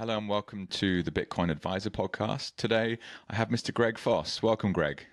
Hello 0.00 0.16
and 0.16 0.30
welcome 0.30 0.66
to 0.68 1.02
the 1.02 1.10
Bitcoin 1.10 1.50
Adviser 1.50 1.90
podcast. 1.90 2.56
Today 2.56 2.96
I 3.28 3.34
have 3.34 3.50
Mr. 3.50 3.70
Greg 3.74 3.98
Foss. 3.98 4.42
Welcome, 4.42 4.72
Greg. 4.72 5.04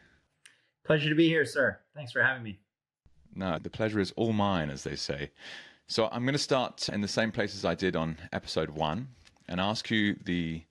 Pleasure 0.86 1.10
to 1.10 1.16
be 1.16 1.28
here, 1.28 1.44
sir. 1.44 1.78
Thanks 1.94 2.14
for 2.14 2.24
having 2.24 2.42
me. 2.42 2.60
No, 3.36 3.60
the 3.60 3.70
pleasure 3.70 4.00
is 4.00 4.14
all 4.16 4.32
mine, 4.32 4.70
as 4.70 4.86
they 4.86 4.96
say. 4.96 5.32
So 5.88 6.08
I'm 6.10 6.24
going 6.24 6.36
to 6.36 6.40
start 6.40 6.88
in 6.88 7.02
the 7.02 7.08
same 7.10 7.34
place 7.34 7.54
as 7.54 7.66
I 7.66 7.76
did 7.76 7.98
on 7.98 8.18
episode 8.32 8.70
one 8.70 9.10
and 9.50 9.60
ask 9.60 9.92
you 9.92 10.16
the 10.24 10.64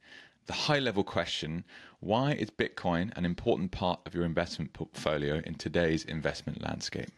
the 0.46 0.55
high 0.55 0.79
level 0.79 1.05
question 1.05 1.62
why 2.01 2.33
is 2.33 2.51
Bitcoin 2.51 3.14
an 3.19 3.27
important 3.27 3.71
part 3.71 4.01
of 4.07 4.14
your 4.14 4.25
investment 4.25 4.73
portfolio 4.73 5.43
in 5.45 5.57
today's 5.57 6.07
investment 6.07 6.62
landscape? 6.62 7.11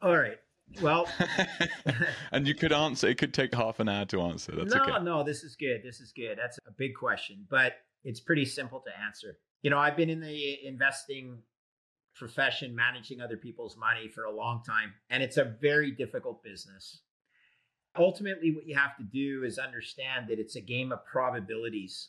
All 0.00 0.16
right. 0.16 0.38
Well, 0.82 1.08
and 2.32 2.46
you 2.46 2.54
could 2.54 2.72
answer, 2.72 3.08
it 3.08 3.18
could 3.18 3.32
take 3.32 3.54
half 3.54 3.80
an 3.80 3.88
hour 3.88 4.04
to 4.06 4.20
answer. 4.22 4.52
That's 4.52 4.74
no, 4.74 4.82
okay. 4.82 5.02
no, 5.02 5.22
this 5.22 5.42
is 5.42 5.56
good. 5.56 5.82
This 5.82 6.00
is 6.00 6.12
good. 6.12 6.38
That's 6.38 6.58
a 6.66 6.72
big 6.72 6.94
question, 6.94 7.46
but 7.48 7.74
it's 8.04 8.20
pretty 8.20 8.44
simple 8.44 8.80
to 8.80 8.90
answer. 9.04 9.38
You 9.62 9.70
know, 9.70 9.78
I've 9.78 9.96
been 9.96 10.10
in 10.10 10.20
the 10.20 10.66
investing 10.66 11.38
profession, 12.14 12.74
managing 12.74 13.20
other 13.20 13.36
people's 13.36 13.76
money 13.76 14.08
for 14.08 14.24
a 14.24 14.30
long 14.30 14.62
time, 14.66 14.94
and 15.10 15.22
it's 15.22 15.36
a 15.36 15.44
very 15.44 15.90
difficult 15.90 16.42
business. 16.42 17.02
Ultimately, 17.98 18.54
what 18.54 18.66
you 18.66 18.76
have 18.76 18.96
to 18.98 19.04
do 19.04 19.44
is 19.44 19.58
understand 19.58 20.28
that 20.28 20.38
it's 20.38 20.56
a 20.56 20.60
game 20.60 20.92
of 20.92 21.04
probabilities. 21.06 22.08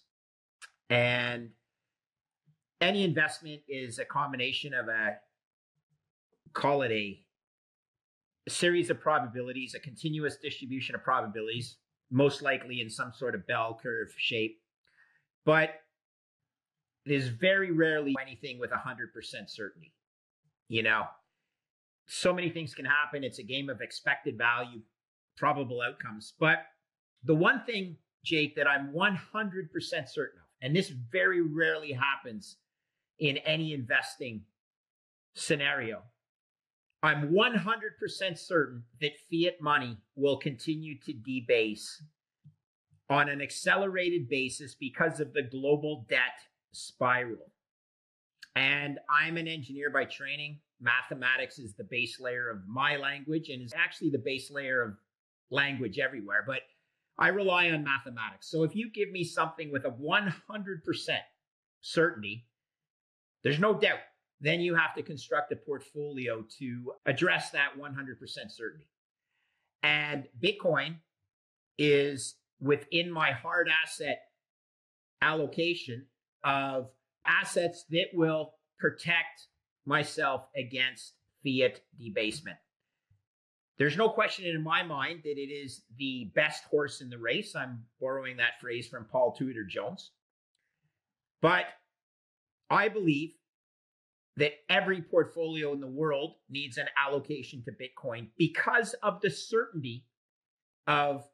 And 0.90 1.52
any 2.82 3.04
investment 3.04 3.62
is 3.68 4.00
a 4.00 4.06
combination 4.06 4.74
of 4.74 4.88
a, 4.88 5.18
call 6.54 6.82
it 6.82 6.92
a 6.92 7.22
a 8.48 8.50
series 8.50 8.90
of 8.90 9.00
probabilities, 9.00 9.76
a 9.76 9.80
continuous 9.80 10.38
distribution 10.38 10.96
of 10.96 11.04
probabilities, 11.04 11.76
most 12.10 12.42
likely 12.42 12.80
in 12.80 12.90
some 12.90 13.12
sort 13.14 13.36
of 13.36 13.46
bell 13.46 13.78
curve 13.82 14.08
shape. 14.18 14.62
But 15.46 15.72
there's 17.06 17.28
very 17.28 17.72
rarely 17.72 18.16
anything 18.22 18.58
with 18.58 18.72
100% 18.72 18.80
certainty. 19.48 19.94
You 20.70 20.84
know, 20.84 21.06
so 22.08 22.34
many 22.34 22.50
things 22.50 22.74
can 22.74 22.86
happen. 22.86 23.24
It's 23.24 23.40
a 23.40 23.44
game 23.44 23.70
of 23.70 23.82
expected 23.82 24.38
value, 24.38 24.80
probable 25.36 25.82
outcomes. 25.82 26.34
But 26.40 26.60
the 27.24 27.36
one 27.36 27.64
thing, 27.66 27.98
Jake, 28.24 28.56
that 28.56 28.68
I'm 28.68 28.94
100% 28.94 29.70
certain 30.08 30.40
of, 30.40 30.48
and 30.62 30.76
this 30.76 30.90
very 30.90 31.42
rarely 31.42 31.92
happens 31.92 32.58
in 33.20 33.38
any 33.38 33.74
investing 33.74 34.42
scenario, 35.34 36.02
I'm 37.08 37.30
100% 37.30 38.38
certain 38.38 38.84
that 39.00 39.14
fiat 39.32 39.62
money 39.62 39.98
will 40.18 40.36
continue 40.36 41.00
to 41.06 41.14
debase 41.14 42.04
on 43.10 43.30
an 43.30 43.42
accelerated 43.42 44.28
basis 44.28 44.76
because 44.76 45.22
of 45.22 45.32
the 45.32 45.44
global 45.44 46.06
debt 46.10 46.38
spiral. 46.74 47.54
And 48.58 49.00
I'm 49.10 49.38
an 49.38 49.48
engineer 49.48 49.90
by 49.90 50.04
training. 50.04 50.60
Mathematics 50.82 51.60
is 51.60 51.76
the 51.76 51.86
base 51.86 52.20
layer 52.20 52.50
of 52.50 52.68
my 52.68 52.98
language 52.98 53.48
and 53.48 53.62
is 53.62 53.74
actually 53.74 54.10
the 54.10 54.18
base 54.18 54.52
layer 54.52 54.82
of 54.82 54.98
language 55.50 56.00
everywhere. 56.00 56.44
But 56.46 56.60
I 57.18 57.30
rely 57.30 57.70
on 57.70 57.86
mathematics. 57.86 58.52
So 58.52 58.64
if 58.64 58.76
you 58.76 58.92
give 58.92 59.12
me 59.12 59.24
something 59.24 59.72
with 59.72 59.86
a 59.86 59.92
100% 59.92 60.32
certainty, 61.80 62.48
there's 63.46 63.60
no 63.60 63.80
doubt 63.80 64.00
then 64.40 64.60
you 64.60 64.76
have 64.76 64.94
to 64.96 65.02
construct 65.02 65.52
a 65.52 65.56
portfolio 65.56 66.44
to 66.60 66.94
address 67.06 67.50
that 67.52 67.70
100% 67.78 68.18
certainty. 68.50 68.88
And 69.84 70.28
Bitcoin 70.42 70.98
is 71.78 72.36
within 72.60 73.12
my 73.12 73.32
hard 73.32 73.70
asset 73.84 74.20
allocation 75.22 76.06
of 76.44 76.90
assets 77.26 77.86
that 77.90 78.08
will 78.14 78.54
protect 78.80 79.48
myself 79.86 80.48
against 80.56 81.14
fiat 81.44 81.82
debasement. 82.00 82.58
There's 83.78 83.98
no 83.98 84.10
question 84.10 84.46
in 84.46 84.64
my 84.64 84.82
mind 84.84 85.22
that 85.24 85.38
it 85.38 85.52
is 85.52 85.84
the 85.98 86.32
best 86.36 86.64
horse 86.66 87.02
in 87.02 87.10
the 87.10 87.18
race. 87.18 87.56
I'm 87.56 87.84
borrowing 88.02 88.38
that 88.38 88.60
phrase 88.60 88.88
from 88.88 89.06
Paul 89.06 89.34
Tudor 89.34 89.64
Jones. 89.64 90.12
But 91.42 91.66
I 92.70 92.90
believe 92.90 93.34
that 94.38 94.54
every 94.70 95.02
portfolio 95.02 95.74
in 95.74 95.82
the 95.82 95.88
world 95.88 96.36
needs 96.50 96.78
an 96.78 96.88
allocation 97.04 97.64
to 97.64 97.72
Bitcoin 97.72 98.28
because 98.38 98.94
of 99.02 99.20
the 99.22 99.30
certainty 99.30 100.06
of 100.86 101.28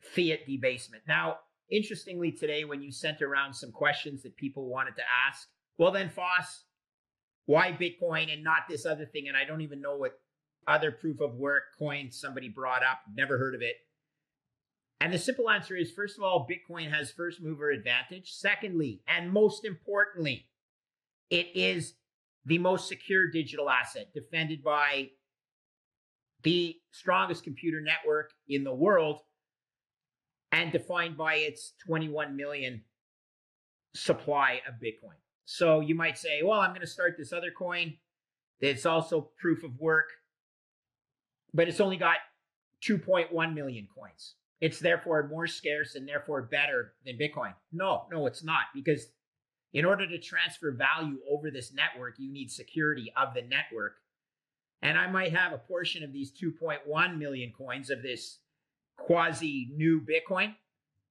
fiat 0.00 0.46
debasement. 0.46 1.02
Now, 1.06 1.38
interestingly, 1.70 2.32
today, 2.32 2.64
when 2.64 2.82
you 2.82 2.92
sent 2.92 3.20
around 3.20 3.54
some 3.54 3.72
questions 3.72 4.22
that 4.22 4.36
people 4.36 4.68
wanted 4.68 4.96
to 4.96 5.02
ask, 5.28 5.48
well, 5.76 5.90
then, 5.90 6.08
Foss, 6.08 6.64
why 7.46 7.72
Bitcoin 7.72 8.32
and 8.32 8.44
not 8.44 8.68
this 8.68 8.86
other 8.86 9.06
thing? 9.06 9.26
And 9.26 9.36
I 9.36 9.44
don't 9.44 9.62
even 9.62 9.80
know 9.80 9.96
what 9.96 10.12
other 10.68 10.92
proof 10.92 11.20
of 11.20 11.34
work 11.34 11.62
coin 11.78 12.12
somebody 12.12 12.48
brought 12.48 12.84
up, 12.84 13.00
never 13.12 13.38
heard 13.38 13.56
of 13.56 13.62
it. 13.62 13.74
And 15.00 15.12
the 15.12 15.18
simple 15.18 15.50
answer 15.50 15.74
is 15.74 15.90
first 15.90 16.16
of 16.16 16.22
all, 16.22 16.46
Bitcoin 16.46 16.90
has 16.92 17.10
first 17.10 17.40
mover 17.42 17.70
advantage. 17.70 18.30
Secondly, 18.32 19.02
and 19.08 19.32
most 19.32 19.64
importantly, 19.64 20.46
it 21.30 21.48
is 21.54 21.94
the 22.46 22.58
most 22.58 22.88
secure 22.88 23.30
digital 23.30 23.68
asset, 23.68 24.08
defended 24.14 24.62
by 24.62 25.08
the 26.42 26.76
strongest 26.90 27.44
computer 27.44 27.80
network 27.80 28.30
in 28.48 28.64
the 28.64 28.74
world 28.74 29.20
and 30.52 30.72
defined 30.72 31.16
by 31.16 31.34
its 31.34 31.74
21 31.86 32.36
million 32.36 32.82
supply 33.94 34.60
of 34.66 34.74
Bitcoin. 34.74 35.18
So 35.44 35.80
you 35.80 35.94
might 35.94 36.16
say, 36.16 36.42
well, 36.42 36.60
I'm 36.60 36.70
going 36.70 36.80
to 36.80 36.86
start 36.86 37.16
this 37.18 37.32
other 37.32 37.50
coin 37.56 37.94
that's 38.60 38.86
also 38.86 39.30
proof 39.40 39.64
of 39.64 39.78
work, 39.78 40.08
but 41.52 41.68
it's 41.68 41.80
only 41.80 41.96
got 41.96 42.16
2.1 42.82 43.54
million 43.54 43.86
coins. 43.94 44.34
It's 44.60 44.78
therefore 44.78 45.28
more 45.28 45.46
scarce 45.46 45.94
and 45.94 46.06
therefore 46.06 46.42
better 46.42 46.92
than 47.04 47.18
Bitcoin. 47.18 47.54
No, 47.72 48.06
no, 48.10 48.26
it's 48.26 48.44
not 48.44 48.64
because 48.74 49.06
in 49.72 49.84
order 49.84 50.06
to 50.06 50.18
transfer 50.18 50.72
value 50.72 51.18
over 51.30 51.50
this 51.50 51.72
network, 51.72 52.14
you 52.18 52.32
need 52.32 52.50
security 52.50 53.12
of 53.16 53.34
the 53.34 53.42
network. 53.42 53.96
And 54.82 54.98
I 54.98 55.10
might 55.10 55.34
have 55.34 55.52
a 55.52 55.58
portion 55.58 56.02
of 56.02 56.12
these 56.12 56.32
2.1 56.32 57.18
million 57.18 57.52
coins 57.56 57.90
of 57.90 58.02
this 58.02 58.38
quasi 58.96 59.70
new 59.74 60.00
Bitcoin. 60.00 60.54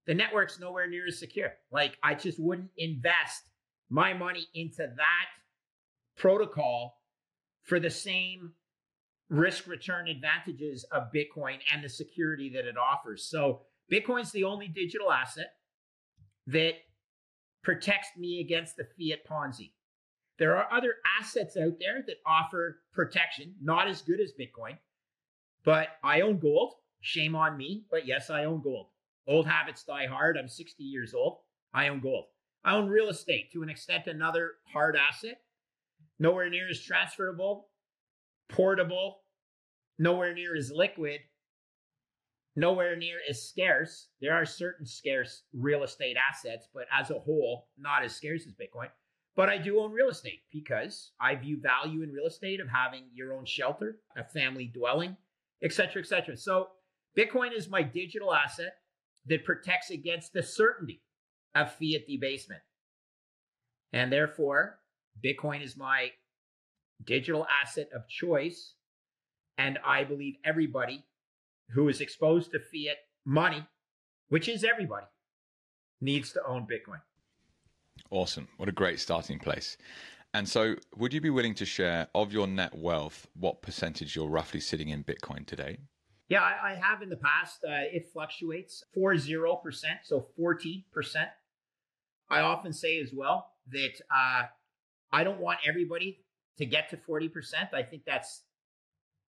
The 0.07 0.13
network's 0.13 0.59
nowhere 0.59 0.87
near 0.87 1.07
as 1.07 1.19
secure. 1.19 1.53
Like, 1.71 1.97
I 2.03 2.15
just 2.15 2.39
wouldn't 2.39 2.71
invest 2.77 3.43
my 3.89 4.13
money 4.13 4.47
into 4.53 4.77
that 4.77 5.27
protocol 6.17 6.95
for 7.63 7.79
the 7.79 7.89
same 7.89 8.53
risk 9.29 9.67
return 9.67 10.07
advantages 10.07 10.83
of 10.91 11.11
Bitcoin 11.13 11.59
and 11.71 11.83
the 11.83 11.89
security 11.89 12.49
that 12.49 12.65
it 12.65 12.75
offers. 12.77 13.29
So, 13.29 13.61
Bitcoin's 13.91 14.31
the 14.31 14.43
only 14.43 14.67
digital 14.67 15.11
asset 15.11 15.53
that 16.47 16.73
protects 17.63 18.09
me 18.17 18.39
against 18.39 18.77
the 18.77 18.83
fiat 18.83 19.25
Ponzi. 19.29 19.71
There 20.37 20.55
are 20.55 20.71
other 20.71 20.95
assets 21.19 21.57
out 21.57 21.73
there 21.79 22.01
that 22.07 22.17
offer 22.25 22.79
protection, 22.93 23.55
not 23.61 23.87
as 23.87 24.01
good 24.01 24.21
as 24.21 24.31
Bitcoin, 24.31 24.77
but 25.65 25.89
I 26.03 26.21
own 26.21 26.39
gold. 26.39 26.75
Shame 27.01 27.35
on 27.35 27.57
me, 27.57 27.85
but 27.91 28.07
yes, 28.07 28.29
I 28.29 28.45
own 28.45 28.61
gold. 28.61 28.87
Old 29.27 29.45
habits 29.45 29.83
die 29.83 30.07
hard. 30.07 30.37
I'm 30.37 30.47
60 30.47 30.83
years 30.83 31.13
old. 31.13 31.39
I 31.73 31.89
own 31.89 31.99
gold. 31.99 32.25
I 32.63 32.75
own 32.75 32.89
real 32.89 33.09
estate 33.09 33.51
to 33.53 33.63
an 33.63 33.69
extent, 33.69 34.07
another 34.07 34.53
hard 34.65 34.95
asset, 34.97 35.41
nowhere 36.19 36.49
near 36.49 36.69
as 36.69 36.81
transferable, 36.81 37.67
portable, 38.49 39.21
nowhere 39.97 40.33
near 40.33 40.55
as 40.55 40.71
liquid, 40.71 41.21
nowhere 42.59 42.95
near 42.95 43.17
as 43.29 43.47
scarce. 43.47 44.09
There 44.21 44.33
are 44.33 44.45
certain 44.45 44.85
scarce 44.85 45.43
real 45.53 45.83
estate 45.83 46.17
assets, 46.17 46.67
but 46.73 46.85
as 46.97 47.09
a 47.09 47.19
whole, 47.19 47.69
not 47.77 48.03
as 48.03 48.15
scarce 48.15 48.45
as 48.45 48.53
Bitcoin. 48.53 48.89
But 49.35 49.49
I 49.49 49.57
do 49.57 49.79
own 49.79 49.93
real 49.93 50.09
estate 50.09 50.41
because 50.51 51.11
I 51.21 51.35
view 51.35 51.59
value 51.61 52.03
in 52.03 52.11
real 52.11 52.25
estate 52.25 52.59
of 52.59 52.67
having 52.67 53.05
your 53.13 53.33
own 53.33 53.45
shelter, 53.45 53.99
a 54.17 54.23
family 54.23 54.69
dwelling, 54.73 55.15
etc., 55.63 56.01
etc. 56.01 56.35
So 56.35 56.67
Bitcoin 57.17 57.55
is 57.55 57.69
my 57.69 57.81
digital 57.81 58.33
asset 58.33 58.73
that 59.27 59.45
protects 59.45 59.91
against 59.91 60.33
the 60.33 60.43
certainty 60.43 61.01
of 61.55 61.71
fiat 61.73 62.07
debasement. 62.07 62.61
And 63.93 64.11
therefore, 64.11 64.79
Bitcoin 65.23 65.63
is 65.63 65.77
my 65.77 66.09
digital 67.05 67.47
asset 67.63 67.89
of 67.95 68.07
choice. 68.07 68.73
And 69.57 69.79
I 69.85 70.03
believe 70.03 70.35
everybody 70.43 71.05
who 71.73 71.89
is 71.89 72.01
exposed 72.01 72.51
to 72.51 72.59
fiat 72.59 72.97
money, 73.25 73.65
which 74.29 74.47
is 74.47 74.63
everybody, 74.63 75.05
needs 76.01 76.31
to 76.33 76.45
own 76.45 76.63
Bitcoin. 76.63 77.01
Awesome. 78.11 78.47
What 78.57 78.69
a 78.69 78.73
great 78.73 78.99
starting 78.99 79.39
place. 79.39 79.77
And 80.33 80.47
so, 80.47 80.75
would 80.95 81.13
you 81.13 81.21
be 81.21 81.31
willing 81.31 81.55
to 81.55 81.65
share 81.65 82.07
of 82.13 82.31
your 82.31 82.45
net 82.45 82.75
wealth 82.75 83.27
what 83.33 83.61
percentage 83.61 84.15
you're 84.15 84.29
roughly 84.29 84.59
sitting 84.59 84.89
in 84.89 85.03
Bitcoin 85.03 85.45
today? 85.45 85.77
Yeah, 86.27 86.41
I, 86.41 86.71
I 86.71 86.75
have 86.75 87.01
in 87.01 87.09
the 87.09 87.17
past. 87.17 87.63
Uh, 87.63 87.89
it 87.91 88.09
fluctuates 88.13 88.83
four 88.93 89.17
zero 89.17 89.55
percent, 89.55 89.99
so 90.03 90.27
forty 90.37 90.85
percent. 90.91 91.29
I 92.29 92.41
often 92.41 92.73
say 92.73 93.01
as 93.01 93.11
well 93.11 93.53
that 93.71 93.93
uh, 94.15 94.43
I 95.11 95.23
don't 95.23 95.39
want 95.39 95.59
everybody 95.67 96.19
to 96.59 96.65
get 96.67 96.89
to 96.91 96.97
forty 96.97 97.27
percent. 97.27 97.69
I 97.73 97.81
think 97.81 98.03
that's 98.05 98.43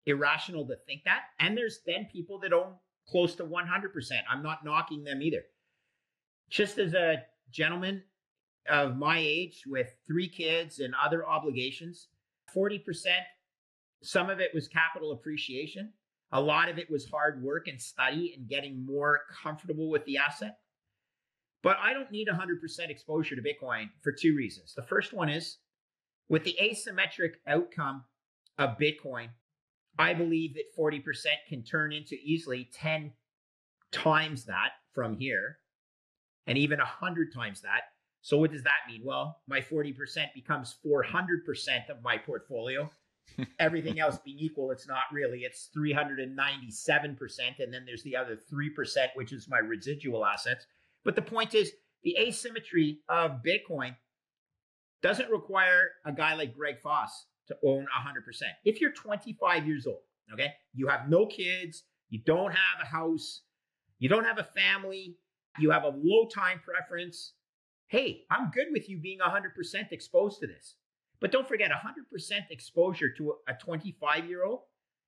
irrational 0.10 0.66
to 0.68 0.76
think 0.88 1.04
that. 1.06 1.22
And 1.40 1.58
there's 1.58 1.80
then 1.86 2.08
people 2.12 2.40
that 2.40 2.54
own 2.54 2.74
close 3.08 3.36
to 3.36 3.46
one 3.46 3.68
hundred 3.68 3.94
percent. 3.94 4.22
I'm 4.30 4.44
not 4.44 4.66
knocking 4.66 5.04
them 5.04 5.22
either. 5.22 5.44
Just 6.50 6.78
as 6.78 6.94
a 6.94 7.24
gentleman 7.52 8.04
of 8.70 8.98
my 8.98 9.18
age 9.20 9.64
with 9.66 9.96
three 10.08 10.30
kids 10.30 10.80
and 10.80 10.94
other 11.04 11.28
obligations, 11.28 12.08
forty 12.54 12.80
percent. 12.80 13.24
Some 14.02 14.30
of 14.30 14.40
it 14.40 14.52
was 14.54 14.68
capital 14.70 15.12
appreciation 15.12 15.92
a 16.32 16.42
lot 16.42 16.70
of 16.70 16.78
it 16.78 16.90
was 16.90 17.10
hard 17.10 17.42
work 17.42 17.68
and 17.68 17.82
study 17.82 18.34
and 18.38 18.48
getting 18.48 18.86
more 18.86 19.22
comfortable 19.42 19.90
with 19.90 20.06
the 20.06 20.18
asset. 20.18 20.60
But 21.64 21.78
I 21.82 21.94
don't 21.94 22.12
need 22.12 22.28
100% 22.28 22.90
exposure 22.90 23.36
to 23.36 23.42
Bitcoin 23.42 23.90
for 24.02 24.12
two 24.12 24.36
reasons. 24.36 24.74
The 24.76 24.84
first 24.84 25.12
one 25.12 25.30
is 25.30 25.58
with 26.30 26.44
the 26.44 26.58
asymmetric 26.62 27.34
outcome 27.48 28.04
of 28.58 28.78
Bitcoin, 28.78 29.30
I 30.00 30.14
believe 30.14 30.56
that 30.56 30.76
40% 30.78 31.04
can 31.48 31.64
turn 31.64 31.92
into 31.92 32.16
easily 32.16 32.70
10 32.74 33.12
times 33.92 34.46
that 34.46 34.72
from 34.94 35.18
here 35.18 35.58
and 36.48 36.58
even 36.58 36.80
100 36.80 37.34
times 37.34 37.62
that. 37.62 37.82
So, 38.22 38.38
what 38.38 38.52
does 38.52 38.64
that 38.64 38.90
mean? 38.90 39.02
Well, 39.04 39.40
my 39.48 39.62
40% 39.62 39.94
becomes 40.34 40.76
400% 40.86 41.90
of 41.90 42.02
my 42.04 42.18
portfolio 42.18 42.90
everything 43.60 44.00
else 44.00 44.18
being 44.24 44.40
equal, 44.40 44.72
it's 44.72 44.88
not 44.88 45.04
really. 45.12 45.40
It's 45.40 45.70
397%. 45.76 47.60
And 47.60 47.74
then 47.74 47.84
there's 47.86 48.04
the 48.04 48.16
other 48.16 48.38
3%, 48.52 48.70
which 49.16 49.34
is 49.34 49.48
my 49.50 49.60
residual 49.60 50.26
assets. 50.26 50.66
But 51.04 51.16
the 51.16 51.22
point 51.22 51.54
is, 51.54 51.72
the 52.04 52.18
asymmetry 52.18 53.00
of 53.10 53.42
Bitcoin 53.46 53.96
doesn't 55.02 55.30
require 55.30 55.90
a 56.06 56.12
guy 56.12 56.34
like 56.36 56.56
Greg 56.56 56.80
Foss 56.82 57.26
to 57.50 57.58
own 57.66 57.86
100%. 57.86 58.42
If 58.64 58.80
you're 58.80 58.92
25 58.94 59.68
years 59.68 59.86
old, 59.86 60.02
okay, 60.34 60.54
you 60.74 60.88
have 60.88 61.10
no 61.10 61.26
kids, 61.26 61.84
you 62.10 62.20
don't 62.26 62.52
have 62.52 62.82
a 62.82 62.86
house, 62.86 63.42
you 64.00 64.10
don't 64.10 64.24
have 64.24 64.40
a 64.40 64.48
family, 64.56 65.18
you 65.60 65.72
have 65.72 65.84
a 65.84 65.94
low 65.96 66.28
time 66.34 66.62
preference. 66.64 67.34
Hey, 67.88 68.24
I'm 68.32 68.52
good 68.52 68.68
with 68.72 68.90
you 68.90 68.98
being 69.00 69.20
100% 69.20 69.92
exposed 69.92 70.40
to 70.40 70.48
this. 70.48 70.76
But 71.20 71.32
don't 71.32 71.48
forget, 71.48 71.72
100% 71.72 72.32
exposure 72.50 73.10
to 73.18 73.36
a 73.48 73.54
25 73.54 74.26
year 74.26 74.46
old 74.46 74.62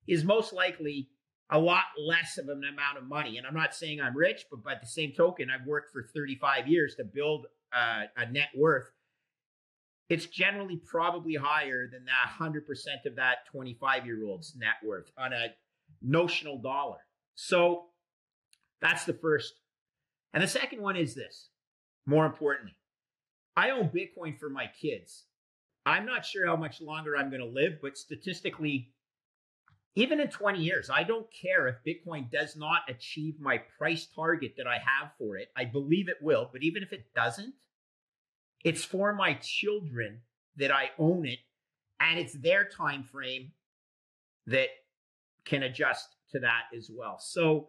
is 0.06 0.24
most 0.24 0.52
likely 0.52 1.08
a 1.50 1.58
lot 1.58 1.84
less 1.98 2.38
of 2.38 2.48
an 2.48 2.62
amount 2.70 2.98
of 2.98 3.04
money. 3.04 3.38
And 3.38 3.46
I'm 3.46 3.54
not 3.54 3.74
saying 3.74 4.00
I'm 4.00 4.16
rich, 4.16 4.46
but 4.50 4.64
by 4.64 4.74
the 4.74 4.86
same 4.86 5.12
token, 5.12 5.48
I've 5.50 5.66
worked 5.66 5.92
for 5.92 6.02
35 6.14 6.66
years 6.66 6.94
to 6.96 7.04
build 7.04 7.46
a, 7.72 8.04
a 8.16 8.30
net 8.30 8.48
worth. 8.56 8.90
It's 10.08 10.26
generally 10.26 10.76
probably 10.76 11.34
higher 11.34 11.88
than 11.90 12.04
that 12.04 12.32
100% 12.38 12.60
of 13.06 13.16
that 13.16 13.46
25 13.50 14.06
year 14.06 14.24
old's 14.26 14.54
net 14.56 14.74
worth 14.84 15.10
on 15.16 15.32
a 15.32 15.48
notional 16.02 16.58
dollar. 16.58 16.98
So 17.34 17.86
that's 18.80 19.04
the 19.04 19.14
first. 19.14 19.54
And 20.34 20.42
the 20.42 20.48
second 20.48 20.82
one 20.82 20.96
is 20.96 21.14
this 21.14 21.48
more 22.06 22.26
importantly, 22.26 22.76
I 23.56 23.70
own 23.70 23.90
Bitcoin 23.90 24.38
for 24.38 24.50
my 24.50 24.66
kids. 24.80 25.24
I'm 25.84 26.06
not 26.06 26.24
sure 26.24 26.46
how 26.46 26.56
much 26.56 26.80
longer 26.80 27.16
I'm 27.16 27.30
going 27.30 27.42
to 27.42 27.46
live, 27.46 27.78
but 27.82 27.96
statistically, 27.96 28.92
even 29.94 30.20
in 30.20 30.28
20 30.28 30.60
years, 30.60 30.88
I 30.90 31.02
don't 31.02 31.26
care 31.30 31.68
if 31.68 31.76
Bitcoin 31.86 32.30
does 32.30 32.56
not 32.56 32.82
achieve 32.88 33.34
my 33.40 33.58
price 33.78 34.06
target 34.14 34.54
that 34.56 34.66
I 34.66 34.76
have 34.76 35.12
for 35.18 35.36
it. 35.36 35.48
I 35.56 35.64
believe 35.64 36.08
it 36.08 36.16
will, 36.22 36.48
but 36.50 36.62
even 36.62 36.82
if 36.82 36.92
it 36.92 37.06
doesn't, 37.14 37.52
it's 38.64 38.84
for 38.84 39.12
my 39.14 39.34
children 39.34 40.20
that 40.56 40.70
I 40.70 40.90
own 40.98 41.26
it, 41.26 41.38
and 42.00 42.18
it's 42.18 42.34
their 42.34 42.64
time 42.64 43.02
frame 43.02 43.52
that 44.46 44.68
can 45.44 45.64
adjust 45.64 46.08
to 46.30 46.40
that 46.40 46.62
as 46.76 46.90
well. 46.92 47.18
So, 47.18 47.68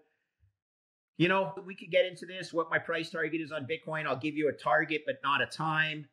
you 1.18 1.28
know, 1.28 1.54
we 1.66 1.76
could 1.76 1.92
get 1.92 2.06
into 2.06 2.26
this 2.26 2.54
what 2.54 2.70
my 2.70 2.80
price 2.80 3.10
target 3.10 3.42
is 3.42 3.52
on 3.52 3.68
Bitcoin. 3.68 4.06
I'll 4.06 4.18
give 4.18 4.36
you 4.36 4.50
a 4.50 4.54
target, 4.54 5.04
but 5.06 5.18
not 5.24 5.42
a 5.42 5.46
time. 5.46 6.08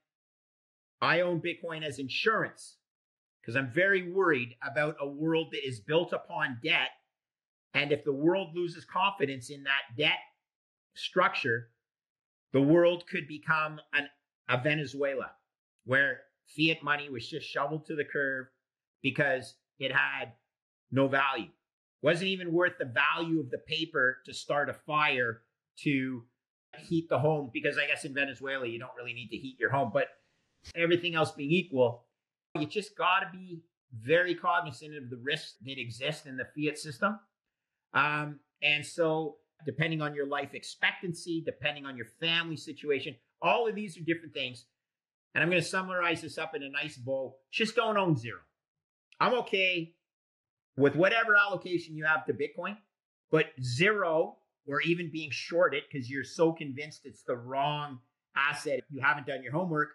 I 1.01 1.21
own 1.21 1.41
Bitcoin 1.41 1.83
as 1.83 1.99
insurance 1.99 2.77
because 3.41 3.57
I'm 3.57 3.71
very 3.71 4.11
worried 4.13 4.55
about 4.63 4.97
a 5.01 5.09
world 5.09 5.49
that 5.53 5.67
is 5.67 5.81
built 5.81 6.13
upon 6.13 6.59
debt. 6.63 6.91
And 7.73 7.93
if 7.93 8.05
the 8.05 8.13
world 8.13 8.49
loses 8.55 8.85
confidence 8.85 9.49
in 9.51 9.63
that 9.65 9.97
debt 9.97 10.19
structure, 10.95 11.71
the 12.53 12.61
world 12.61 13.05
could 13.11 13.27
become 13.29 13.81
an, 13.95 14.09
a 14.51 14.61
Venezuela 14.61 15.31
where 15.85 16.21
fiat 16.47 16.83
money 16.83 17.09
was 17.09 17.27
just 17.27 17.49
shoveled 17.49 17.87
to 17.87 17.95
the 17.95 18.05
curb 18.05 18.47
because 19.03 19.55
it 19.79 19.93
had 19.93 20.33
no 20.91 21.09
value. 21.09 21.49
Wasn't 22.03 22.29
even 22.29 22.53
worth 22.53 22.73
the 22.79 22.85
value 22.85 23.41
of 23.41 23.51
the 23.51 23.59
paper 23.59 24.19
to 24.27 24.35
start 24.35 24.69
a 24.69 24.75
fire 24.75 25.43
to 25.85 26.25
heat 26.79 27.09
the 27.09 27.19
home 27.19 27.51
because 27.53 27.79
I 27.79 27.87
guess 27.87 28.05
in 28.05 28.15
Venezuela 28.15 28.67
you 28.67 28.79
don't 28.79 28.95
really 28.97 29.13
need 29.13 29.29
to 29.29 29.37
heat 29.37 29.57
your 29.59 29.71
home. 29.71 29.91
But 29.93 30.09
everything 30.75 31.15
else 31.15 31.31
being 31.31 31.51
equal, 31.51 32.05
you 32.59 32.67
just 32.67 32.97
got 32.97 33.21
to 33.21 33.27
be 33.33 33.63
very 33.99 34.35
cognizant 34.35 34.97
of 34.97 35.11
the 35.11 35.17
risks 35.17 35.55
that 35.65 35.79
exist 35.79 36.27
in 36.27 36.37
the 36.37 36.47
fiat 36.57 36.79
system. 36.79 37.19
Um, 37.93 38.41
and 38.63 38.85
so, 38.85 39.37
depending 39.67 40.01
on 40.01 40.15
your 40.15 40.27
life 40.27 40.55
expectancy, 40.55 41.43
depending 41.45 41.87
on 41.87 41.97
your 41.97 42.07
family 42.21 42.57
situation, 42.57 43.15
all 43.43 43.69
of 43.69 43.75
these 43.75 43.97
are 43.97 44.03
different 44.03 44.35
things. 44.35 44.67
And 45.35 45.43
I'm 45.43 45.51
going 45.51 45.63
to 45.63 45.69
summarize 45.69 46.23
this 46.23 46.39
up 46.39 46.55
in 46.55 46.63
a 46.63 46.69
nice 46.69 46.97
bow. 46.97 47.37
Just 47.53 47.77
don't 47.77 47.97
own 47.97 48.17
zero. 48.17 48.41
I'm 49.21 49.35
okay 49.41 49.95
with 50.77 50.97
whatever 50.97 51.37
allocation 51.37 51.95
you 51.95 52.05
have 52.05 52.25
to 52.27 52.33
Bitcoin, 52.33 52.77
but 53.31 53.47
zero 53.63 54.37
or 54.67 54.81
even 54.81 55.11
being 55.13 55.31
short 55.31 55.75
it 55.75 55.85
because 55.91 56.11
you're 56.11 56.25
so 56.25 56.53
convinced 56.53 57.03
it's 57.05 57.23
the 57.23 57.37
wrong 57.37 57.99
asset, 58.37 58.81
you 58.91 59.01
haven't 59.01 59.27
done 59.27 59.43
your 59.43 59.53
homework, 59.53 59.91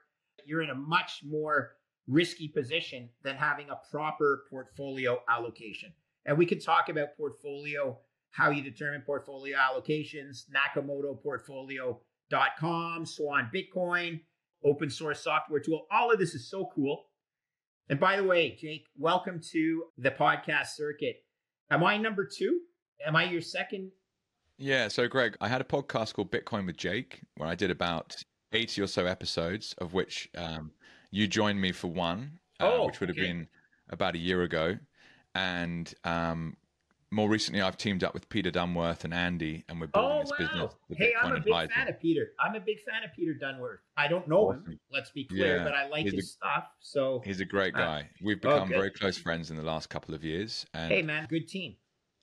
you're 0.46 0.62
in 0.62 0.70
a 0.70 0.76
much 0.76 1.22
more 1.26 1.72
risky 2.08 2.48
position 2.48 3.10
than 3.24 3.36
having 3.36 3.70
a 3.70 3.80
proper 3.92 4.44
portfolio 4.50 5.20
allocation. 5.30 5.92
And 6.26 6.38
we 6.38 6.46
can 6.46 6.60
talk 6.60 6.90
about 6.90 7.18
portfolio, 7.18 7.98
how 8.32 8.52
you 8.52 8.62
determine 8.62 9.02
portfolio 9.02 9.58
allocations, 9.58 10.44
nakamotoportfolio.com, 12.32 13.06
Swan 13.06 13.50
Bitcoin, 13.54 14.22
open 14.64 14.90
source 14.90 15.22
software 15.22 15.60
tool. 15.60 15.86
All 15.92 16.12
of 16.12 16.20
this 16.20 16.34
is 16.34 16.50
so 16.50 16.70
cool. 16.74 17.06
And 17.90 18.00
by 18.00 18.18
the 18.18 18.24
way, 18.24 18.56
Jake, 18.60 18.86
welcome 18.98 19.40
to 19.52 19.84
the 19.98 20.12
podcast 20.12 20.70
circuit. 20.76 21.18
Am 21.70 21.84
I 21.84 21.98
number 21.98 22.26
two? 22.26 22.62
Am 23.06 23.16
I 23.16 23.26
your 23.26 23.42
second? 23.42 23.92
Yeah. 24.58 24.88
So, 24.88 25.08
Greg, 25.08 25.36
I 25.42 25.48
had 25.48 25.62
a 25.62 25.66
podcast 25.66 26.14
called 26.14 26.32
Bitcoin 26.32 26.66
with 26.66 26.78
Jake 26.78 27.22
where 27.38 27.50
I 27.50 27.56
did 27.56 27.70
about 27.70 28.16
80 28.54 28.82
or 28.82 28.88
so 28.88 29.06
episodes, 29.06 29.76
of 29.78 29.94
which 29.94 30.30
um, 30.38 30.72
you 31.12 31.28
joined 31.28 31.60
me 31.60 31.72
for 31.72 31.88
one, 31.88 32.40
uh, 32.60 32.72
oh, 32.72 32.88
which 32.88 33.00
would 33.00 33.10
have 33.10 33.18
okay. 33.18 33.28
been 33.28 33.48
about 33.90 34.16
a 34.16 34.20
year 34.20 34.44
ago. 34.44 34.78
And 35.36 35.94
um, 36.06 36.56
more 37.12 37.30
recently, 37.30 37.62
I've 37.62 37.78
teamed 37.78 38.04
up 38.04 38.14
with 38.14 38.28
Peter 38.30 38.52
Dunworth 38.52 39.04
and 39.04 39.14
Andy, 39.14 39.64
and 39.70 39.80
we're 39.80 39.88
building 39.88 40.12
oh, 40.12 40.20
this 40.22 40.32
wow. 40.32 40.38
business. 40.38 40.74
Hey, 40.98 41.14
I'm 41.22 41.32
a 41.32 41.36
big 41.36 41.48
advisor. 41.48 41.72
fan 41.74 41.88
of 41.88 42.00
Peter. 42.00 42.32
I'm 42.40 42.56
a 42.56 42.60
big 42.60 42.78
fan 42.82 43.04
of 43.04 43.14
Peter 43.16 43.34
Dunworth. 43.34 43.78
I 43.96 44.08
don't 44.08 44.28
know 44.28 44.50
awesome. 44.50 44.66
him, 44.66 44.80
let's 44.92 45.12
be 45.12 45.24
clear, 45.26 45.58
yeah. 45.58 45.64
but 45.64 45.74
I 45.74 45.88
like 45.88 46.04
he's 46.04 46.14
his 46.14 46.26
a, 46.26 46.28
stuff. 46.28 46.64
So 46.80 47.22
he's 47.24 47.40
a 47.40 47.46
great 47.46 47.76
uh, 47.76 47.80
guy. 47.80 48.10
We've 48.22 48.42
become 48.42 48.70
very 48.70 48.92
close 48.92 49.18
friends 49.18 49.52
in 49.52 49.58
the 49.58 49.64
last 49.64 49.90
couple 49.90 50.14
of 50.16 50.24
years. 50.24 50.66
And 50.74 50.92
hey, 50.92 51.02
man, 51.02 51.28
good 51.30 51.48
team. 51.48 51.76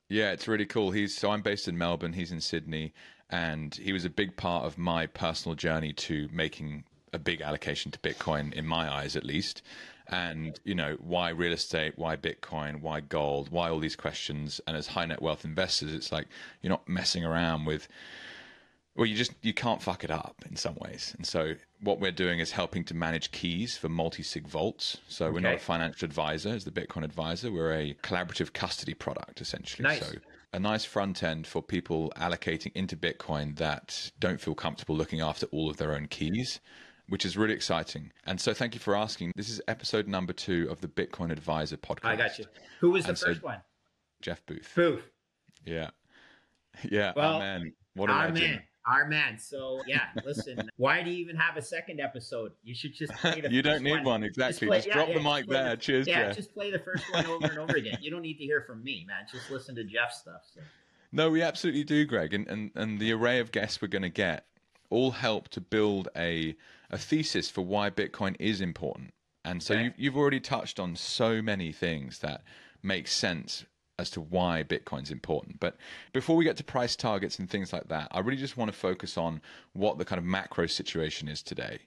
Yeah, 0.09 0.33
it's 0.33 0.49
really 0.49 0.67
cool. 0.67 0.91
He's 0.91 1.17
so 1.17 1.31
I'm 1.31 1.43
based 1.43 1.69
in 1.69 1.79
Melbourne. 1.79 2.13
He's 2.13 2.33
in 2.33 2.41
Sydney, 2.41 2.93
and 3.31 3.75
he 3.75 3.93
was 3.93 4.05
a 4.05 4.11
big 4.11 4.37
part 4.37 4.65
of 4.65 4.77
my 4.77 5.07
personal 5.07 5.55
journey 5.55 5.93
to 5.95 6.29
making 6.33 6.85
a 7.13 7.19
big 7.19 7.41
allocation 7.41 7.91
to 7.93 7.99
Bitcoin, 8.01 8.53
in 8.53 8.67
my 8.67 8.93
eyes 8.93 9.17
at 9.17 9.25
least. 9.25 9.63
And 10.13 10.61
you 10.65 10.75
know 10.75 10.97
why 11.01 11.31
real 11.31 11.53
estate, 11.53 11.95
why 11.97 12.17
Bitcoin, 12.17 12.83
why 12.83 13.01
gold, 13.01 13.51
why 13.51 13.71
all 13.71 13.81
these 13.81 13.97
questions. 13.97 14.61
And 14.67 14.77
as 14.77 14.87
high 14.87 15.07
net 15.07 15.23
wealth 15.23 15.45
investors, 15.45 15.95
it's 15.95 16.13
like 16.13 16.27
you're 16.61 16.71
not 16.71 16.89
messing 16.89 17.25
around 17.25 17.65
with. 17.65 17.89
Well, 18.95 19.07
you 19.07 19.17
just 19.17 19.33
you 19.41 19.55
can't 19.55 19.81
fuck 19.81 20.05
it 20.05 20.11
up 20.11 20.45
in 20.49 20.55
some 20.57 20.77
ways. 20.79 21.15
And 21.17 21.27
so 21.27 21.55
what 21.81 21.99
we're 21.99 22.13
doing 22.13 22.41
is 22.41 22.51
helping 22.51 22.85
to 22.85 22.95
manage 22.95 23.31
keys 23.31 23.79
for 23.79 23.89
multi-sig 23.89 24.47
vaults. 24.47 24.99
So 25.09 25.25
okay. 25.27 25.33
we're 25.33 25.41
not 25.41 25.55
a 25.55 25.59
financial 25.59 26.05
advisor 26.05 26.51
as 26.51 26.65
the 26.65 26.71
Bitcoin 26.71 27.03
advisor. 27.03 27.51
We're 27.51 27.73
a 27.73 27.95
collaborative 28.03 28.53
custody 28.53 28.93
product 28.93 29.41
essentially. 29.41 29.83
Nice. 29.83 30.07
So 30.07 30.19
a 30.53 30.59
nice 30.59 30.85
front 30.85 31.23
end 31.23 31.47
for 31.47 31.63
people 31.63 32.13
allocating 32.17 32.71
into 32.75 32.97
Bitcoin 32.97 33.57
that 33.57 34.11
don't 34.21 34.41
feel 34.41 34.55
comfortable 34.55 34.95
looking 34.95 35.23
after 35.23 35.47
all 35.47 35.71
of 35.71 35.79
their 35.79 35.95
own 35.95 36.07
keys, 36.07 36.61
which 37.09 37.25
is 37.25 37.37
really 37.37 37.55
exciting. 37.55 38.13
And 38.27 38.41
so, 38.41 38.55
thank 38.55 38.75
you 38.75 38.81
for 38.81 38.97
asking. 38.97 39.33
This 39.37 39.49
is 39.51 39.61
episode 39.69 40.07
number 40.09 40.33
two 40.33 40.69
of 40.71 40.81
the 40.81 40.89
Bitcoin 40.89 41.31
Adviser 41.31 41.77
podcast. 41.77 42.05
I 42.05 42.17
got 42.17 42.39
you. 42.39 42.47
Who 42.81 42.91
was 42.91 43.05
the 43.05 43.11
and 43.11 43.19
first 43.19 43.41
so, 43.41 43.47
one? 43.47 43.61
Jeff 44.21 44.45
Booth. 44.47 44.71
Booth. 44.75 45.03
Yeah. 45.65 45.91
Yeah. 46.91 47.13
Well, 47.15 47.37
amen. 47.37 47.75
What 47.95 48.09
a 48.09 48.15
Our 48.15 48.29
legend. 48.31 48.51
man. 48.53 48.63
Our 48.87 49.07
man. 49.07 49.39
So 49.39 49.83
yeah, 49.87 50.07
listen. 50.25 50.71
why 50.79 51.03
do 51.03 51.11
you 51.11 51.19
even 51.19 51.37
have 51.37 51.59
a 51.59 51.63
second 51.63 52.01
episode? 52.01 52.53
You 52.65 52.75
should 52.75 52.95
just 52.95 53.13
play 53.13 53.43
the 53.43 53.51
you 53.53 53.63
first 53.63 53.65
don't 53.65 53.83
need 53.83 54.05
one, 54.07 54.23
exactly. 54.25 54.67
play- 54.69 54.79
Just 54.79 54.89
yeah, 54.89 54.95
drop 54.95 55.09
yeah, 55.09 55.15
the 55.19 55.21
mic 55.21 55.47
play 55.47 55.57
the- 55.59 55.63
there. 55.65 55.77
Cheers, 55.77 56.07
Yeah, 56.07 56.29
Jeff. 56.29 56.37
just 56.37 56.55
play 56.55 56.71
the 56.71 56.79
first 56.79 57.05
one 57.13 57.27
over 57.27 57.47
and 57.47 57.59
over 57.59 57.77
again. 57.77 57.99
You 58.01 58.11
don't 58.11 58.23
need 58.23 58.39
to 58.39 58.45
hear 58.45 58.63
from 58.63 58.83
me, 58.83 59.05
man. 59.07 59.27
Just 59.31 59.51
listen 59.51 59.75
to 59.77 59.85
Jeff's 59.85 60.17
stuff. 60.21 60.41
So. 60.55 60.63
No, 61.13 61.31
we 61.31 61.43
absolutely 61.43 61.85
do, 61.85 62.07
Greg, 62.07 62.33
and 62.33 62.49
and, 62.49 62.71
and 62.75 62.99
the 62.99 63.13
array 63.13 63.39
of 63.41 63.53
guests 63.53 63.83
we're 63.83 63.89
going 63.89 64.01
to 64.01 64.09
get 64.09 64.47
all 64.89 65.11
help 65.11 65.49
to 65.51 65.61
build 65.61 66.09
a 66.17 66.57
a 66.93 66.99
thesis 66.99 67.49
for 67.51 67.63
why 67.63 67.91
Bitcoin 67.91 68.37
is 68.39 68.61
important. 68.61 69.15
And 69.45 69.63
so 69.63 69.75
Okay. 69.75 69.85
you've 69.85 69.95
you've 69.99 70.17
already 70.17 70.41
touched 70.41 70.79
on 70.79 70.95
so 70.95 71.43
many 71.43 71.73
things 71.73 72.21
that 72.21 72.43
make 72.83 73.09
sense 73.09 73.65
as 73.99 74.11
to 74.11 74.21
why 74.21 74.63
Bitcoin's 74.63 75.11
important. 75.11 75.61
But 75.61 75.77
before 76.13 76.37
we 76.37 76.45
get 76.45 76.57
to 76.59 76.65
price 76.65 76.97
targets 76.97 77.39
and 77.39 77.49
things 77.49 77.73
like 77.73 77.89
that, 77.89 78.09
I 78.11 78.21
really 78.21 78.39
just 78.41 78.57
want 78.57 78.73
to 78.73 78.77
focus 78.77 79.17
on 79.17 79.41
what 79.73 79.99
the 79.99 80.05
kind 80.05 80.19
of 80.19 80.25
macro 80.25 80.67
situation 80.67 81.29
is 81.29 81.43
today. 81.43 81.81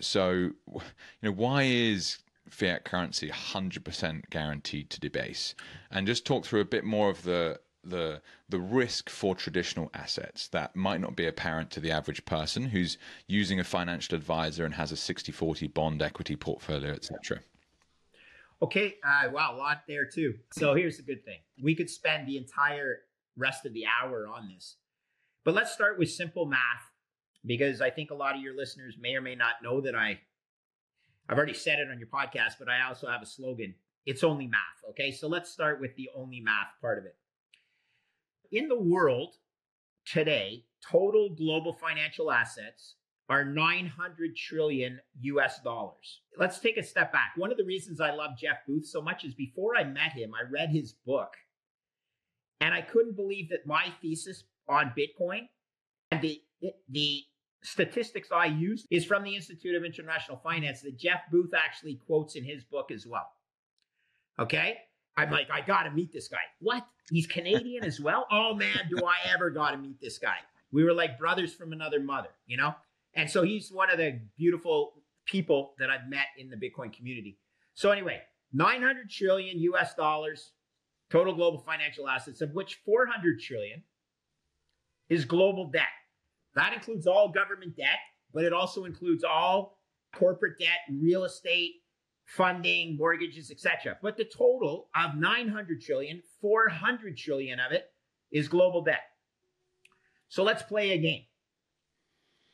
So, 0.00 0.30
you 0.32 0.80
know, 1.22 1.32
why 1.32 1.62
is 1.64 2.18
fiat 2.48 2.84
currency 2.84 3.28
100% 3.28 4.30
guaranteed 4.30 4.90
to 4.90 5.00
debase? 5.00 5.54
And 5.90 6.06
just 6.06 6.24
talk 6.24 6.46
through 6.46 6.60
a 6.60 6.64
bit 6.64 6.84
more 6.84 7.10
of 7.10 7.22
the 7.22 7.60
the 7.82 8.20
the 8.48 8.58
risk 8.58 9.08
for 9.08 9.34
traditional 9.34 9.90
assets 9.94 10.48
that 10.48 10.76
might 10.76 11.00
not 11.00 11.16
be 11.16 11.26
apparent 11.26 11.70
to 11.70 11.80
the 11.80 11.90
average 11.90 12.24
person 12.24 12.66
who's 12.66 12.98
using 13.26 13.58
a 13.58 13.64
financial 13.64 14.14
advisor 14.14 14.64
and 14.64 14.74
has 14.74 14.92
a 14.92 14.96
60-40 14.96 15.72
bond 15.72 16.02
equity 16.02 16.36
portfolio, 16.36 16.90
etc. 16.90 17.40
Okay, 18.62 18.96
uh, 19.02 19.30
wow, 19.30 19.54
a 19.54 19.56
lot 19.56 19.82
there 19.88 20.04
too. 20.04 20.34
So 20.52 20.74
here's 20.74 20.98
the 20.98 21.02
good 21.02 21.24
thing: 21.24 21.38
we 21.62 21.74
could 21.74 21.88
spend 21.88 22.26
the 22.26 22.36
entire 22.36 23.00
rest 23.36 23.64
of 23.64 23.72
the 23.72 23.84
hour 23.86 24.26
on 24.28 24.48
this, 24.48 24.76
but 25.44 25.54
let's 25.54 25.72
start 25.72 25.98
with 25.98 26.10
simple 26.10 26.46
math 26.46 26.60
because 27.46 27.80
I 27.80 27.90
think 27.90 28.10
a 28.10 28.14
lot 28.14 28.34
of 28.34 28.42
your 28.42 28.54
listeners 28.54 28.96
may 29.00 29.14
or 29.14 29.22
may 29.22 29.34
not 29.34 29.62
know 29.62 29.80
that 29.80 29.94
I, 29.94 30.20
I've 31.28 31.38
already 31.38 31.54
said 31.54 31.78
it 31.78 31.90
on 31.90 31.98
your 31.98 32.08
podcast, 32.08 32.54
but 32.58 32.68
I 32.68 32.86
also 32.86 33.08
have 33.08 33.22
a 33.22 33.26
slogan: 33.26 33.74
"It's 34.04 34.22
only 34.22 34.46
math." 34.46 34.90
Okay, 34.90 35.10
so 35.10 35.28
let's 35.28 35.50
start 35.50 35.80
with 35.80 35.96
the 35.96 36.10
only 36.14 36.40
math 36.40 36.68
part 36.82 36.98
of 36.98 37.06
it. 37.06 37.16
In 38.52 38.68
the 38.68 38.78
world 38.78 39.36
today, 40.04 40.64
total 40.90 41.30
global 41.30 41.72
financial 41.72 42.32
assets 42.32 42.96
are 43.28 43.44
900 43.44 44.36
trillion 44.36 44.98
US 45.20 45.60
dollars. 45.62 46.22
Let's 46.36 46.58
take 46.58 46.76
a 46.76 46.82
step 46.82 47.12
back. 47.12 47.32
One 47.36 47.52
of 47.52 47.58
the 47.58 47.64
reasons 47.64 48.00
I 48.00 48.10
love 48.10 48.32
Jeff 48.36 48.58
Booth 48.66 48.86
so 48.86 49.00
much 49.00 49.24
is 49.24 49.34
before 49.34 49.76
I 49.76 49.84
met 49.84 50.12
him, 50.12 50.32
I 50.34 50.50
read 50.50 50.70
his 50.70 50.94
book 51.06 51.32
and 52.60 52.74
I 52.74 52.82
couldn't 52.82 53.14
believe 53.14 53.48
that 53.50 53.66
my 53.66 53.92
thesis 54.02 54.44
on 54.68 54.92
Bitcoin 54.98 55.48
and 56.10 56.20
the, 56.20 56.42
the 56.88 57.22
statistics 57.62 58.30
I 58.32 58.46
used 58.46 58.86
is 58.90 59.04
from 59.04 59.22
the 59.22 59.36
Institute 59.36 59.76
of 59.76 59.84
International 59.84 60.38
Finance 60.38 60.82
that 60.82 60.98
Jeff 60.98 61.20
Booth 61.30 61.52
actually 61.54 62.00
quotes 62.06 62.34
in 62.34 62.44
his 62.44 62.64
book 62.64 62.90
as 62.90 63.06
well. 63.06 63.30
Okay? 64.40 64.78
I'm 65.16 65.30
like, 65.30 65.50
I 65.50 65.60
gotta 65.60 65.90
meet 65.90 66.12
this 66.12 66.28
guy. 66.28 66.38
What? 66.60 66.86
He's 67.10 67.26
Canadian 67.26 67.84
as 67.84 68.00
well? 68.00 68.26
Oh 68.30 68.54
man, 68.54 68.88
do 68.88 69.04
I 69.04 69.14
ever 69.32 69.50
gotta 69.50 69.76
meet 69.76 70.00
this 70.00 70.18
guy? 70.18 70.36
We 70.72 70.84
were 70.84 70.92
like 70.92 71.18
brothers 71.18 71.52
from 71.52 71.72
another 71.72 72.00
mother, 72.00 72.30
you 72.46 72.56
know? 72.56 72.74
And 73.14 73.28
so 73.28 73.42
he's 73.42 73.72
one 73.72 73.90
of 73.90 73.98
the 73.98 74.20
beautiful 74.38 74.94
people 75.26 75.74
that 75.78 75.90
I've 75.90 76.08
met 76.08 76.26
in 76.38 76.48
the 76.48 76.56
Bitcoin 76.56 76.92
community. 76.92 77.38
So 77.74 77.90
anyway, 77.90 78.20
900 78.52 79.10
trillion 79.10 79.58
US 79.60 79.94
dollars 79.94 80.52
total 81.10 81.34
global 81.34 81.58
financial 81.58 82.08
assets, 82.08 82.40
of 82.40 82.52
which 82.52 82.80
400 82.84 83.40
trillion 83.40 83.82
is 85.08 85.24
global 85.24 85.66
debt. 85.70 85.88
That 86.54 86.72
includes 86.72 87.06
all 87.06 87.28
government 87.28 87.76
debt, 87.76 87.98
but 88.32 88.44
it 88.44 88.52
also 88.52 88.84
includes 88.84 89.24
all 89.24 89.78
corporate 90.14 90.58
debt, 90.58 90.78
real 91.00 91.24
estate, 91.24 91.74
funding, 92.36 92.96
mortgages, 92.96 93.50
etc. 93.50 93.98
But 94.00 94.16
the 94.16 94.24
total 94.24 94.88
of 94.94 95.16
900 95.16 95.80
trillion, 95.82 96.22
400 96.40 97.16
trillion 97.16 97.58
of 97.58 97.72
it 97.72 97.86
is 98.30 98.48
global 98.48 98.82
debt. 98.82 99.02
So 100.28 100.44
let's 100.44 100.62
play 100.62 100.92
a 100.92 100.98
game. 100.98 101.24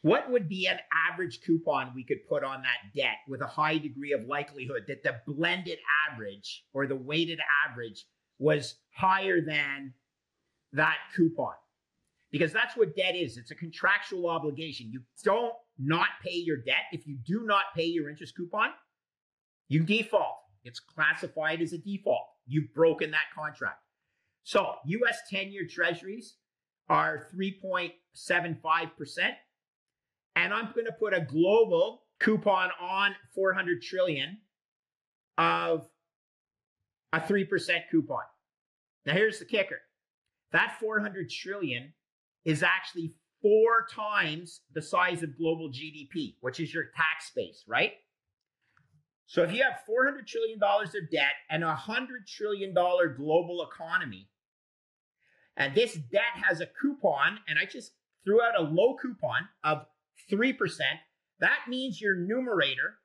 What 0.00 0.30
would 0.30 0.48
be 0.48 0.66
an 0.66 0.78
average 1.12 1.40
coupon 1.44 1.92
we 1.94 2.04
could 2.04 2.26
put 2.28 2.44
on 2.44 2.62
that 2.62 2.94
debt 2.94 3.16
with 3.28 3.42
a 3.42 3.46
high 3.46 3.76
degree 3.76 4.12
of 4.12 4.26
likelihood 4.26 4.84
that 4.88 5.02
the 5.02 5.20
blended 5.26 5.78
average 6.10 6.64
or 6.72 6.86
the 6.86 6.96
weighted 6.96 7.40
average 7.68 8.06
was 8.38 8.76
higher 8.94 9.40
than 9.40 9.92
that 10.72 10.96
coupon? 11.14 11.54
Because 12.30 12.52
that's 12.52 12.76
what 12.76 12.96
debt 12.96 13.14
is. 13.14 13.36
It's 13.36 13.50
a 13.50 13.56
contractual 13.56 14.28
obligation. 14.28 14.90
You 14.90 15.00
don't 15.24 15.52
not 15.78 16.08
pay 16.24 16.36
your 16.36 16.58
debt. 16.58 16.86
If 16.92 17.06
you 17.06 17.18
do 17.26 17.44
not 17.44 17.64
pay 17.74 17.84
your 17.84 18.08
interest 18.08 18.36
coupon, 18.36 18.70
you 19.68 19.82
default. 19.82 20.36
It's 20.64 20.80
classified 20.80 21.60
as 21.62 21.72
a 21.72 21.78
default. 21.78 22.26
You've 22.46 22.72
broken 22.74 23.10
that 23.12 23.30
contract. 23.34 23.82
So 24.42 24.74
US 24.84 25.18
10 25.30 25.52
year 25.52 25.66
treasuries 25.68 26.36
are 26.88 27.26
3.75%. 27.34 27.90
And 30.36 30.54
I'm 30.54 30.72
going 30.74 30.86
to 30.86 30.92
put 30.92 31.14
a 31.14 31.20
global 31.20 32.02
coupon 32.20 32.70
on 32.80 33.14
400 33.34 33.82
trillion 33.82 34.38
of 35.38 35.88
a 37.12 37.20
3% 37.20 37.80
coupon. 37.90 38.22
Now 39.04 39.14
here's 39.14 39.38
the 39.38 39.44
kicker. 39.44 39.80
That 40.52 40.76
400 40.80 41.30
trillion 41.30 41.92
is 42.44 42.62
actually 42.62 43.14
four 43.42 43.86
times 43.90 44.60
the 44.74 44.82
size 44.82 45.22
of 45.22 45.36
global 45.36 45.68
GDP, 45.70 46.36
which 46.40 46.60
is 46.60 46.72
your 46.72 46.84
tax 46.96 47.30
base, 47.34 47.64
right? 47.66 47.92
So 49.26 49.42
if 49.42 49.52
you 49.52 49.62
have 49.62 49.80
400 49.86 50.26
trillion 50.26 50.58
dollars 50.58 50.94
of 50.94 51.10
debt 51.10 51.34
and 51.50 51.64
a 51.64 51.68
100 51.68 52.26
trillion 52.26 52.72
dollar 52.72 53.08
global 53.08 53.66
economy, 53.70 54.28
and 55.56 55.74
this 55.74 55.94
debt 55.94 56.44
has 56.48 56.60
a 56.60 56.66
coupon, 56.80 57.38
and 57.48 57.58
I 57.58 57.64
just 57.64 57.92
threw 58.24 58.40
out 58.42 58.58
a 58.58 58.62
low 58.62 58.96
coupon 59.00 59.48
of 59.64 59.86
3%, 60.30 60.56
that 61.40 61.58
means 61.68 62.00
your 62.00 62.14
numerator 62.14 62.98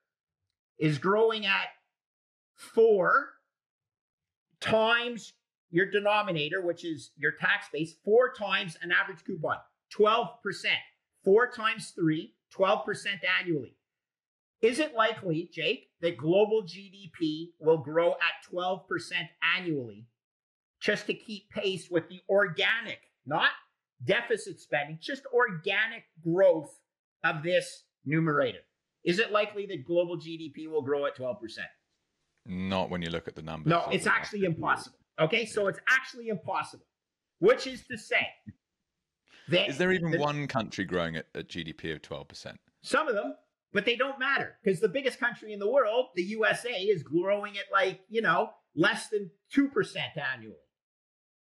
is 0.79 0.97
growing 0.97 1.45
at 1.45 1.67
four 2.55 3.29
times 4.59 5.33
your 5.69 5.89
denominator, 5.89 6.61
which 6.61 6.83
is 6.85 7.11
your 7.15 7.31
tax 7.31 7.67
base, 7.71 7.95
four 8.03 8.33
times 8.33 8.77
an 8.81 8.91
average 8.91 9.23
coupon, 9.25 9.57
12%. 9.97 10.27
Four 11.23 11.51
times 11.51 11.91
three, 11.91 12.33
12% 12.57 12.83
annually. 13.39 13.75
Is 14.61 14.79
it 14.79 14.93
likely, 14.93 15.49
Jake, 15.51 15.89
that 16.01 16.17
global 16.17 16.61
GDP 16.63 17.49
will 17.59 17.77
grow 17.79 18.11
at 18.11 18.53
12% 18.53 18.81
annually 19.57 20.05
just 20.79 21.07
to 21.07 21.13
keep 21.13 21.49
pace 21.49 21.89
with 21.89 22.07
the 22.09 22.19
organic, 22.29 22.99
not 23.25 23.49
deficit 24.03 24.59
spending, 24.59 24.99
just 25.01 25.23
organic 25.33 26.03
growth 26.23 26.79
of 27.23 27.41
this 27.43 27.85
numerator? 28.05 28.59
Is 29.03 29.17
it 29.17 29.31
likely 29.31 29.65
that 29.67 29.83
global 29.85 30.15
GDP 30.17 30.69
will 30.69 30.83
grow 30.83 31.07
at 31.07 31.17
12%? 31.17 31.37
Not 32.45 32.89
when 32.91 33.01
you 33.01 33.09
look 33.09 33.27
at 33.27 33.35
the 33.35 33.41
numbers. 33.41 33.69
No, 33.69 33.87
it's 33.91 34.07
actually 34.07 34.43
impossible. 34.43 34.97
Okay, 35.19 35.45
so 35.45 35.67
it's 35.67 35.79
actually 35.89 36.27
impossible, 36.29 36.85
which 37.39 37.65
is 37.65 37.83
to 37.87 37.97
say 37.97 38.27
that 39.49 39.69
Is 39.69 39.77
there 39.79 39.91
even 39.91 40.11
the- 40.11 40.19
one 40.19 40.47
country 40.47 40.85
growing 40.85 41.15
at 41.15 41.27
a 41.33 41.43
GDP 41.43 41.91
of 41.93 42.01
12%? 42.03 42.57
Some 42.83 43.07
of 43.07 43.15
them, 43.15 43.35
but 43.73 43.85
they 43.85 43.95
don't 43.95 44.19
matter 44.19 44.57
because 44.63 44.79
the 44.79 44.89
biggest 44.89 45.19
country 45.19 45.53
in 45.53 45.59
the 45.59 45.69
world, 45.69 46.07
the 46.15 46.23
USA, 46.23 46.71
is 46.71 47.03
growing 47.03 47.57
at 47.57 47.71
like, 47.71 48.01
you 48.09 48.21
know, 48.21 48.51
less 48.75 49.07
than 49.07 49.29
2% 49.55 49.69
annually. 50.35 50.55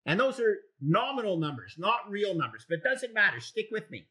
And 0.06 0.20
those 0.20 0.38
are 0.40 0.58
nominal 0.80 1.38
numbers, 1.38 1.76
not 1.78 2.10
real 2.10 2.34
numbers, 2.34 2.66
but 2.68 2.78
it 2.78 2.84
doesn't 2.84 3.14
matter. 3.14 3.40
Stick 3.40 3.68
with 3.70 3.90
me. 3.90 4.06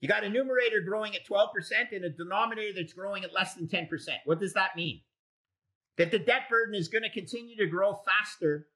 You 0.00 0.08
got 0.08 0.24
a 0.24 0.28
numerator 0.28 0.80
growing 0.80 1.14
at 1.14 1.26
12% 1.26 1.48
and 1.92 2.04
a 2.04 2.10
denominator 2.10 2.72
that's 2.74 2.92
growing 2.92 3.22
at 3.22 3.32
less 3.32 3.54
than 3.54 3.68
10%. 3.68 3.88
What 4.24 4.40
does 4.40 4.52
that 4.54 4.74
mean? 4.76 5.00
That 5.96 6.10
the 6.10 6.18
debt 6.18 6.48
burden 6.50 6.74
is 6.74 6.88
going 6.88 7.04
to 7.04 7.10
continue 7.10 7.56
to 7.56 7.66
grow 7.66 8.00
faster 8.04 8.66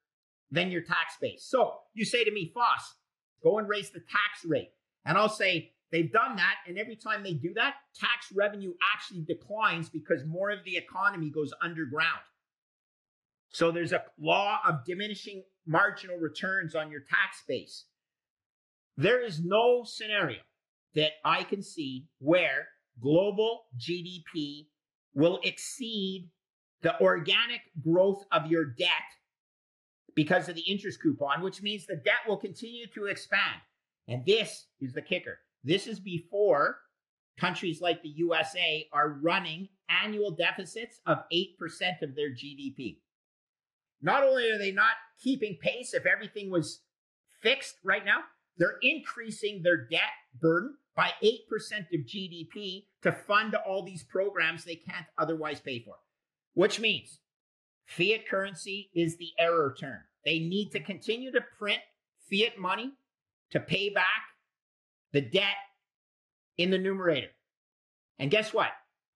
than 0.52 0.70
your 0.70 0.82
tax 0.82 1.16
base. 1.20 1.44
So 1.44 1.78
you 1.94 2.04
say 2.04 2.23
to 2.23 2.30
me, 2.30 2.52
Foss, 2.54 2.94
go 3.42 3.58
and 3.58 3.68
raise 3.68 3.90
the 3.90 4.00
tax 4.00 4.44
rate. 4.46 4.70
And 5.04 5.18
I'll 5.18 5.28
say, 5.28 5.73
they've 5.93 6.12
done 6.12 6.37
that. 6.37 6.57
And 6.66 6.78
every 6.78 6.97
time 6.97 7.23
they 7.23 7.35
do 7.35 7.55
that, 7.55 7.75
tax 7.95 8.33
revenue 8.35 8.73
actually 8.95 9.23
declines 9.23 9.88
because 9.88 10.25
more 10.26 10.50
of 10.50 10.64
the 10.64 10.76
economy 10.76 11.31
goes 11.31 11.52
underground. 11.62 12.21
So 13.50 13.71
there's 13.71 13.93
a 13.93 14.05
law 14.19 14.59
of 14.66 14.85
diminishing 14.85 15.45
marginal 15.66 16.16
returns 16.16 16.75
on 16.75 16.90
your 16.90 17.00
tax 17.00 17.43
base. 17.47 17.85
There 18.97 19.25
is 19.25 19.40
no 19.43 19.83
scenario 19.85 20.40
that 20.95 21.12
I 21.25 21.43
can 21.43 21.62
see 21.62 22.07
where 22.19 22.69
global 23.00 23.64
GDP 23.78 24.66
will 25.14 25.38
exceed 25.45 26.31
the 26.83 27.00
organic 27.00 27.61
growth 27.83 28.25
of 28.33 28.47
your 28.47 28.64
debt 28.64 28.88
because 30.14 30.49
of 30.49 30.55
the 30.55 30.62
interest 30.62 31.00
coupon, 31.02 31.43
which 31.43 31.62
means 31.62 31.87
the 31.87 31.97
debt 31.97 32.26
will 32.26 32.37
continue 32.37 32.87
to 32.95 33.07
expand. 33.07 33.61
And 34.09 34.25
this 34.25 34.66
is 34.81 34.93
the 34.93 35.02
kicker. 35.02 35.38
This 35.66 35.88
is 35.88 35.99
before 35.99 36.78
countries 37.40 37.80
like 37.80 38.00
the 38.00 38.08
USA 38.11 38.87
are 38.92 39.18
running 39.20 39.68
annual 39.90 40.30
deficits 40.30 41.00
of 41.06 41.18
8% 41.32 42.02
of 42.02 42.14
their 42.14 42.30
GDP. 42.30 42.99
Not 44.00 44.23
only 44.23 44.49
are 44.49 44.58
they 44.58 44.70
not 44.70 44.94
keeping 45.20 45.58
pace 45.61 45.92
if 45.92 46.06
everything 46.06 46.50
was 46.50 46.82
fixed 47.42 47.75
right 47.85 48.04
now, 48.04 48.20
they're 48.56 48.78
increasing 48.80 49.61
their 49.62 49.88
debt 49.88 50.14
burden 50.40 50.76
by 50.94 51.11
8% 51.23 51.32
of 51.92 52.06
GDP 52.06 52.85
to 53.02 53.11
fund 53.11 53.56
all 53.56 53.82
these 53.85 54.04
programs 54.04 54.64
they 54.64 54.76
can't 54.76 55.06
otherwise 55.18 55.61
pay 55.61 55.80
for, 55.80 55.96
which 56.54 56.78
means 56.78 57.18
fiat 57.87 58.28
currency 58.28 58.90
is 58.94 59.16
the 59.18 59.32
error 59.38 59.75
term. 59.78 59.99
They 60.25 60.38
need 60.38 60.70
to 60.70 60.80
continue 60.80 61.32
to 61.32 61.40
print 61.58 61.80
fiat 62.30 62.56
money 62.56 62.92
to 63.50 63.58
pay 63.61 63.90
back 63.90 64.23
the 65.16 65.23
debt 65.23 65.56
in 66.58 66.68
the 66.68 66.76
numerator. 66.76 67.30
And 68.18 68.30
guess 68.30 68.52
what? 68.52 68.68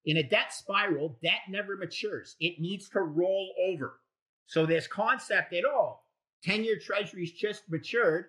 In 0.07 0.17
a 0.17 0.23
debt 0.23 0.51
spiral, 0.51 1.19
debt 1.23 1.41
never 1.51 1.77
matures. 1.77 2.37
It 2.41 2.59
needs 2.59 2.89
to 2.91 3.01
roll 3.01 3.53
over. 3.69 4.01
So 4.47 4.65
this 4.65 4.87
concept 4.87 5.53
at 5.53 5.67
all, 5.67 6.07
10-year 6.47 6.79
treasuries 6.83 7.33
just 7.33 7.65
matured, 7.69 8.29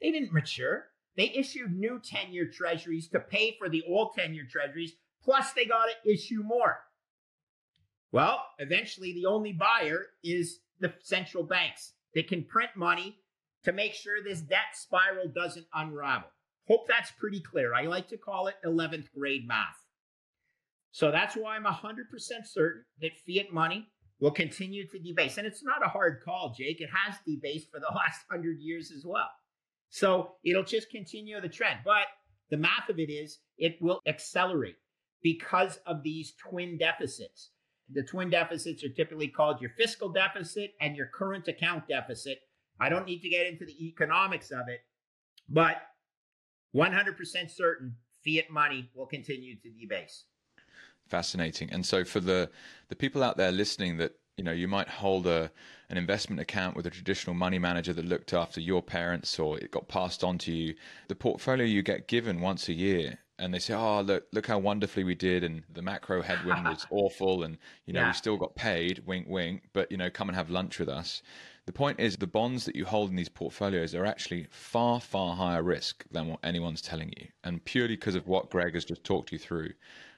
they 0.00 0.10
didn't 0.10 0.32
mature. 0.32 0.86
They 1.16 1.30
issued 1.32 1.78
new 1.78 2.00
10-year 2.00 2.50
treasuries 2.52 3.06
to 3.10 3.20
pay 3.20 3.54
for 3.56 3.68
the 3.68 3.84
old 3.86 4.16
10-year 4.18 4.48
treasuries, 4.50 4.94
plus 5.22 5.52
they 5.52 5.64
got 5.64 5.86
to 5.86 6.12
issue 6.12 6.42
more. 6.42 6.78
Well, 8.10 8.44
eventually 8.58 9.12
the 9.12 9.26
only 9.26 9.52
buyer 9.52 10.06
is 10.24 10.58
the 10.80 10.92
central 11.02 11.44
banks 11.44 11.92
that 12.16 12.26
can 12.26 12.42
print 12.42 12.70
money 12.74 13.18
to 13.62 13.70
make 13.70 13.94
sure 13.94 14.24
this 14.24 14.40
debt 14.40 14.74
spiral 14.74 15.28
doesn't 15.32 15.66
unravel. 15.72 16.28
Hope 16.68 16.86
that's 16.86 17.10
pretty 17.12 17.40
clear. 17.40 17.74
I 17.74 17.82
like 17.82 18.08
to 18.08 18.16
call 18.16 18.46
it 18.46 18.54
11th 18.64 19.10
grade 19.16 19.46
math. 19.46 19.76
So 20.92 21.10
that's 21.10 21.34
why 21.34 21.56
I'm 21.56 21.64
100% 21.64 22.04
certain 22.44 22.84
that 23.00 23.12
fiat 23.26 23.52
money 23.52 23.88
will 24.20 24.30
continue 24.30 24.86
to 24.86 24.98
debase. 24.98 25.38
And 25.38 25.46
it's 25.46 25.64
not 25.64 25.84
a 25.84 25.88
hard 25.88 26.20
call, 26.24 26.54
Jake. 26.56 26.80
It 26.80 26.90
has 26.94 27.16
debased 27.26 27.70
for 27.70 27.80
the 27.80 27.86
last 27.94 28.20
100 28.28 28.58
years 28.60 28.92
as 28.96 29.04
well. 29.04 29.30
So 29.90 30.36
it'll 30.44 30.62
just 30.62 30.90
continue 30.90 31.40
the 31.40 31.48
trend. 31.48 31.80
But 31.84 32.06
the 32.50 32.56
math 32.56 32.88
of 32.88 32.98
it 32.98 33.10
is 33.10 33.38
it 33.58 33.76
will 33.80 34.00
accelerate 34.06 34.76
because 35.22 35.78
of 35.86 36.02
these 36.02 36.34
twin 36.34 36.78
deficits. 36.78 37.50
The 37.90 38.02
twin 38.02 38.30
deficits 38.30 38.84
are 38.84 38.88
typically 38.88 39.28
called 39.28 39.60
your 39.60 39.70
fiscal 39.70 40.10
deficit 40.10 40.72
and 40.80 40.96
your 40.96 41.06
current 41.06 41.48
account 41.48 41.88
deficit. 41.88 42.38
I 42.80 42.88
don't 42.88 43.06
need 43.06 43.20
to 43.20 43.28
get 43.28 43.46
into 43.46 43.64
the 43.64 43.86
economics 43.86 44.50
of 44.50 44.68
it, 44.68 44.80
but 45.48 45.76
100% 46.74 47.50
certain 47.50 47.94
fiat 48.24 48.50
money 48.50 48.90
will 48.94 49.06
continue 49.06 49.56
to 49.56 49.70
debase. 49.70 50.24
Fascinating. 51.08 51.70
And 51.70 51.84
so 51.84 52.04
for 52.04 52.20
the 52.20 52.50
the 52.88 52.96
people 52.96 53.22
out 53.22 53.36
there 53.36 53.52
listening 53.52 53.98
that 53.98 54.14
you 54.36 54.44
know 54.44 54.52
you 54.52 54.68
might 54.68 54.88
hold 54.88 55.26
a 55.26 55.50
an 55.90 55.98
investment 55.98 56.40
account 56.40 56.74
with 56.74 56.86
a 56.86 56.90
traditional 56.90 57.34
money 57.34 57.58
manager 57.58 57.92
that 57.92 58.04
looked 58.04 58.32
after 58.32 58.60
your 58.60 58.82
parents 58.82 59.38
or 59.38 59.58
it 59.58 59.70
got 59.70 59.88
passed 59.88 60.24
on 60.24 60.38
to 60.38 60.52
you 60.52 60.74
the 61.08 61.14
portfolio 61.14 61.66
you 61.66 61.82
get 61.82 62.08
given 62.08 62.40
once 62.40 62.68
a 62.68 62.72
year 62.72 63.18
and 63.38 63.52
they 63.52 63.58
say 63.58 63.74
oh 63.74 64.00
look 64.00 64.24
look 64.32 64.46
how 64.46 64.58
wonderfully 64.58 65.04
we 65.04 65.14
did 65.14 65.44
and 65.44 65.62
the 65.74 65.82
macro 65.82 66.22
headwind 66.22 66.64
was 66.64 66.86
awful 66.90 67.42
and 67.42 67.58
you 67.84 67.92
know 67.92 68.00
yeah. 68.00 68.08
we 68.08 68.14
still 68.14 68.36
got 68.36 68.54
paid 68.54 69.02
wink 69.06 69.26
wink 69.28 69.62
but 69.74 69.90
you 69.90 69.98
know 69.98 70.08
come 70.08 70.28
and 70.28 70.36
have 70.36 70.48
lunch 70.48 70.78
with 70.78 70.88
us 70.88 71.22
the 71.66 71.72
point 71.72 72.00
is, 72.00 72.16
the 72.16 72.26
bonds 72.26 72.64
that 72.64 72.74
you 72.74 72.84
hold 72.84 73.10
in 73.10 73.16
these 73.16 73.28
portfolios 73.28 73.94
are 73.94 74.04
actually 74.04 74.48
far, 74.50 75.00
far 75.00 75.36
higher 75.36 75.62
risk 75.62 76.04
than 76.10 76.28
what 76.28 76.40
anyone's 76.42 76.82
telling 76.82 77.12
you. 77.16 77.28
And 77.44 77.64
purely 77.64 77.94
because 77.94 78.16
of 78.16 78.26
what 78.26 78.50
Greg 78.50 78.74
has 78.74 78.84
just 78.84 79.04
talked 79.04 79.30
you 79.30 79.38
through. 79.38 79.70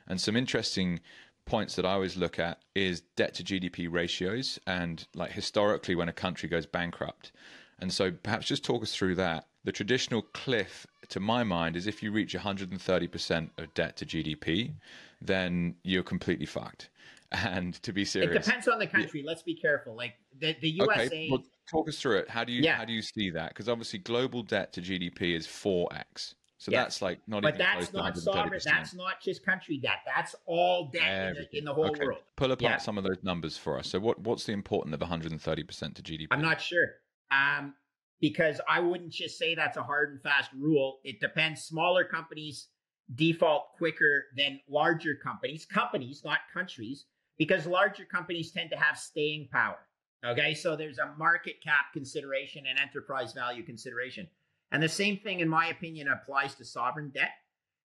And 0.06 0.20
some 0.20 0.36
interesting 0.36 1.00
points 1.44 1.76
that 1.76 1.84
I 1.84 1.92
always 1.92 2.16
look 2.16 2.38
at 2.38 2.60
is 2.74 3.02
debt 3.16 3.34
to 3.34 3.44
GDP 3.44 3.92
ratios 3.92 4.58
and 4.66 5.06
like 5.14 5.32
historically 5.32 5.94
when 5.94 6.08
a 6.08 6.12
country 6.12 6.48
goes 6.48 6.66
bankrupt. 6.66 7.32
And 7.80 7.92
so 7.92 8.10
perhaps 8.10 8.46
just 8.46 8.64
talk 8.64 8.82
us 8.82 8.94
through 8.94 9.16
that. 9.16 9.46
The 9.64 9.72
traditional 9.72 10.22
cliff, 10.22 10.86
to 11.08 11.20
my 11.20 11.42
mind, 11.42 11.76
is 11.76 11.86
if 11.86 12.02
you 12.02 12.12
reach 12.12 12.34
130% 12.34 13.50
of 13.58 13.74
debt 13.74 13.96
to 13.96 14.06
GDP, 14.06 14.72
then 15.20 15.74
you're 15.82 16.02
completely 16.02 16.46
fucked. 16.46 16.90
And 17.32 17.74
to 17.82 17.92
be 17.92 18.04
serious, 18.04 18.30
it 18.30 18.44
depends 18.44 18.68
on 18.68 18.78
the 18.78 18.86
country. 18.86 19.20
Yeah. 19.20 19.26
Let's 19.26 19.42
be 19.42 19.56
careful. 19.56 19.96
Like 19.96 20.14
the, 20.38 20.56
the 20.60 20.70
USA. 20.70 21.06
Okay, 21.06 21.28
well, 21.30 21.42
talk 21.70 21.88
us 21.88 21.98
through 21.98 22.18
it. 22.18 22.28
How 22.28 22.44
do 22.44 22.52
you 22.52 22.62
yeah. 22.62 22.76
how 22.76 22.84
do 22.84 22.92
you 22.92 23.02
see 23.02 23.30
that? 23.30 23.50
Because 23.50 23.68
obviously, 23.68 23.98
global 23.98 24.42
debt 24.42 24.72
to 24.74 24.82
GDP 24.82 25.36
is 25.36 25.46
four 25.46 25.88
x. 25.94 26.34
So 26.58 26.72
yeah. 26.72 26.82
that's 26.82 27.02
like 27.02 27.20
not 27.26 27.42
but 27.42 27.56
even 27.56 27.58
that's 27.58 27.92
not 27.92 28.16
sovereign. 28.16 28.60
That's 28.64 28.94
not 28.94 29.20
just 29.20 29.44
country 29.44 29.76
debt. 29.76 29.98
That's 30.06 30.34
all 30.46 30.88
debt 30.92 31.28
in 31.28 31.34
the, 31.34 31.58
in 31.58 31.64
the, 31.64 31.74
whole 31.74 31.88
okay. 31.88 32.06
world. 32.06 32.20
Pull 32.36 32.52
apart 32.52 32.62
yeah. 32.62 32.76
some 32.78 32.96
of 32.96 33.04
those 33.04 33.22
numbers 33.22 33.58
for 33.58 33.78
us. 33.78 33.88
So 33.88 33.98
what 33.98 34.18
what's 34.20 34.44
the 34.44 34.52
importance 34.52 34.94
of 34.94 35.00
130 35.00 35.62
percent 35.62 35.94
to 35.96 36.02
GDP? 36.02 36.28
I'm 36.30 36.42
not 36.42 36.60
sure. 36.60 36.86
Um, 37.30 37.74
because 38.20 38.60
I 38.68 38.80
wouldn't 38.80 39.10
just 39.10 39.36
say 39.38 39.54
that's 39.54 39.76
a 39.76 39.82
hard 39.82 40.12
and 40.12 40.22
fast 40.22 40.50
rule. 40.56 41.00
It 41.04 41.20
depends. 41.20 41.62
Smaller 41.62 42.04
companies 42.04 42.68
default 43.14 43.74
quicker 43.76 44.24
than 44.36 44.60
larger 44.66 45.14
companies. 45.22 45.66
Companies, 45.66 46.22
not 46.24 46.38
countries 46.52 47.04
because 47.36 47.66
larger 47.66 48.04
companies 48.04 48.52
tend 48.52 48.70
to 48.70 48.76
have 48.76 48.96
staying 48.96 49.48
power. 49.52 49.78
Okay, 50.24 50.54
so 50.54 50.74
there's 50.74 50.98
a 50.98 51.14
market 51.18 51.62
cap 51.62 51.92
consideration 51.92 52.64
and 52.68 52.78
enterprise 52.78 53.32
value 53.32 53.62
consideration. 53.62 54.26
And 54.72 54.82
the 54.82 54.88
same 54.88 55.18
thing, 55.18 55.40
in 55.40 55.48
my 55.48 55.66
opinion, 55.68 56.08
applies 56.08 56.54
to 56.56 56.64
sovereign 56.64 57.10
debt. 57.10 57.30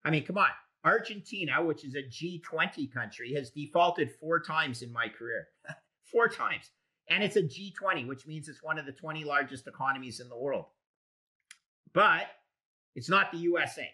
I 0.05 0.09
mean, 0.09 0.25
come 0.25 0.37
on. 0.37 0.49
Argentina, 0.85 1.61
which 1.63 1.83
is 1.83 1.95
a 1.95 2.03
G20 2.03 2.91
country, 2.93 3.33
has 3.33 3.51
defaulted 3.51 4.11
four 4.19 4.39
times 4.39 4.81
in 4.81 4.93
my 4.93 5.07
career. 5.09 5.47
four 6.11 6.29
times. 6.29 6.71
And 7.09 7.23
it's 7.23 7.35
a 7.35 7.43
G20, 7.43 8.07
which 8.07 8.25
means 8.25 8.47
it's 8.47 8.63
one 8.63 8.79
of 8.79 8.85
the 8.85 8.93
20 8.93 9.25
largest 9.25 9.67
economies 9.67 10.21
in 10.21 10.29
the 10.29 10.37
world. 10.37 10.65
But 11.93 12.27
it's 12.95 13.09
not 13.09 13.31
the 13.31 13.39
USA. 13.39 13.89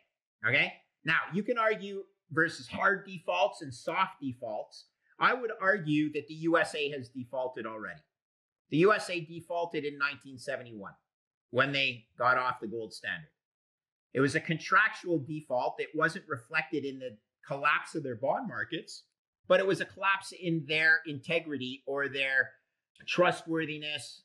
Okay. 0.48 0.74
Now, 1.04 1.20
you 1.34 1.42
can 1.42 1.58
argue 1.58 2.04
versus 2.32 2.68
hard 2.68 3.06
defaults 3.06 3.62
and 3.62 3.74
soft 3.74 4.22
defaults 4.22 4.86
I 5.20 5.34
would 5.34 5.52
argue 5.62 6.12
that 6.14 6.28
the 6.28 6.34
USA 6.34 6.90
has 6.90 7.10
defaulted 7.10 7.66
already. 7.66 8.02
The 8.70 8.78
USA 8.78 9.20
defaulted 9.20 9.86
in 9.86 9.94
1971 9.94 10.92
when 11.52 11.72
they 11.72 12.06
got 12.18 12.38
off 12.38 12.60
the 12.60 12.68
gold 12.68 12.94
standard. 12.94 13.30
It 14.14 14.20
was 14.20 14.36
a 14.36 14.40
contractual 14.40 15.20
default 15.20 15.78
that 15.78 15.88
wasn't 15.94 16.26
reflected 16.28 16.86
in 16.86 17.00
the 17.00 17.18
collapse 17.48 17.96
of 17.96 18.04
their 18.04 18.16
bond 18.16 18.48
markets, 18.48 19.04
but 19.48 19.60
it 19.60 19.68
was 19.68 19.82
a 19.82 19.86
collapse 19.86 20.32
in 20.32 20.66
their 20.68 21.00
integrity 21.06 21.84
or 21.86 22.08
their 22.08 22.52
trustworthiness 23.08 24.24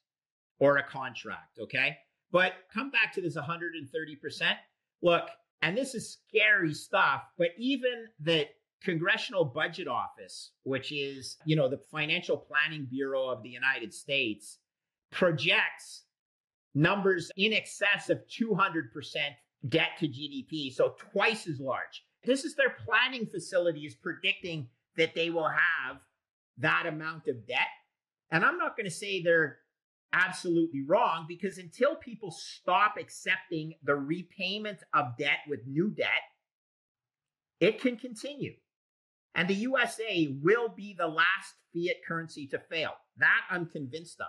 or 0.58 0.76
a 0.76 0.82
contract. 0.82 1.58
Okay. 1.60 1.96
But 2.32 2.52
come 2.72 2.90
back 2.90 3.12
to 3.14 3.20
this 3.20 3.36
130%. 3.36 4.56
Look, 5.02 5.28
and 5.62 5.76
this 5.76 5.94
is 5.94 6.18
scary 6.28 6.72
stuff, 6.72 7.22
but 7.36 7.48
even 7.58 8.06
the 8.20 8.46
Congressional 8.82 9.44
Budget 9.44 9.88
Office, 9.88 10.52
which 10.62 10.92
is, 10.92 11.36
you 11.44 11.56
know, 11.56 11.68
the 11.68 11.80
Financial 11.90 12.36
Planning 12.36 12.86
Bureau 12.90 13.28
of 13.28 13.42
the 13.42 13.50
United 13.50 13.92
States, 13.92 14.58
projects 15.10 16.04
numbers 16.74 17.30
in 17.36 17.52
excess 17.52 18.10
of 18.10 18.20
200% 18.28 18.84
debt 19.68 19.90
to 19.98 20.08
GDP, 20.08 20.72
so 20.72 20.94
twice 21.12 21.46
as 21.46 21.60
large. 21.60 22.04
This 22.24 22.44
is 22.44 22.54
their 22.54 22.76
planning 22.84 23.26
facility 23.26 23.80
is 23.80 23.94
predicting 23.94 24.68
that 24.96 25.14
they 25.14 25.30
will 25.30 25.48
have 25.48 25.98
that 26.58 26.86
amount 26.86 27.28
of 27.28 27.46
debt. 27.46 27.68
And 28.30 28.44
I'm 28.44 28.58
not 28.58 28.76
going 28.76 28.88
to 28.88 28.94
say 28.94 29.22
they're 29.22 29.58
absolutely 30.12 30.82
wrong 30.86 31.26
because 31.28 31.58
until 31.58 31.96
people 31.96 32.30
stop 32.30 32.96
accepting 32.98 33.74
the 33.82 33.94
repayment 33.94 34.78
of 34.94 35.16
debt 35.18 35.38
with 35.48 35.66
new 35.66 35.90
debt, 35.90 36.08
it 37.60 37.80
can 37.80 37.96
continue. 37.96 38.54
And 39.34 39.48
the 39.48 39.54
USA 39.54 40.36
will 40.42 40.68
be 40.68 40.94
the 40.98 41.06
last 41.06 41.54
fiat 41.72 41.96
currency 42.06 42.46
to 42.48 42.58
fail. 42.58 42.92
That 43.18 43.42
I'm 43.50 43.66
convinced 43.66 44.20
of. 44.20 44.26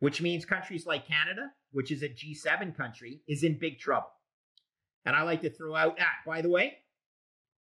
Which 0.00 0.20
means 0.20 0.44
countries 0.44 0.86
like 0.86 1.06
Canada, 1.08 1.50
which 1.72 1.90
is 1.90 2.02
a 2.02 2.08
G7 2.08 2.76
country, 2.76 3.22
is 3.28 3.42
in 3.42 3.58
big 3.58 3.78
trouble. 3.78 4.10
And 5.04 5.16
I 5.16 5.22
like 5.22 5.40
to 5.42 5.50
throw 5.50 5.74
out, 5.74 5.96
ah, 6.00 6.04
by 6.26 6.42
the 6.42 6.50
way, 6.50 6.78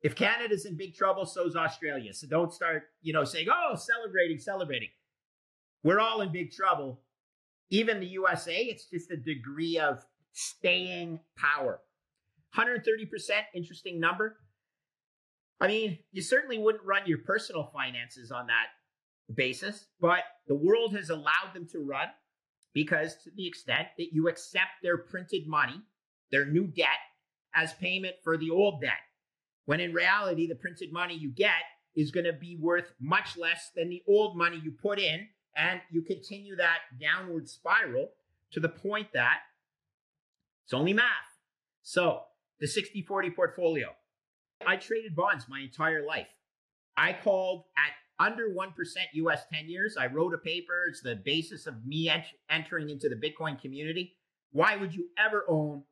if 0.03 0.17
Canada's 0.17 0.65
in 0.65 0.77
big 0.77 0.95
trouble, 0.95 1.27
so's 1.27 1.57
Australia. 1.57 2.13
So 2.13 2.27
don't 2.27 2.53
start, 2.53 2.85
you 3.03 3.13
know, 3.13 3.25
saying, 3.25 3.47
oh, 3.51 3.77
celebrating, 3.77 4.39
celebrating. 4.39 4.89
We're 5.85 6.01
all 6.01 6.21
in 6.21 6.33
big 6.33 6.53
trouble. 6.53 7.01
Even 7.71 8.01
the 8.01 8.07
USA, 8.07 8.57
it's 8.57 8.87
just 8.87 9.11
a 9.11 9.17
degree 9.17 9.79
of 9.79 10.05
staying 10.33 11.21
power. 11.37 11.81
130%, 12.57 13.09
interesting 13.55 13.99
number. 13.99 14.37
I 15.61 15.69
mean, 15.69 15.99
you 16.11 16.23
certainly 16.23 16.59
wouldn't 16.59 16.85
run 16.85 17.03
your 17.07 17.19
personal 17.19 17.71
finances 17.73 18.33
on 18.33 18.47
that 18.49 18.67
basis, 19.35 19.87
but 20.01 20.25
the 20.49 20.55
world 20.55 20.95
has 20.97 21.11
allowed 21.11 21.55
them 21.55 21.67
to 21.73 21.79
run 21.79 22.09
because 22.75 23.17
to 23.23 23.31
the 23.37 23.47
extent 23.47 23.89
that 23.99 24.13
you 24.13 24.29
accept 24.29 24.83
their 24.83 24.99
printed 24.99 25.47
money, 25.47 25.81
their 26.31 26.47
new 26.47 26.67
debt, 26.67 26.89
as 27.55 27.75
payment 27.75 28.17
for 28.25 28.37
the 28.37 28.51
old 28.51 28.81
debt, 28.81 28.99
when 29.67 29.81
in 29.81 29.93
reality, 29.93 30.47
the 30.49 30.55
printed 30.55 30.93
money 30.93 31.15
you 31.15 31.31
get 31.31 31.63
is 31.95 32.11
going 32.11 32.25
to 32.25 32.33
be 32.33 32.57
worth 32.57 32.93
much 33.01 33.37
less 33.37 33.71
than 33.77 33.89
the 33.89 34.03
old 34.09 34.37
money 34.37 34.61
you 34.63 34.73
put 34.73 34.99
in. 34.99 35.29
And 35.55 35.81
you 35.91 36.03
continue 36.03 36.57
that 36.57 36.79
downward 37.01 37.49
spiral 37.49 38.09
to 38.53 38.61
the 38.61 38.69
point 38.69 39.09
that 39.13 39.41
it's 40.65 40.73
only 40.73 40.95
math. 40.95 41.07
So 41.83 42.23
the 42.61 42.67
60 42.67 43.03
40 43.03 43.31
portfolio, 43.31 43.89
I 44.67 44.77
traded 44.77 45.15
bonds 45.15 45.47
my 45.49 45.61
entire 45.61 46.05
life. 46.05 46.29
I 46.97 47.13
called 47.13 47.65
at 47.77 47.93
under 48.25 48.51
1% 48.51 48.73
US 49.15 49.43
10 49.53 49.69
years. 49.69 49.97
I 49.97 50.07
wrote 50.07 50.35
a 50.35 50.39
paper. 50.39 50.85
It's 50.89 51.01
the 51.01 51.17
basis 51.17 51.67
of 51.67 51.85
me 51.85 52.09
ent- 52.09 52.25
entering 52.51 52.91
into 52.91 53.09
the 53.09 53.17
Bitcoin 53.17 53.61
community. 53.61 54.17
Why 54.53 54.77
would 54.77 54.95
you 54.95 55.09
ever 55.19 55.45
own 55.49 55.83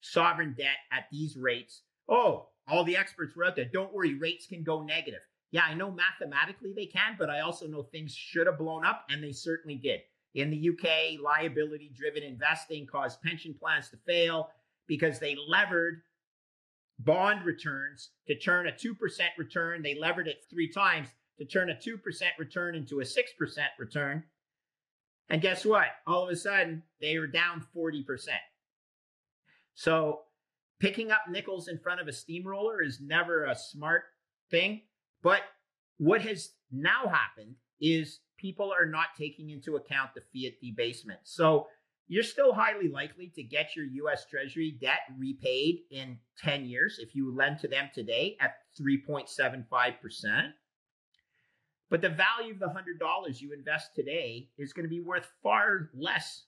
sovereign 0.00 0.54
debt 0.56 0.76
at 0.92 1.04
these 1.10 1.36
rates? 1.36 1.82
Oh, 2.08 2.48
all 2.68 2.84
the 2.84 2.96
experts 2.96 3.34
were 3.34 3.44
out 3.44 3.56
there. 3.56 3.64
Don't 3.64 3.92
worry, 3.92 4.14
rates 4.14 4.46
can 4.46 4.62
go 4.62 4.82
negative. 4.82 5.20
Yeah, 5.50 5.64
I 5.68 5.74
know 5.74 5.90
mathematically 5.90 6.72
they 6.74 6.86
can, 6.86 7.16
but 7.18 7.30
I 7.30 7.40
also 7.40 7.66
know 7.66 7.82
things 7.82 8.12
should 8.14 8.46
have 8.46 8.58
blown 8.58 8.84
up, 8.84 9.04
and 9.08 9.22
they 9.22 9.32
certainly 9.32 9.76
did. 9.76 10.00
In 10.34 10.50
the 10.50 10.70
UK, 10.70 11.20
liability 11.22 11.92
driven 11.96 12.24
investing 12.24 12.86
caused 12.86 13.22
pension 13.22 13.54
plans 13.54 13.88
to 13.90 13.96
fail 13.98 14.50
because 14.86 15.18
they 15.18 15.36
levered 15.48 16.02
bond 16.98 17.44
returns 17.44 18.10
to 18.26 18.38
turn 18.38 18.68
a 18.68 18.72
2% 18.72 18.94
return. 19.38 19.82
They 19.82 19.98
levered 19.98 20.28
it 20.28 20.44
three 20.50 20.70
times 20.70 21.08
to 21.38 21.44
turn 21.44 21.70
a 21.70 21.74
2% 21.74 21.98
return 22.38 22.74
into 22.74 23.00
a 23.00 23.04
6% 23.04 23.16
return. 23.78 24.24
And 25.30 25.42
guess 25.42 25.64
what? 25.64 25.86
All 26.06 26.24
of 26.24 26.30
a 26.30 26.36
sudden, 26.36 26.82
they 27.00 27.18
were 27.18 27.26
down 27.26 27.64
40%. 27.76 28.04
So 29.74 30.20
picking 30.78 31.10
up 31.10 31.22
nickels 31.28 31.68
in 31.68 31.78
front 31.78 32.00
of 32.00 32.08
a 32.08 32.12
steamroller 32.12 32.82
is 32.82 33.00
never 33.00 33.44
a 33.44 33.56
smart 33.56 34.04
thing. 34.50 34.82
But 35.22 35.42
what 35.98 36.20
has 36.22 36.50
now 36.70 37.06
happened 37.06 37.54
is 37.80 38.20
people 38.36 38.72
are 38.72 38.86
not 38.86 39.08
taking 39.18 39.50
into 39.50 39.76
account 39.76 40.10
the 40.14 40.20
fiat 40.20 40.60
debasement. 40.60 41.20
So 41.24 41.66
you're 42.06 42.22
still 42.22 42.52
highly 42.52 42.88
likely 42.88 43.32
to 43.34 43.42
get 43.42 43.74
your 43.74 43.86
US 44.06 44.26
Treasury 44.30 44.76
debt 44.80 45.00
repaid 45.18 45.80
in 45.90 46.18
10 46.38 46.66
years 46.66 46.98
if 47.00 47.14
you 47.14 47.34
lend 47.34 47.60
to 47.60 47.68
them 47.68 47.90
today 47.94 48.36
at 48.40 48.56
3.75%. 48.80 50.52
But 51.90 52.00
the 52.00 52.08
value 52.08 52.54
of 52.54 52.58
the 52.58 52.66
$100 52.66 53.40
you 53.40 53.52
invest 53.52 53.94
today 53.94 54.48
is 54.58 54.72
going 54.72 54.84
to 54.84 54.90
be 54.90 55.00
worth 55.00 55.30
far 55.42 55.90
less 55.94 56.44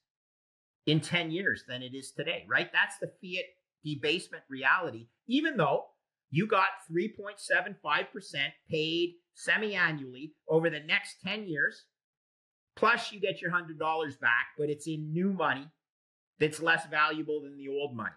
in 0.86 1.00
10 1.00 1.30
years 1.30 1.64
than 1.68 1.82
it 1.82 1.94
is 1.94 2.12
today, 2.12 2.44
right? 2.48 2.70
That's 2.72 2.98
the 2.98 3.12
fiat 3.20 3.44
debasement 3.84 4.44
reality, 4.48 5.08
even 5.26 5.56
though 5.56 5.84
you 6.30 6.46
got 6.46 6.68
3.75% 6.90 8.06
paid 8.68 9.14
semi 9.34 9.74
annually 9.74 10.32
over 10.48 10.70
the 10.70 10.80
next 10.80 11.16
10 11.24 11.48
years. 11.48 11.84
Plus, 12.76 13.10
you 13.10 13.18
get 13.20 13.40
your 13.40 13.50
$100 13.50 14.20
back, 14.20 14.48
but 14.58 14.68
it's 14.68 14.86
in 14.86 15.12
new 15.12 15.32
money 15.32 15.66
that's 16.38 16.60
less 16.60 16.86
valuable 16.86 17.40
than 17.40 17.56
the 17.56 17.68
old 17.68 17.96
money. 17.96 18.10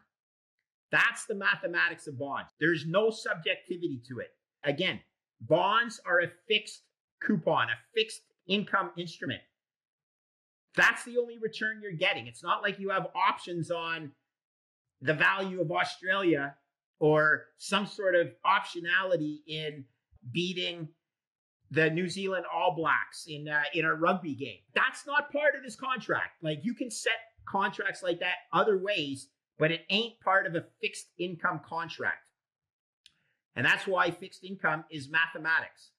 That's 0.91 1.25
the 1.25 1.35
mathematics 1.35 2.07
of 2.07 2.19
bonds. 2.19 2.51
There's 2.59 2.85
no 2.85 3.09
subjectivity 3.09 4.01
to 4.09 4.19
it. 4.19 4.29
Again, 4.63 4.99
bonds 5.39 6.01
are 6.05 6.19
a 6.19 6.27
fixed 6.47 6.81
coupon, 7.21 7.69
a 7.69 7.77
fixed 7.95 8.21
income 8.47 8.91
instrument. 8.97 9.41
That's 10.75 11.03
the 11.03 11.17
only 11.17 11.37
return 11.39 11.79
you're 11.81 11.91
getting. 11.93 12.27
It's 12.27 12.43
not 12.43 12.61
like 12.61 12.79
you 12.79 12.89
have 12.89 13.07
options 13.15 13.71
on 13.71 14.11
the 15.01 15.13
value 15.13 15.61
of 15.61 15.71
Australia 15.71 16.55
or 16.99 17.45
some 17.57 17.85
sort 17.85 18.15
of 18.15 18.27
optionality 18.45 19.37
in 19.47 19.85
beating 20.31 20.89
the 21.71 21.89
New 21.89 22.09
Zealand 22.09 22.45
All 22.53 22.75
Blacks 22.75 23.25
in 23.27 23.47
uh, 23.47 23.61
in 23.73 23.85
a 23.85 23.93
rugby 23.93 24.35
game. 24.35 24.59
That's 24.73 25.05
not 25.05 25.31
part 25.31 25.55
of 25.55 25.63
this 25.63 25.75
contract. 25.75 26.41
Like 26.41 26.59
you 26.63 26.73
can 26.73 26.89
set 26.89 27.13
contracts 27.47 28.03
like 28.03 28.19
that 28.19 28.35
other 28.53 28.77
ways, 28.77 29.29
but 29.57 29.71
it 29.71 29.81
ain't 29.89 30.19
part 30.21 30.45
of 30.47 30.55
a 30.55 30.65
fixed 30.81 31.07
income 31.17 31.61
contract. 31.67 32.19
And 33.55 33.65
that's 33.65 33.87
why 33.87 34.11
fixed 34.11 34.43
income 34.43 34.85
is 34.89 35.09
mathematics. 35.09 35.91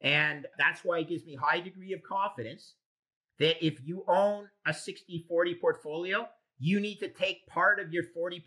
And 0.00 0.46
that's 0.58 0.84
why 0.84 0.98
it 0.98 1.08
gives 1.08 1.24
me 1.24 1.34
high 1.34 1.60
degree 1.60 1.92
of 1.92 2.02
confidence 2.02 2.74
that 3.38 3.64
if 3.64 3.78
you 3.84 4.04
own 4.08 4.48
a 4.66 4.70
60-40 4.70 5.60
portfolio, 5.60 6.28
you 6.58 6.80
need 6.80 6.96
to 6.96 7.08
take 7.08 7.46
part 7.46 7.80
of 7.80 7.92
your 7.92 8.04
40% 8.16 8.42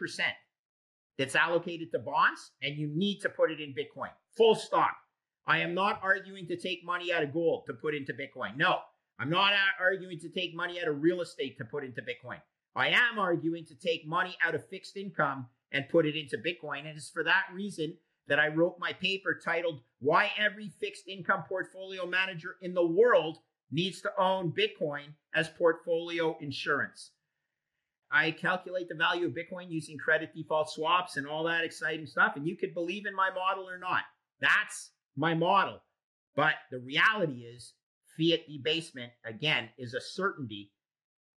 that's 1.18 1.36
allocated 1.36 1.92
to 1.92 2.00
bonds 2.00 2.52
and 2.62 2.78
you 2.78 2.90
need 2.94 3.20
to 3.22 3.30
put 3.30 3.52
it 3.52 3.60
in 3.60 3.74
Bitcoin. 3.74 4.10
Full 4.38 4.56
stop. 4.56 4.96
I 5.48 5.60
am 5.60 5.74
not 5.74 6.00
arguing 6.04 6.48
to 6.48 6.58
take 6.58 6.86
money 6.86 7.12
out 7.12 7.24
of 7.24 7.34
gold 7.34 7.64
to 7.68 7.74
put 7.74 7.96
into 7.96 8.14
Bitcoin. 8.14 8.58
No, 8.58 8.80
I'm 9.20 9.30
not 9.30 9.54
arguing 9.80 10.20
to 10.20 10.30
take 10.30 10.56
money 10.56 10.80
out 10.82 10.88
of 10.88 11.02
real 11.02 11.22
estate 11.22 11.58
to 11.58 11.66
put 11.66 11.84
into 11.84 12.02
Bitcoin. 12.02 12.40
I 12.76 12.90
am 12.90 13.20
arguing 13.20 13.66
to 13.66 13.76
take 13.76 14.08
money 14.08 14.38
out 14.44 14.56
of 14.56 14.68
fixed 14.70 14.96
income 14.98 15.48
and 15.72 15.90
put 15.90 16.06
it 16.06 16.16
into 16.16 16.38
Bitcoin. 16.38 16.80
And 16.80 16.98
it's 16.98 17.10
for 17.10 17.24
that 17.24 17.46
reason 17.54 17.96
that 18.28 18.40
I 18.40 18.48
wrote 18.48 18.78
my 18.80 18.94
paper 18.94 19.40
titled 19.44 19.82
Why 20.00 20.32
Every 20.38 20.70
Fixed 20.80 21.08
Income 21.08 21.44
Portfolio 21.50 22.06
Manager 22.06 22.56
in 22.62 22.74
the 22.74 22.86
World 22.86 23.40
Needs 23.74 24.02
to 24.02 24.12
Own 24.18 24.52
Bitcoin 24.52 25.14
as 25.34 25.48
Portfolio 25.48 26.38
Insurance. 26.42 27.12
I 28.12 28.32
calculate 28.32 28.90
the 28.90 28.96
value 28.96 29.28
of 29.28 29.34
Bitcoin 29.34 29.70
using 29.70 29.98
credit 29.98 30.34
default 30.36 30.70
swaps 30.70 31.16
and 31.16 31.26
all 31.26 31.46
that 31.46 31.64
exciting 31.64 32.06
stuff. 32.06 32.36
And 32.36 32.46
you 32.46 32.58
could 32.58 32.74
believe 32.74 33.06
in 33.06 33.16
my 33.16 33.30
model 33.34 33.70
or 33.70 33.78
not. 33.78 34.02
That's 34.42 34.92
my 35.16 35.34
model. 35.34 35.82
But 36.36 36.56
the 36.72 36.80
reality 36.80 37.42
is, 37.42 37.74
fiat 38.18 38.48
debasement, 38.48 39.12
again, 39.26 39.70
is 39.78 39.94
a 39.94 40.02
certainty. 40.02 40.72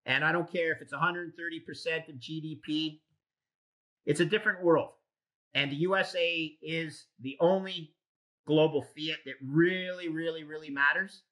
And 0.07 0.25
I 0.25 0.33
don't 0.33 0.51
care 0.51 0.73
if 0.73 0.81
it's 0.81 0.93
130% 0.93 2.09
of 2.09 2.15
GDP, 2.17 3.01
it's 4.07 4.21
a 4.21 4.25
different 4.25 4.63
world. 4.63 4.91
And 5.55 5.71
the 5.71 5.77
USA 5.77 6.53
is 6.63 7.07
the 7.21 7.37
only 7.41 7.95
global 8.47 8.83
fiat 8.83 9.19
that 9.25 9.35
really, 9.43 10.09
really, 10.09 10.45
really 10.45 10.71
matters. 10.71 11.23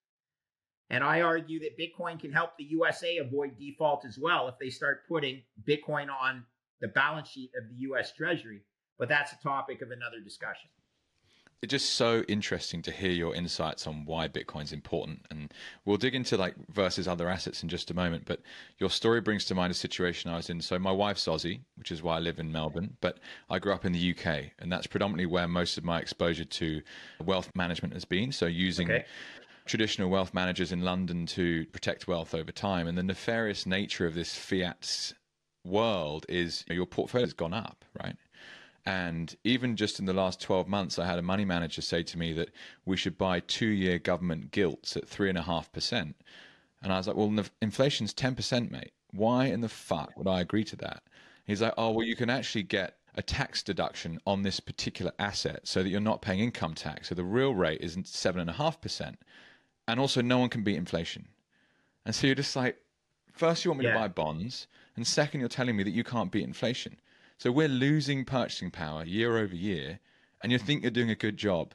And 0.91 1.03
I 1.03 1.23
argue 1.23 1.61
that 1.61 1.79
Bitcoin 1.79 2.21
can 2.21 2.33
help 2.33 2.51
the 2.57 2.65
USA 2.65 3.19
avoid 3.19 3.59
default 3.59 4.05
as 4.05 4.19
well 4.19 4.49
if 4.49 4.55
they 4.61 4.71
start 4.71 5.09
putting 5.09 5.43
Bitcoin 5.69 6.09
on 6.09 6.45
the 6.81 6.89
balance 6.89 7.29
sheet 7.29 7.51
of 7.57 7.69
the 7.69 7.77
US 7.89 8.13
Treasury. 8.13 8.63
But 8.99 9.09
that's 9.09 9.33
a 9.33 9.43
topic 9.43 9.83
of 9.83 9.91
another 9.91 10.21
discussion 10.23 10.71
it's 11.63 11.71
just 11.71 11.95
so 11.95 12.25
interesting 12.27 12.83
to 12.83 12.91
hear 12.91 13.13
your 13.13 13.37
insights 13.37 13.87
on 13.87 14.05
why 14.05 14.27
Bitcoin's 14.27 14.73
important. 14.73 15.25
And 15.31 15.55
we'll 15.85 15.97
dig 15.97 16.17
into 16.17 16.37
like 16.37 16.57
versus 16.69 17.07
other 17.07 17.29
assets 17.29 17.63
in 17.63 17.69
just 17.69 17.93
a 17.93 17.95
moment. 17.95 18.25
But 18.27 18.41
your 18.79 18.91
story 18.91 19.21
brings 19.21 19.45
to 19.45 19.55
mind 19.55 19.71
a 19.71 19.75
situation 19.75 20.29
I 20.29 20.37
was 20.37 20.51
in. 20.51 20.61
So 20.61 20.77
my 20.81 20.91
wife's 20.91 21.27
Aussie, 21.27 21.61
which 21.77 21.93
is 21.93 22.03
why 22.03 22.17
I 22.17 22.19
live 22.19 22.41
in 22.41 22.51
Melbourne, 22.51 22.97
but 23.01 23.21
I 23.49 23.61
grew 23.61 23.73
up 23.73 23.85
in 23.85 23.93
the 23.93 24.11
UK, 24.11 24.51
and 24.59 24.73
that's 24.73 24.89
predominantly 24.89 25.27
where 25.27 25.47
most 25.47 25.79
of 25.79 25.85
my 25.85 26.01
exposure 26.01 26.45
to 26.45 26.83
wealth 27.25 27.49
management 27.55 27.95
has 27.95 28.05
been. 28.05 28.33
So 28.33 28.47
using 28.47 28.91
okay. 28.91 29.05
traditional 29.65 30.11
wealth 30.11 30.35
managers 30.35 30.73
in 30.73 30.83
London 30.83 31.27
to 31.27 31.65
protect 31.67 32.09
wealth 32.09 32.35
over 32.35 32.51
time. 32.51 32.89
And 32.89 32.99
the 32.99 33.05
nefarious 33.05 33.67
nature 33.67 34.05
of 34.05 34.15
this 34.15 34.35
fiat 34.35 35.13
world 35.65 36.27
is 36.29 36.65
you 36.67 36.75
know, 36.75 36.79
your 36.79 36.87
portfolio 36.87 37.25
has 37.25 37.33
gone 37.33 37.55
up, 37.55 37.85
right? 38.03 38.17
And 38.85 39.35
even 39.45 39.77
just 39.77 40.01
in 40.01 40.07
the 40.07 40.13
last 40.13 40.41
12 40.41 40.67
months, 40.67 40.99
I 40.99 41.07
had 41.07 41.19
a 41.19 41.23
money 41.23 41.45
manager 41.45 41.83
say 41.83 42.03
to 42.03 42.19
me 42.19 42.33
that 42.33 42.51
we 42.85 42.97
should 42.97 43.17
buy 43.17 43.41
two 43.41 43.67
year 43.67 43.99
government 43.99 44.51
gilts 44.51 44.97
at 44.97 45.09
3.5%. 45.09 46.15
And 46.83 46.93
I 46.93 46.97
was 46.97 47.07
like, 47.07 47.17
well, 47.17 47.33
inflation's 47.61 48.13
10%, 48.13 48.71
mate. 48.71 48.93
Why 49.13 49.47
in 49.47 49.61
the 49.61 49.69
fuck 49.69 50.17
would 50.17 50.27
I 50.27 50.41
agree 50.41 50.65
to 50.65 50.77
that? 50.77 51.05
He's 51.47 51.63
like, 51.63 51.75
oh, 51.79 51.91
well, 51.91 52.07
you 52.07 52.17
can 52.17 52.31
actually 52.31 52.65
get 52.65 52.97
a 53.15 53.23
tax 53.23 53.63
deduction 53.63 54.19
on 54.27 54.43
this 54.43 54.59
particular 54.59 55.13
asset 55.19 55.61
so 55.65 55.83
that 55.83 55.89
you're 55.89 56.01
not 56.01 56.23
paying 56.23 56.41
income 56.41 56.75
tax. 56.75 57.09
So 57.09 57.15
the 57.15 57.25
real 57.25 57.55
rate 57.55 57.81
isn't 57.83 58.07
7.5%. 58.07 59.15
And 59.87 60.01
also, 60.01 60.23
no 60.23 60.39
one 60.39 60.49
can 60.49 60.63
beat 60.63 60.77
inflation. 60.77 61.29
And 62.05 62.15
so 62.15 62.27
you're 62.27 62.37
just 62.37 62.57
like, 62.57 62.79
first, 63.33 63.65
you 63.65 63.71
want 63.71 63.81
me 63.81 63.87
yeah. 63.87 63.95
to 63.95 63.99
buy 63.99 64.09
bonds. 64.09 64.67
And 64.97 65.07
second, 65.07 65.41
you're 65.41 65.49
telling 65.49 65.77
me 65.77 65.83
that 65.83 65.91
you 65.91 66.05
can't 66.05 66.31
beat 66.31 66.45
inflation. 66.45 66.97
So 67.43 67.51
we're 67.51 67.67
losing 67.67 68.25
purchasing 68.25 68.71
power 68.71 69.05
year 69.05 69.37
over 69.37 69.57
year, 69.57 69.99
and 70.45 70.53
you 70.53 70.59
think 70.59 70.83
you're 70.83 70.93
doing 70.93 71.11
a 71.11 71.17
good 71.17 71.37
job. 71.37 71.75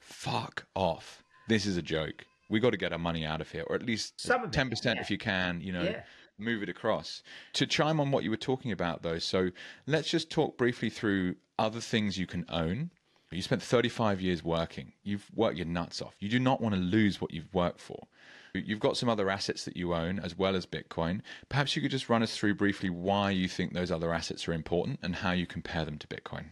Fuck 0.00 0.66
off. 0.74 1.22
This 1.46 1.66
is 1.66 1.76
a 1.76 1.82
joke. 1.82 2.26
We 2.50 2.58
got 2.58 2.70
to 2.70 2.76
get 2.76 2.92
our 2.92 2.98
money 2.98 3.24
out 3.24 3.40
of 3.40 3.48
here, 3.48 3.62
or 3.68 3.76
at 3.76 3.84
least 3.84 4.18
ten 4.50 4.68
percent 4.68 4.96
yeah. 4.96 5.02
if 5.02 5.12
you 5.12 5.16
can. 5.16 5.60
You 5.60 5.70
know. 5.70 5.84
Yeah. 5.84 6.02
Move 6.36 6.64
it 6.64 6.68
across. 6.68 7.22
To 7.52 7.64
chime 7.64 8.00
on 8.00 8.10
what 8.10 8.24
you 8.24 8.30
were 8.30 8.36
talking 8.36 8.72
about, 8.72 9.04
though, 9.04 9.20
so 9.20 9.50
let's 9.86 10.10
just 10.10 10.30
talk 10.30 10.58
briefly 10.58 10.90
through 10.90 11.36
other 11.60 11.78
things 11.78 12.18
you 12.18 12.26
can 12.26 12.44
own. 12.48 12.90
You 13.30 13.40
spent 13.40 13.62
35 13.62 14.20
years 14.20 14.42
working. 14.42 14.94
You've 15.04 15.30
worked 15.32 15.56
your 15.56 15.66
nuts 15.66 16.02
off. 16.02 16.16
You 16.18 16.28
do 16.28 16.40
not 16.40 16.60
want 16.60 16.74
to 16.74 16.80
lose 16.80 17.20
what 17.20 17.32
you've 17.32 17.54
worked 17.54 17.78
for. 17.78 18.08
You've 18.54 18.80
got 18.80 18.96
some 18.96 19.08
other 19.08 19.30
assets 19.30 19.64
that 19.64 19.76
you 19.76 19.94
own 19.94 20.20
as 20.20 20.38
well 20.38 20.54
as 20.54 20.64
Bitcoin. 20.64 21.22
Perhaps 21.48 21.74
you 21.74 21.82
could 21.82 21.90
just 21.90 22.08
run 22.08 22.22
us 22.22 22.36
through 22.36 22.54
briefly 22.54 22.88
why 22.88 23.30
you 23.30 23.48
think 23.48 23.72
those 23.72 23.90
other 23.90 24.14
assets 24.14 24.46
are 24.46 24.52
important 24.52 25.00
and 25.02 25.16
how 25.16 25.32
you 25.32 25.44
compare 25.44 25.84
them 25.84 25.98
to 25.98 26.06
Bitcoin. 26.06 26.46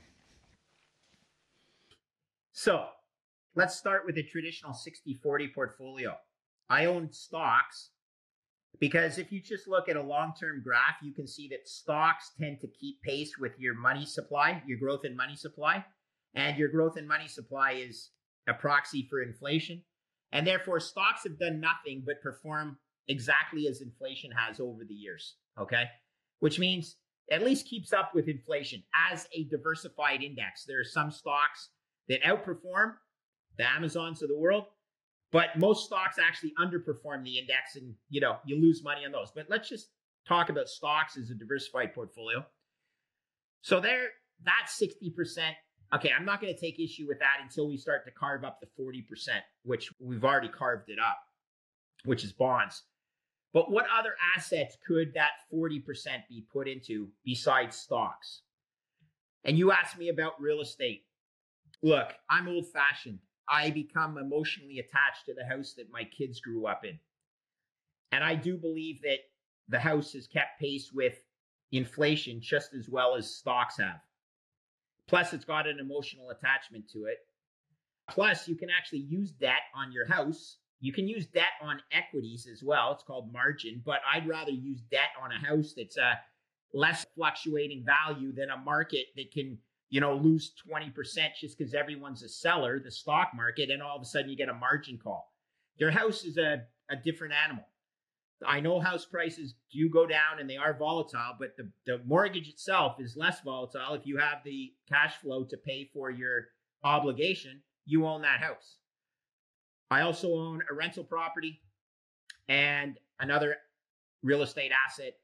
So 2.51 2.87
let's 3.55 3.77
start 3.77 4.03
with 4.05 4.19
a 4.19 4.23
traditional 4.25 4.75
60 4.75 5.15
40 5.23 5.49
portfolio. 5.55 6.17
I 6.69 6.87
own 6.87 7.13
stocks 7.13 7.91
because 8.81 9.19
if 9.19 9.31
you 9.31 9.41
just 9.41 9.69
look 9.69 9.89
at 9.89 9.95
a 9.95 10.03
long 10.03 10.33
term 10.39 10.61
graph, 10.61 10.97
you 11.03 11.13
can 11.13 11.29
see 11.29 11.47
that 11.49 11.69
stocks 11.69 12.33
tend 12.37 12.61
to 12.63 12.67
keep 12.67 13.01
pace 13.03 13.39
with 13.39 13.53
your 13.61 13.75
money 13.75 14.05
supply, 14.07 14.61
your 14.67 14.79
growth 14.79 15.05
in 15.05 15.17
money 15.17 15.37
supply. 15.37 15.85
And 16.35 16.57
your 16.57 16.69
growth 16.69 16.97
in 16.97 17.07
money 17.07 17.29
supply 17.29 17.73
is 17.73 18.11
a 18.49 18.55
proxy 18.55 19.07
for 19.09 19.23
inflation. 19.23 19.83
And 20.33 20.47
therefore, 20.47 20.81
stocks 20.81 21.25
have 21.25 21.39
done 21.39 21.61
nothing 21.61 22.03
but 22.05 22.23
perform 22.23 22.79
exactly 23.09 23.67
as 23.69 23.83
inflation 23.83 24.31
has 24.33 24.61
over 24.61 24.85
the 24.85 24.95
years. 24.95 25.37
Okay. 25.59 25.85
Which 26.41 26.59
means 26.59 26.97
at 27.31 27.45
least 27.45 27.67
keeps 27.67 27.93
up 27.93 28.13
with 28.15 28.29
inflation 28.29 28.83
as 29.11 29.29
a 29.35 29.45
diversified 29.45 30.23
index. 30.23 30.65
There 30.65 30.81
are 30.81 30.85
some 30.85 31.11
stocks 31.11 31.71
that 32.09 32.23
outperform 32.23 32.95
the 33.59 33.69
Amazons 33.69 34.23
of 34.23 34.29
the 34.29 34.39
world, 34.39 34.65
but 35.31 35.59
most 35.59 35.87
stocks 35.87 36.17
actually 36.19 36.53
underperform 36.59 37.23
the 37.25 37.39
index 37.39 37.77
and 37.77 37.95
you 38.09 38.21
know 38.21 38.37
you 38.45 38.61
lose 38.61 38.83
money 38.83 39.05
on 39.05 39.13
those. 39.13 39.31
But 39.35 39.47
let's 39.49 39.69
just 39.69 39.89
talk 40.27 40.49
about 40.49 40.69
stocks 40.69 41.17
as 41.17 41.31
a 41.31 41.35
diversified 41.35 41.95
portfolio. 41.95 42.45
So 43.61 43.81
there, 43.81 44.09
that's 44.45 44.81
60% 44.81 45.53
Okay, 45.95 46.11
I'm 46.17 46.25
not 46.25 46.41
going 46.41 46.55
to 46.55 46.59
take 46.59 46.81
issue 46.81 47.07
with 47.07 47.19
that 47.19 47.39
until 47.43 47.69
we 47.69 47.77
start 47.77 48.05
to 48.07 48.11
carve 48.11 48.45
up 48.45 48.61
the 48.61 48.83
40%, 48.83 49.05
which 49.65 49.93
we've 50.01 50.25
already 50.25 50.49
carved 50.49 50.89
it 50.89 50.99
up, 50.99 51.19
which 52.05 52.25
is 52.25 52.33
bonds. 52.33 52.85
But 53.53 53.71
what 53.71 53.85
other 53.97 54.15
assets 54.35 54.77
could 54.87 55.13
that 55.15 55.33
40% 55.53 55.83
be 56.31 56.47
put 56.51 56.67
into 56.67 57.09
besides 57.25 57.77
stocks? 57.77 58.41
And 59.45 59.59
you 59.59 59.73
asked 59.73 59.99
me 59.99 60.09
about 60.09 60.41
real 60.41 60.63
estate. 60.63 61.05
Look, 61.83 62.15
I'm 62.31 62.49
old 62.49 62.67
fashioned. 62.73 63.19
I 63.49 63.71
become 63.71 64.17
emotionally 64.17 64.79
attached 64.79 65.27
to 65.27 65.35
the 65.35 65.45
house 65.45 65.75
that 65.75 65.93
my 65.93 66.05
kids 66.05 66.41
grew 66.41 66.67
up 66.67 66.85
in. 66.85 66.99
And 68.13 68.25
I 68.25 68.35
do 68.35 68.57
believe 68.57 69.03
that 69.03 69.19
the 69.69 69.81
house 69.81 70.13
has 70.13 70.27
kept 70.27 70.61
pace 70.61 70.91
with 70.93 71.19
inflation 71.73 72.41
just 72.41 72.73
as 72.73 72.89
well 72.89 73.15
as 73.15 73.35
stocks 73.35 73.77
have. 73.79 74.01
Plus, 75.13 75.35
it's 75.35 75.45
got 75.45 75.67
an 75.67 75.79
emotional 75.79 76.31
attachment 76.31 76.89
to 76.91 77.05
it. 77.05 77.19
Plus, 78.09 78.49
you 78.49 78.57
can 78.57 78.71
actually 78.71 79.01
use 79.01 79.31
debt 79.31 79.61
on 79.77 79.93
your 79.93 80.07
house. 80.07 80.57
You 80.81 80.91
can 80.91 81.07
use 81.07 81.27
debt 81.27 81.53
on 81.61 81.83
equities 81.93 82.49
as 82.51 82.63
well. 82.63 82.93
It's 82.93 83.03
called 83.03 83.31
margin, 83.31 83.83
but 83.85 84.01
I'd 84.11 84.27
rather 84.27 84.53
use 84.53 84.81
debt 84.91 85.11
on 85.23 85.31
a 85.31 85.39
house 85.39 85.75
that's 85.77 85.99
a 85.99 86.19
less 86.73 87.05
fluctuating 87.15 87.85
value 87.85 88.33
than 88.33 88.49
a 88.49 88.57
market 88.57 89.09
that 89.17 89.31
can, 89.33 89.59
you 89.91 90.01
know, 90.01 90.15
lose 90.15 90.55
20% 90.67 90.95
just 91.39 91.59
because 91.59 91.75
everyone's 91.75 92.23
a 92.23 92.29
seller, 92.29 92.81
the 92.81 92.91
stock 92.91 93.33
market, 93.35 93.69
and 93.69 93.83
all 93.83 93.97
of 93.97 94.01
a 94.01 94.07
sudden 94.07 94.31
you 94.31 94.37
get 94.37 94.49
a 94.49 94.55
margin 94.55 94.97
call. 94.97 95.31
Your 95.77 95.91
house 95.91 96.25
is 96.25 96.39
a, 96.39 96.63
a 96.91 96.97
different 96.97 97.35
animal. 97.35 97.65
I 98.47 98.61
know 98.61 98.81
house 98.81 99.05
prices 99.05 99.55
do 99.73 99.89
go 99.89 100.07
down 100.07 100.41
and 100.41 100.49
they 100.49 100.57
are 100.57 100.77
volatile, 100.77 101.35
but 101.39 101.57
the, 101.57 101.71
the 101.87 102.01
mortgage 102.05 102.49
itself 102.49 102.97
is 103.01 103.17
less 103.17 103.41
volatile. 103.41 103.95
If 103.95 104.07
you 104.07 104.17
have 104.19 104.39
the 104.45 104.73
cash 104.89 105.17
flow 105.17 105.45
to 105.45 105.57
pay 105.57 105.91
for 105.93 106.11
your 106.11 106.47
obligation, 106.85 107.63
you 107.85 108.07
own 108.07 108.23
that 108.23 108.41
house. 108.41 108.77
I 109.91 110.03
also 110.03 110.29
own 110.35 110.63
a 110.71 110.75
rental 110.75 111.05
property 111.05 111.61
and 112.49 112.99
another 113.21 113.57
real 114.23 114.43
estate 114.43 114.73
asset 114.89 115.15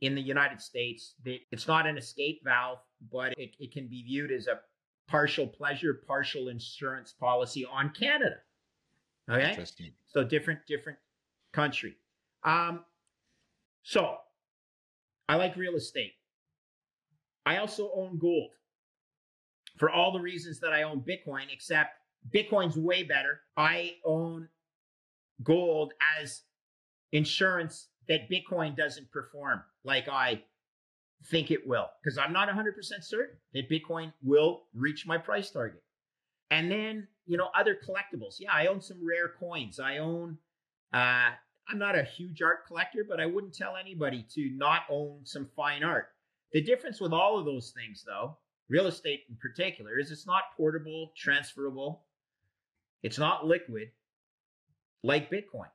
in 0.00 0.14
the 0.14 0.22
United 0.22 0.60
States. 0.60 1.14
It's 1.24 1.68
not 1.68 1.86
an 1.86 1.96
escape 1.96 2.40
valve, 2.44 2.78
but 3.12 3.32
it, 3.36 3.50
it 3.58 3.72
can 3.72 3.86
be 3.86 4.02
viewed 4.02 4.32
as 4.32 4.46
a 4.46 4.60
partial 5.08 5.46
pleasure, 5.46 6.02
partial 6.06 6.48
insurance 6.48 7.12
policy 7.12 7.66
on 7.70 7.90
Canada. 7.90 8.36
Okay. 9.30 9.64
So 10.08 10.24
different, 10.24 10.60
different 10.66 10.98
country. 11.52 11.96
Um, 12.44 12.84
so 13.82 14.16
I 15.28 15.36
like 15.36 15.56
real 15.56 15.76
estate. 15.76 16.12
I 17.46 17.58
also 17.58 17.90
own 17.94 18.18
gold 18.18 18.50
for 19.78 19.90
all 19.90 20.12
the 20.12 20.20
reasons 20.20 20.60
that 20.60 20.72
I 20.72 20.82
own 20.82 21.00
Bitcoin, 21.00 21.44
except 21.52 21.90
Bitcoin's 22.34 22.76
way 22.76 23.02
better. 23.02 23.40
I 23.56 23.94
own 24.04 24.48
gold 25.42 25.94
as 26.20 26.42
insurance 27.12 27.88
that 28.08 28.28
Bitcoin 28.30 28.76
doesn't 28.76 29.10
perform 29.10 29.62
like 29.84 30.08
I 30.08 30.42
think 31.26 31.50
it 31.50 31.66
will, 31.66 31.88
because 32.02 32.18
I'm 32.18 32.32
not 32.32 32.48
100% 32.48 32.72
certain 33.02 33.36
that 33.54 33.70
Bitcoin 33.70 34.12
will 34.22 34.62
reach 34.74 35.06
my 35.06 35.18
price 35.18 35.50
target. 35.50 35.82
And 36.50 36.70
then, 36.70 37.06
you 37.26 37.36
know, 37.36 37.48
other 37.54 37.74
collectibles. 37.74 38.36
Yeah, 38.40 38.52
I 38.52 38.66
own 38.66 38.80
some 38.80 38.98
rare 39.06 39.28
coins. 39.38 39.78
I 39.78 39.98
own 39.98 40.38
uh, 40.92 41.30
I'm 41.70 41.78
not 41.78 41.96
a 41.96 42.02
huge 42.02 42.42
art 42.42 42.66
collector, 42.66 43.04
but 43.08 43.20
I 43.20 43.26
wouldn't 43.26 43.54
tell 43.54 43.76
anybody 43.76 44.26
to 44.34 44.50
not 44.54 44.82
own 44.90 45.20
some 45.24 45.48
fine 45.54 45.84
art. 45.84 46.08
The 46.52 46.60
difference 46.60 47.00
with 47.00 47.12
all 47.12 47.38
of 47.38 47.44
those 47.44 47.70
things, 47.70 48.04
though, 48.04 48.36
real 48.68 48.86
estate 48.86 49.20
in 49.28 49.36
particular, 49.36 49.98
is 49.98 50.10
it's 50.10 50.26
not 50.26 50.56
portable, 50.56 51.12
transferable, 51.16 52.06
it's 53.04 53.18
not 53.18 53.46
liquid 53.46 53.90
like 55.04 55.30
Bitcoin. 55.30 55.70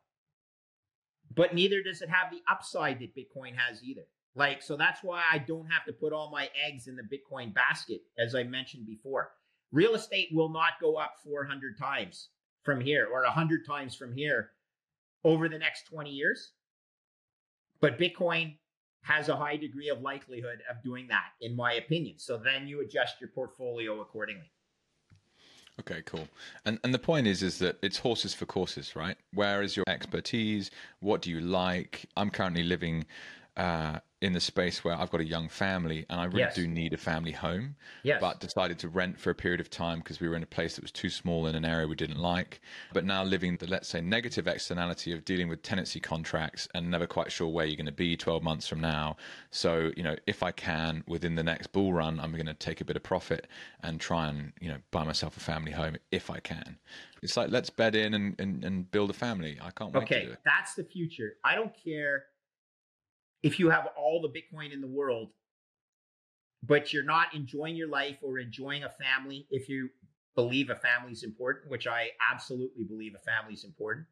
But 1.34 1.56
neither 1.56 1.82
does 1.82 2.02
it 2.02 2.10
have 2.10 2.30
the 2.30 2.42
upside 2.52 3.00
that 3.00 3.16
Bitcoin 3.16 3.56
has 3.56 3.82
either. 3.82 4.06
Like, 4.36 4.62
so 4.62 4.76
that's 4.76 5.02
why 5.02 5.24
I 5.32 5.38
don't 5.38 5.68
have 5.68 5.86
to 5.86 5.94
put 5.94 6.12
all 6.12 6.30
my 6.30 6.50
eggs 6.68 6.88
in 6.88 6.98
the 6.98 7.04
Bitcoin 7.04 7.54
basket, 7.54 8.02
as 8.20 8.36
I 8.36 8.44
mentioned 8.44 8.86
before. 8.86 9.32
Real 9.72 9.96
estate 9.96 10.28
will 10.34 10.50
not 10.50 10.74
go 10.82 10.98
up 10.98 11.16
400 11.24 11.78
times 11.78 12.30
from 12.64 12.82
here 12.82 13.08
or 13.10 13.24
100 13.24 13.66
times 13.66 13.96
from 13.96 14.14
here 14.14 14.52
over 15.26 15.50
the 15.50 15.58
next 15.58 15.88
20 15.88 16.10
years. 16.10 16.52
But 17.82 18.00
Bitcoin 18.00 18.58
has 19.02 19.28
a 19.28 19.36
high 19.36 19.58
degree 19.58 19.90
of 19.90 20.02
likelihood 20.02 20.60
of 20.70 20.82
doing 20.84 21.08
that, 21.10 21.32
in 21.42 21.56
my 21.56 21.74
opinion. 21.74 22.18
So 22.18 22.38
then 22.38 22.68
you 22.68 22.82
adjust 22.82 23.20
your 23.20 23.30
portfolio 23.32 24.00
accordingly. 24.02 24.52
Okay, 25.82 26.02
cool. 26.06 26.28
And 26.64 26.80
and 26.86 26.94
the 26.94 27.00
point 27.00 27.28
is 27.28 27.44
is 27.44 27.60
that 27.60 27.78
it's 27.82 27.98
horses 27.98 28.34
for 28.34 28.46
courses, 28.46 28.96
right? 28.96 29.18
Where 29.34 29.62
is 29.62 29.76
your 29.76 29.84
expertise? 29.90 30.72
What 31.02 31.22
do 31.22 31.30
you 31.30 31.42
like? 31.42 32.06
I'm 32.16 32.30
currently 32.30 32.64
living 32.64 33.06
uh, 33.58 34.00
in 34.26 34.34
the 34.34 34.40
space 34.40 34.84
where 34.84 34.96
I've 34.96 35.12
got 35.12 35.22
a 35.22 35.26
young 35.26 35.48
family 35.50 36.04
and 36.10 36.20
I 36.20 36.26
really 36.26 36.40
yes. 36.40 36.56
do 36.56 36.68
need 36.68 36.94
a 36.94 36.98
family 36.98 37.32
home, 37.32 37.76
yes. 38.02 38.20
but 38.20 38.40
decided 38.40 38.80
to 38.80 38.90
rent 38.90 39.20
for 39.20 39.30
a 39.30 39.36
period 39.36 39.62
of 39.62 39.70
time 39.70 40.00
because 40.00 40.20
we 40.20 40.28
were 40.28 40.36
in 40.36 40.42
a 40.42 40.48
place 40.48 40.76
that 40.76 40.84
was 40.84 40.92
too 40.92 41.12
small 41.12 41.46
in 41.46 41.54
an 41.54 41.64
area 41.64 41.88
we 41.88 41.96
didn't 41.96 42.18
like. 42.18 42.60
But 42.92 43.06
now 43.06 43.24
living 43.24 43.58
the, 43.58 43.68
let's 43.68 43.88
say, 43.88 44.02
negative 44.02 44.48
externality 44.48 45.12
of 45.12 45.26
dealing 45.26 45.48
with 45.48 45.62
tenancy 45.62 46.00
contracts 46.00 46.68
and 46.74 46.90
never 46.90 47.06
quite 47.06 47.32
sure 47.32 47.48
where 47.48 47.68
you're 47.68 47.76
going 47.76 47.86
to 47.86 47.92
be 47.92 48.18
12 48.18 48.42
months 48.42 48.68
from 48.68 48.82
now. 48.82 49.16
So, 49.52 49.92
you 49.96 50.02
know, 50.02 50.16
if 50.26 50.42
I 50.42 50.52
can, 50.52 51.04
within 51.08 51.36
the 51.36 51.44
next 51.44 51.68
bull 51.68 51.94
run, 51.94 52.20
I'm 52.20 52.32
going 52.32 52.48
to 52.48 52.56
take 52.56 52.82
a 52.82 52.86
bit 52.86 52.96
of 52.96 53.04
profit 53.04 53.46
and 53.84 54.02
try 54.02 54.28
and, 54.28 54.54
you 54.60 54.70
know, 54.70 54.78
buy 54.90 55.04
myself 55.04 55.38
a 55.38 55.40
family 55.40 55.72
home 55.72 55.98
if 56.12 56.32
I 56.32 56.40
can. 56.40 56.80
It's 57.22 57.38
like, 57.38 57.52
let's 57.52 57.70
bed 57.70 57.94
in 57.94 58.16
and, 58.16 58.36
and, 58.40 58.66
and 58.66 58.90
build 58.90 59.12
a 59.12 59.14
family. 59.14 59.60
I 59.62 59.70
can't 59.70 59.94
wait 59.94 60.04
okay, 60.04 60.20
to 60.22 60.26
do 60.26 60.32
it. 60.32 60.40
That's 60.44 60.74
the 60.74 60.84
future. 60.84 61.34
I 61.44 61.54
don't 61.54 61.74
care 61.84 62.24
if 63.46 63.60
you 63.60 63.70
have 63.70 63.88
all 63.96 64.24
the 64.24 64.28
Bitcoin 64.28 64.74
in 64.74 64.82
the 64.82 64.88
world, 64.88 65.30
but 66.64 66.92
you're 66.92 67.04
not 67.04 67.36
enjoying 67.36 67.76
your 67.76 67.88
life 67.88 68.18
or 68.24 68.40
enjoying 68.40 68.84
a 68.84 68.90
family, 68.90 69.46
if 69.52 69.70
you 69.70 69.90
believe 70.34 70.72
a 70.72 70.76
family 70.76 71.12
is 71.12 71.24
important, 71.24 71.70
which 71.70 71.86
I 71.86 72.10
absolutely 72.34 72.86
believe 72.86 73.14
a 73.14 73.20
family 73.20 73.54
is 73.54 73.64
important, 73.64 74.08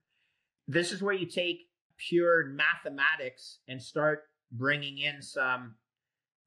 this 0.67 0.91
is 0.91 1.01
where 1.01 1.15
you 1.15 1.25
take 1.25 1.61
pure 1.97 2.45
mathematics 2.45 3.57
and 3.67 3.81
start 3.81 4.25
bringing 4.51 4.99
in 4.99 5.19
some 5.23 5.77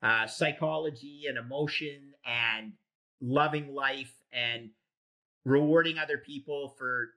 uh, 0.00 0.28
psychology 0.28 1.24
and 1.28 1.38
emotion 1.38 2.12
and 2.24 2.74
loving 3.20 3.74
life 3.74 4.14
and 4.32 4.70
rewarding 5.44 5.98
other 5.98 6.18
people 6.18 6.76
for 6.78 7.08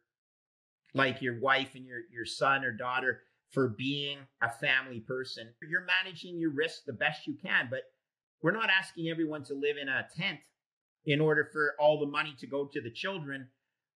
like 0.95 1.21
your 1.21 1.39
wife 1.39 1.75
and 1.75 1.85
your 1.85 1.99
your 2.11 2.25
son 2.25 2.65
or 2.65 2.71
daughter 2.71 3.21
for 3.51 3.69
being 3.77 4.19
a 4.41 4.49
family 4.49 4.99
person. 4.99 5.49
You're 5.67 5.85
managing 6.03 6.39
your 6.39 6.51
risk 6.51 6.85
the 6.85 6.93
best 6.93 7.27
you 7.27 7.35
can, 7.41 7.67
but 7.69 7.81
we're 8.41 8.51
not 8.51 8.69
asking 8.69 9.09
everyone 9.09 9.43
to 9.45 9.53
live 9.53 9.77
in 9.81 9.89
a 9.89 10.07
tent 10.15 10.39
in 11.05 11.19
order 11.19 11.49
for 11.51 11.73
all 11.79 11.99
the 11.99 12.05
money 12.05 12.35
to 12.39 12.47
go 12.47 12.69
to 12.71 12.81
the 12.81 12.91
children 12.91 13.47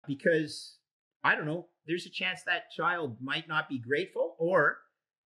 because 0.07 0.77
I 1.23 1.35
don't 1.35 1.45
know, 1.45 1.67
there's 1.87 2.05
a 2.05 2.09
chance 2.09 2.43
that 2.43 2.71
child 2.75 3.17
might 3.21 3.47
not 3.47 3.69
be 3.69 3.79
grateful 3.79 4.35
or 4.39 4.77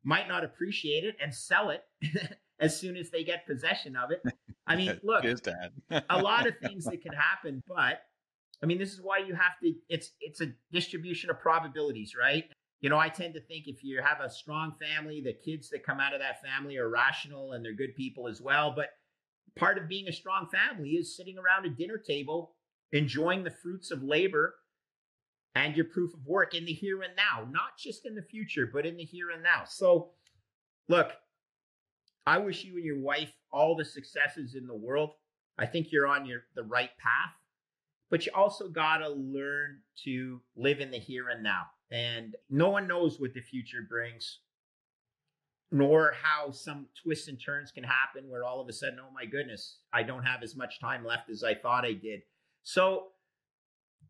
might 0.04 0.28
not 0.28 0.44
appreciate 0.44 1.04
it 1.04 1.16
and 1.22 1.34
sell 1.34 1.70
it 1.70 1.84
as 2.60 2.80
soon 2.80 2.98
as 2.98 3.10
they 3.10 3.24
get 3.24 3.48
possession 3.48 3.96
of 3.96 4.12
it. 4.12 4.22
I 4.68 4.76
mean, 4.76 5.00
look, 5.04 5.24
a 5.90 6.22
lot 6.22 6.48
of 6.48 6.54
things 6.62 6.86
that 6.86 7.02
can 7.02 7.14
happen, 7.14 7.64
but 7.68 8.02
I 8.62 8.66
mean, 8.66 8.80
this 8.80 8.94
is 8.94 9.02
why 9.02 9.20
you 9.20 9.34
have 9.36 9.60
to 9.64 9.74
it's 9.90 10.12
it's 10.20 10.42
a 10.42 10.48
distribution 10.72 11.30
of 11.30 11.40
probabilities, 11.40 12.14
right? 12.20 12.46
You 12.82 12.90
know, 12.90 12.98
I 12.98 13.10
tend 13.10 13.34
to 13.34 13.42
think 13.42 13.68
if 13.68 13.84
you 13.84 14.02
have 14.02 14.22
a 14.22 14.30
strong 14.30 14.74
family, 14.80 15.22
the 15.22 15.34
kids 15.34 15.70
that 15.70 15.84
come 15.86 16.00
out 16.00 16.14
of 16.14 16.20
that 16.20 16.42
family 16.42 16.78
are 16.78 16.90
rational 16.90 17.54
and 17.54 17.66
they're 17.66 17.74
good 17.74 17.96
people 17.96 18.28
as 18.28 18.40
well. 18.40 18.74
But 18.76 18.90
part 19.58 19.78
of 19.78 19.88
being 19.88 20.08
a 20.08 20.14
strong 20.14 20.48
family 20.48 20.92
is 20.92 21.16
sitting 21.16 21.38
around 21.38 21.66
a 21.66 21.70
dinner 21.70 21.98
table, 21.98 22.54
enjoying 22.92 23.44
the 23.44 23.52
fruits 23.52 23.90
of 23.90 24.04
labor 24.04 24.56
and 25.56 25.76
your 25.76 25.86
proof 25.86 26.14
of 26.14 26.26
work 26.28 26.54
in 26.54 26.66
the 26.66 26.74
here 26.74 27.02
and 27.02 27.16
now, 27.16 27.48
not 27.50 27.78
just 27.80 28.06
in 28.06 28.14
the 28.14 28.22
future, 28.22 28.70
but 28.72 28.86
in 28.86 28.96
the 28.96 29.04
here 29.04 29.32
and 29.32 29.42
now. 29.42 29.64
So, 29.66 30.12
look, 30.88 31.14
I 32.28 32.38
wish 32.38 32.64
you 32.64 32.76
and 32.76 32.86
your 32.86 33.00
wife 33.00 33.32
all 33.52 33.76
the 33.76 33.86
successes 33.86 34.54
in 34.54 34.68
the 34.68 34.76
world. 34.76 35.12
I 35.58 35.66
think 35.66 35.92
you're 35.92 36.06
on 36.06 36.28
your 36.28 36.42
the 36.56 36.64
right 36.64 36.92
path, 37.00 37.34
but 38.12 38.26
you 38.26 38.32
also 38.36 38.70
got 38.70 38.98
to 38.98 39.10
learn 39.10 39.80
to 40.04 40.42
live 40.56 40.80
in 40.80 40.92
the 40.92 41.00
here 41.00 41.30
and 41.30 41.42
now. 41.42 41.64
And 41.92 42.36
no 42.50 42.70
one 42.70 42.88
knows 42.88 43.20
what 43.20 43.34
the 43.34 43.42
future 43.42 43.86
brings, 43.88 44.40
nor 45.72 46.14
how 46.22 46.52
some 46.52 46.88
twists 47.02 47.28
and 47.28 47.42
turns 47.42 47.72
can 47.72 47.84
happen 47.84 48.30
where 48.30 48.44
all 48.44 48.60
of 48.60 48.68
a 48.68 48.74
sudden, 48.74 49.00
oh 49.00 49.12
my 49.14 49.26
goodness, 49.26 49.80
I 49.94 50.04
don't 50.04 50.24
have 50.24 50.44
as 50.44 50.56
much 50.56 50.80
time 50.80 51.06
left 51.06 51.30
as 51.30 51.44
I 51.44 51.56
thought 51.56 51.86
I 51.86 51.94
did. 51.94 52.22
So, 52.64 53.08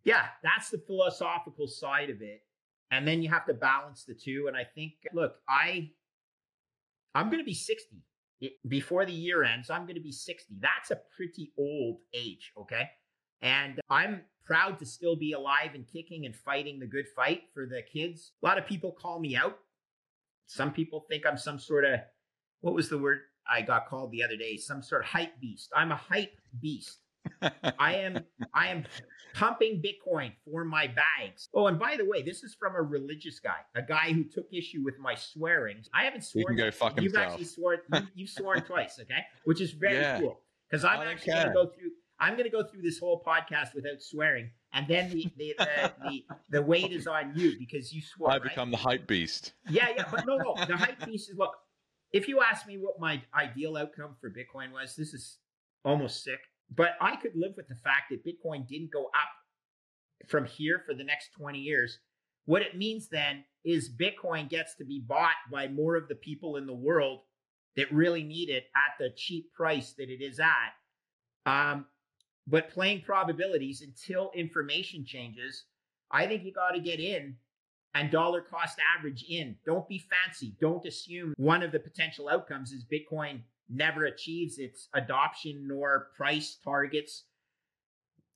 yeah, 0.03 0.25
that's 0.43 0.69
the 0.69 0.81
philosophical 0.87 1.67
side 1.67 2.09
of 2.09 2.21
it. 2.21 2.41
And 2.89 3.07
then 3.07 3.21
you 3.21 3.29
have 3.29 3.45
to 3.45 3.53
balance 3.53 4.05
the 4.05 4.15
two. 4.15 4.45
And 4.47 4.55
I 4.55 4.63
think, 4.63 4.93
look, 5.13 5.35
I 5.47 5.91
I'm 7.17 7.27
going 7.27 7.39
to 7.39 7.45
be 7.45 7.53
60 7.55 7.97
before 8.67 9.05
the 9.05 9.11
year 9.11 9.43
ends. 9.43 9.71
I'm 9.71 9.83
going 9.83 9.95
to 9.95 10.01
be 10.01 10.11
60. 10.11 10.53
That's 10.59 10.91
a 10.91 10.99
pretty 11.15 11.51
old 11.57 11.97
age, 12.13 12.53
okay? 12.55 12.89
And 13.41 13.79
I'm 13.89 14.21
proud 14.47 14.79
to 14.79 14.85
still 14.85 15.15
be 15.15 15.33
alive 15.33 15.71
and 15.75 15.85
kicking 15.91 16.25
and 16.25 16.35
fighting 16.35 16.79
the 16.79 16.85
good 16.87 17.05
fight 17.15 17.43
for 17.53 17.65
the 17.65 17.81
kids. 17.81 18.31
A 18.41 18.45
lot 18.45 18.57
of 18.57 18.65
people 18.65 18.91
call 18.91 19.19
me 19.19 19.35
out. 19.35 19.57
Some 20.45 20.71
people 20.71 21.05
think 21.09 21.25
I'm 21.25 21.37
some 21.37 21.59
sort 21.59 21.83
of, 21.83 21.99
what 22.61 22.73
was 22.73 22.87
the 22.89 22.97
word 22.97 23.19
I 23.51 23.61
got 23.61 23.87
called 23.87 24.11
the 24.11 24.23
other 24.23 24.37
day? 24.37 24.55
Some 24.57 24.81
sort 24.81 25.01
of 25.03 25.07
hype 25.09 25.39
beast. 25.41 25.69
I'm 25.75 25.91
a 25.91 25.95
hype 25.97 26.39
beast. 26.61 26.99
I 27.77 27.95
am 27.95 28.19
I 28.53 28.67
am 28.69 28.85
pumping 29.33 29.83
Bitcoin 29.83 30.31
for 30.49 30.63
my 30.63 30.87
bags. 30.87 31.49
Oh, 31.53 31.67
and 31.67 31.77
by 31.77 31.97
the 31.97 32.05
way, 32.05 32.21
this 32.21 32.41
is 32.41 32.55
from 32.55 32.73
a 32.75 32.81
religious 32.81 33.39
guy, 33.39 33.57
a 33.75 33.81
guy 33.81 34.13
who 34.13 34.23
took 34.23 34.45
issue 34.53 34.81
with 34.85 34.97
my 34.97 35.13
swearing. 35.13 35.77
I 35.93 36.05
haven't 36.05 36.23
sworn. 36.23 36.43
You 36.43 36.47
can 36.47 36.55
go 36.57 36.71
fuck 36.71 36.95
You've 36.95 37.11
himself. 37.11 37.31
actually 37.33 37.43
sworn. 37.45 37.79
You, 37.93 37.99
you've 38.15 38.29
sworn 38.29 38.61
twice, 38.61 38.97
okay? 39.01 39.25
Which 39.43 39.59
is 39.59 39.71
very 39.71 39.95
Yeah. 39.95 40.21
cool 40.21 40.39
because 40.71 40.85
I'm 40.85 41.05
actually 41.05 41.33
going 41.33 41.47
to 41.47 41.53
go 41.53 41.65
through. 41.65 41.91
I'm 42.19 42.33
going 42.33 42.45
to 42.45 42.49
go 42.49 42.63
through 42.63 42.81
this 42.81 42.99
whole 42.99 43.23
podcast 43.25 43.75
without 43.75 44.01
swearing, 44.01 44.49
and 44.73 44.87
then 44.87 45.09
the 45.09 45.31
the 45.37 45.55
the, 45.57 45.93
the, 46.03 46.23
the 46.49 46.61
weight 46.61 46.91
is 46.91 47.07
on 47.07 47.33
you 47.35 47.57
because 47.59 47.93
you 47.93 48.01
swore. 48.01 48.31
I 48.31 48.33
right? 48.33 48.43
become 48.43 48.71
the 48.71 48.77
hype 48.77 49.07
beast. 49.07 49.53
Yeah, 49.69 49.87
yeah, 49.95 50.05
but 50.09 50.25
no, 50.25 50.37
no. 50.37 50.55
The 50.65 50.77
hype 50.77 51.05
beast 51.05 51.29
is 51.29 51.37
look. 51.37 51.53
If 52.13 52.27
you 52.27 52.41
ask 52.41 52.65
me 52.65 52.77
what 52.77 52.99
my 52.99 53.21
ideal 53.35 53.77
outcome 53.77 54.15
for 54.19 54.29
Bitcoin 54.29 54.71
was, 54.71 54.95
this 54.95 55.13
is 55.13 55.37
almost 55.83 56.23
sick. 56.23 56.39
But 56.75 56.91
I 56.99 57.15
could 57.15 57.33
live 57.35 57.53
with 57.55 57.67
the 57.67 57.75
fact 57.75 58.11
that 58.11 58.25
Bitcoin 58.25 58.67
didn't 58.67 58.91
go 58.91 59.05
up 59.05 60.27
from 60.27 60.45
here 60.45 60.83
for 60.85 60.93
the 60.93 61.03
next 61.03 61.29
20 61.37 61.59
years. 61.59 61.99
What 62.45 62.61
it 62.61 62.77
means 62.77 63.09
then 63.09 63.43
is 63.63 63.89
Bitcoin 63.89 64.49
gets 64.49 64.75
to 64.75 64.85
be 64.85 65.03
bought 65.05 65.35
by 65.51 65.67
more 65.67 65.95
of 65.95 66.07
the 66.07 66.15
people 66.15 66.55
in 66.55 66.65
the 66.65 66.73
world 66.73 67.21
that 67.75 67.91
really 67.91 68.23
need 68.23 68.49
it 68.49 68.65
at 68.75 68.97
the 68.99 69.09
cheap 69.15 69.53
price 69.53 69.93
that 69.97 70.09
it 70.09 70.21
is 70.21 70.39
at. 70.39 70.71
Um, 71.45 71.85
but 72.47 72.69
playing 72.69 73.01
probabilities 73.01 73.81
until 73.81 74.31
information 74.33 75.05
changes, 75.05 75.65
I 76.11 76.25
think 76.25 76.43
you 76.43 76.53
got 76.53 76.71
to 76.71 76.79
get 76.79 76.99
in 76.99 77.35
and 77.93 78.11
dollar 78.11 78.41
cost 78.41 78.77
average 78.97 79.25
in. 79.27 79.55
Don't 79.65 79.87
be 79.87 79.99
fancy. 79.99 80.55
Don't 80.61 80.85
assume 80.85 81.33
one 81.37 81.63
of 81.63 81.71
the 81.71 81.79
potential 81.79 82.29
outcomes 82.29 82.71
is 82.71 82.85
Bitcoin 82.85 83.41
never 83.69 84.05
achieves 84.05 84.59
its 84.59 84.87
adoption 84.93 85.67
nor 85.67 86.07
price 86.15 86.57
targets. 86.63 87.25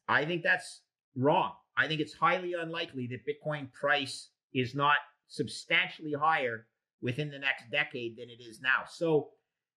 I 0.07 0.25
think 0.25 0.43
that's 0.43 0.81
wrong. 1.15 1.53
I 1.77 1.87
think 1.87 2.01
it's 2.01 2.13
highly 2.13 2.53
unlikely 2.53 3.07
that 3.07 3.25
Bitcoin 3.25 3.71
price 3.71 4.29
is 4.53 4.75
not 4.75 4.95
substantially 5.29 6.13
higher 6.13 6.67
within 7.01 7.31
the 7.31 7.39
next 7.39 7.69
decade 7.71 8.17
than 8.17 8.29
it 8.29 8.41
is 8.41 8.59
now. 8.61 8.83
So, 8.89 9.29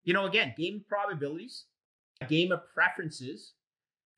you 0.04 0.14
know, 0.14 0.26
again, 0.26 0.54
game 0.58 0.78
of 0.78 0.88
probabilities, 0.88 1.66
a 2.22 2.26
game 2.26 2.52
of 2.52 2.62
preferences. 2.74 3.54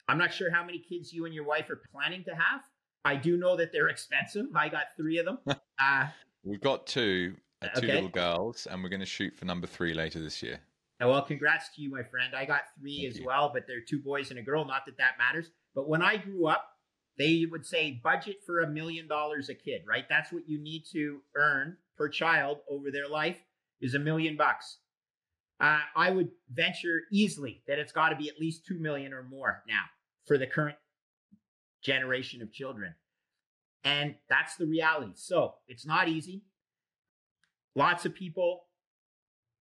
I'm 0.07 0.17
not 0.17 0.33
sure 0.33 0.51
how 0.51 0.63
many 0.63 0.79
kids 0.79 1.11
you 1.11 1.25
and 1.25 1.33
your 1.33 1.45
wife 1.45 1.69
are 1.69 1.81
planning 1.91 2.23
to 2.25 2.31
have. 2.35 2.61
I 3.03 3.15
do 3.15 3.37
know 3.37 3.55
that 3.57 3.71
they're 3.71 3.89
expensive. 3.89 4.45
I 4.55 4.69
got 4.69 4.85
three 4.97 5.17
of 5.17 5.25
them. 5.25 5.39
Uh, 5.77 6.07
We've 6.45 6.61
got 6.61 6.87
two, 6.87 7.35
uh, 7.61 7.67
two 7.67 7.79
Okay. 7.87 7.95
little 7.95 8.07
girls, 8.07 8.65
and 8.65 8.81
we're 8.81 8.87
going 8.87 9.01
to 9.01 9.05
shoot 9.05 9.35
for 9.35 9.43
number 9.43 9.67
three 9.67 9.93
later 9.93 10.21
this 10.21 10.41
year. 10.41 10.61
Well, 11.01 11.21
congrats 11.21 11.75
to 11.75 11.81
you, 11.81 11.91
my 11.91 12.01
friend. 12.03 12.33
I 12.33 12.45
got 12.45 12.61
three 12.79 13.01
Thank 13.01 13.09
as 13.15 13.19
you. 13.19 13.25
well, 13.25 13.51
but 13.53 13.63
they're 13.67 13.81
two 13.81 13.99
boys 13.99 14.29
and 14.29 14.39
a 14.39 14.41
girl. 14.41 14.63
Not 14.63 14.85
that 14.85 14.97
that 14.99 15.17
matters. 15.17 15.51
But 15.75 15.89
when 15.89 16.01
I 16.01 16.15
grew 16.15 16.47
up, 16.47 16.65
they 17.17 17.45
would 17.51 17.65
say 17.65 17.99
budget 18.01 18.37
for 18.45 18.61
a 18.61 18.69
million 18.69 19.05
dollars 19.09 19.49
a 19.49 19.53
kid, 19.53 19.81
right? 19.85 20.05
That's 20.07 20.31
what 20.31 20.47
you 20.47 20.57
need 20.63 20.85
to 20.93 21.19
earn 21.35 21.75
per 21.97 22.07
child 22.07 22.59
over 22.69 22.89
their 22.89 23.09
life 23.09 23.37
is 23.81 23.95
a 23.95 23.99
million 23.99 24.37
bucks. 24.37 24.77
Uh, 25.59 25.79
I 25.95 26.11
would 26.11 26.29
venture 26.51 27.03
easily 27.11 27.63
that 27.67 27.79
it's 27.79 27.91
got 27.91 28.09
to 28.09 28.15
be 28.15 28.29
at 28.29 28.39
least 28.39 28.65
two 28.65 28.77
million 28.77 29.13
or 29.13 29.23
more 29.23 29.63
now 29.67 29.83
for 30.25 30.37
the 30.37 30.47
current 30.47 30.77
generation 31.81 32.41
of 32.41 32.51
children. 32.51 32.93
And 33.83 34.15
that's 34.29 34.55
the 34.55 34.65
reality. 34.65 35.11
So 35.15 35.55
it's 35.67 35.85
not 35.85 36.09
easy. 36.09 36.43
Lots 37.75 38.05
of 38.05 38.15
people 38.15 38.63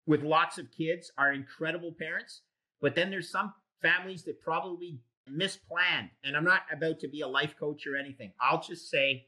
with 0.06 0.24
lots 0.24 0.58
of 0.58 0.72
kids 0.72 1.12
are 1.18 1.32
incredible 1.32 1.96
parents, 1.98 2.42
but 2.82 2.96
then 2.96 3.10
there's 3.10 3.30
some 3.32 3.54
families 3.82 4.24
that 4.24 4.42
probably 4.42 5.00
misplanned. 5.32 6.10
And 6.24 6.36
I'm 6.36 6.44
not 6.44 6.64
about 6.72 7.00
to 7.00 7.08
be 7.08 7.22
a 7.22 7.28
life 7.28 7.56
coach 7.58 7.88
or 7.88 7.96
anything. 7.96 8.34
I'll 8.42 8.62
just 8.62 8.90
say 8.90 9.28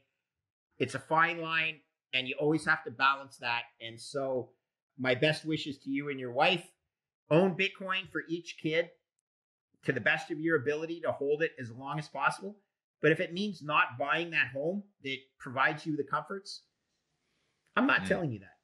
it's 0.78 0.94
a 0.94 0.98
fine 0.98 1.40
line 1.40 1.76
and 2.12 2.28
you 2.28 2.34
always 2.38 2.66
have 2.66 2.84
to 2.84 2.90
balance 2.90 3.38
that. 3.38 3.62
And 3.80 3.98
so 3.98 4.50
my 4.98 5.14
best 5.14 5.44
wishes 5.44 5.78
to 5.78 5.90
you 5.90 6.10
and 6.10 6.20
your 6.20 6.32
wife. 6.32 6.70
Own 7.30 7.56
Bitcoin 7.56 8.10
for 8.10 8.22
each 8.28 8.58
kid 8.62 8.90
to 9.84 9.92
the 9.92 10.00
best 10.00 10.30
of 10.30 10.38
your 10.38 10.56
ability 10.56 11.00
to 11.00 11.12
hold 11.12 11.42
it 11.42 11.52
as 11.58 11.70
long 11.70 11.98
as 11.98 12.08
possible. 12.08 12.56
But 13.00 13.10
if 13.10 13.20
it 13.20 13.32
means 13.32 13.62
not 13.62 13.98
buying 13.98 14.30
that 14.30 14.48
home 14.52 14.84
that 15.02 15.18
provides 15.38 15.84
you 15.86 15.96
the 15.96 16.04
comforts, 16.04 16.62
I'm 17.74 17.86
not 17.86 18.02
Mm. 18.02 18.08
telling 18.08 18.32
you 18.32 18.38
that. 18.40 18.58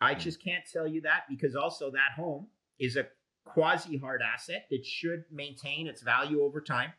I 0.00 0.14
Mm. 0.14 0.20
just 0.20 0.42
can't 0.42 0.64
tell 0.66 0.86
you 0.86 1.00
that 1.02 1.28
because 1.28 1.54
also 1.54 1.90
that 1.90 2.12
home 2.12 2.50
is 2.78 2.96
a 2.96 3.10
quasi 3.44 3.96
hard 3.96 4.22
asset 4.22 4.66
that 4.70 4.86
should 4.86 5.24
maintain 5.30 5.86
its 5.88 6.00
value 6.00 6.42
over 6.42 6.60
time, 6.60 6.92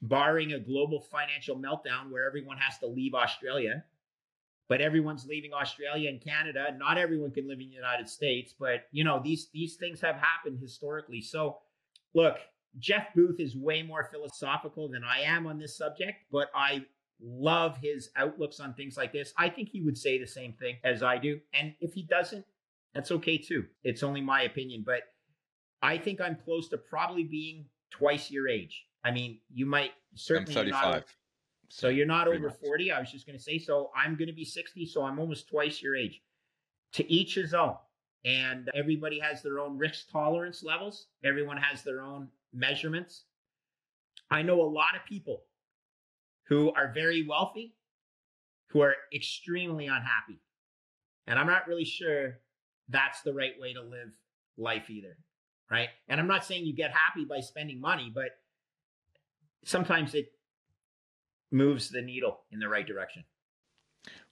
barring 0.00 0.52
a 0.52 0.58
global 0.58 1.00
financial 1.00 1.56
meltdown 1.56 2.10
where 2.10 2.26
everyone 2.26 2.58
has 2.58 2.78
to 2.78 2.86
leave 2.86 3.14
Australia. 3.14 3.84
But 4.68 4.80
everyone's 4.80 5.26
leaving 5.26 5.52
Australia 5.52 6.08
and 6.08 6.20
Canada. 6.20 6.74
Not 6.78 6.96
everyone 6.96 7.30
can 7.30 7.46
live 7.46 7.60
in 7.60 7.68
the 7.68 7.74
United 7.74 8.08
States, 8.08 8.54
but 8.58 8.84
you 8.90 9.04
know 9.04 9.20
these 9.22 9.48
these 9.52 9.76
things 9.76 10.00
have 10.00 10.16
happened 10.16 10.58
historically. 10.60 11.20
So, 11.20 11.58
look, 12.14 12.38
Jeff 12.78 13.08
Booth 13.14 13.38
is 13.38 13.56
way 13.56 13.82
more 13.82 14.08
philosophical 14.10 14.88
than 14.88 15.04
I 15.04 15.20
am 15.20 15.46
on 15.46 15.58
this 15.58 15.76
subject, 15.76 16.24
but 16.30 16.48
I 16.54 16.84
love 17.20 17.76
his 17.82 18.10
outlooks 18.16 18.60
on 18.60 18.74
things 18.74 18.96
like 18.96 19.12
this. 19.12 19.32
I 19.36 19.48
think 19.48 19.68
he 19.68 19.82
would 19.82 19.96
say 19.98 20.18
the 20.18 20.26
same 20.26 20.54
thing 20.54 20.76
as 20.84 21.02
I 21.02 21.18
do. 21.18 21.38
And 21.52 21.74
if 21.80 21.92
he 21.92 22.02
doesn't, 22.02 22.44
that's 22.94 23.10
okay 23.12 23.38
too. 23.38 23.66
It's 23.84 24.02
only 24.02 24.20
my 24.20 24.42
opinion, 24.42 24.82
but 24.84 25.02
I 25.82 25.98
think 25.98 26.20
I'm 26.20 26.36
close 26.36 26.68
to 26.70 26.78
probably 26.78 27.24
being 27.24 27.66
twice 27.90 28.30
your 28.30 28.48
age. 28.48 28.86
I 29.04 29.10
mean, 29.10 29.40
you 29.52 29.66
might 29.66 29.90
I'm 30.12 30.16
certainly 30.16 30.70
not- 30.70 30.84
35. 30.84 31.16
So 31.74 31.88
you're 31.88 32.04
not 32.04 32.26
pretty 32.26 32.40
over 32.40 32.48
much. 32.48 32.60
40. 32.62 32.92
I 32.92 33.00
was 33.00 33.10
just 33.10 33.26
going 33.26 33.38
to 33.38 33.42
say, 33.42 33.58
so 33.58 33.90
I'm 33.96 34.14
going 34.14 34.28
to 34.28 34.34
be 34.34 34.44
60. 34.44 34.84
So 34.84 35.04
I'm 35.04 35.18
almost 35.18 35.48
twice 35.48 35.80
your 35.80 35.96
age. 35.96 36.20
To 36.92 37.10
each 37.10 37.34
his 37.34 37.54
own. 37.54 37.76
And 38.26 38.70
everybody 38.74 39.18
has 39.18 39.42
their 39.42 39.58
own 39.58 39.78
risk 39.78 40.10
tolerance 40.10 40.62
levels. 40.62 41.06
Everyone 41.24 41.56
has 41.56 41.82
their 41.82 42.02
own 42.02 42.28
measurements. 42.52 43.24
I 44.30 44.42
know 44.42 44.60
a 44.60 44.68
lot 44.68 44.94
of 44.94 45.06
people 45.08 45.44
who 46.44 46.70
are 46.74 46.92
very 46.92 47.26
wealthy 47.26 47.74
who 48.66 48.82
are 48.82 48.94
extremely 49.14 49.86
unhappy. 49.86 50.42
And 51.26 51.38
I'm 51.38 51.46
not 51.46 51.66
really 51.66 51.86
sure 51.86 52.38
that's 52.90 53.22
the 53.22 53.32
right 53.32 53.58
way 53.58 53.72
to 53.72 53.80
live 53.80 54.10
life 54.58 54.90
either. 54.90 55.16
Right. 55.70 55.88
And 56.06 56.20
I'm 56.20 56.28
not 56.28 56.44
saying 56.44 56.66
you 56.66 56.74
get 56.74 56.90
happy 56.90 57.24
by 57.24 57.40
spending 57.40 57.80
money, 57.80 58.12
but 58.14 58.28
sometimes 59.64 60.14
it 60.14 60.32
moves 61.52 61.88
the 61.88 62.02
needle 62.02 62.40
in 62.50 62.58
the 62.58 62.68
right 62.68 62.86
direction. 62.86 63.24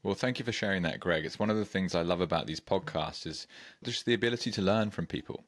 Well, 0.03 0.15
thank 0.15 0.39
you 0.39 0.45
for 0.45 0.53
sharing 0.53 0.83
that, 0.83 1.01
Greg. 1.01 1.25
It's 1.25 1.39
one 1.39 1.51
of 1.51 1.57
the 1.57 1.65
things 1.65 1.95
I 1.95 2.03
love 2.03 2.21
about 2.21 2.47
these 2.47 2.61
podcasts 2.61 3.27
is 3.27 3.47
just 3.85 4.07
the 4.07 4.15
ability 4.15 4.51
to 4.53 4.63
learn 4.63 4.91
from 4.91 5.07
people. 5.07 5.45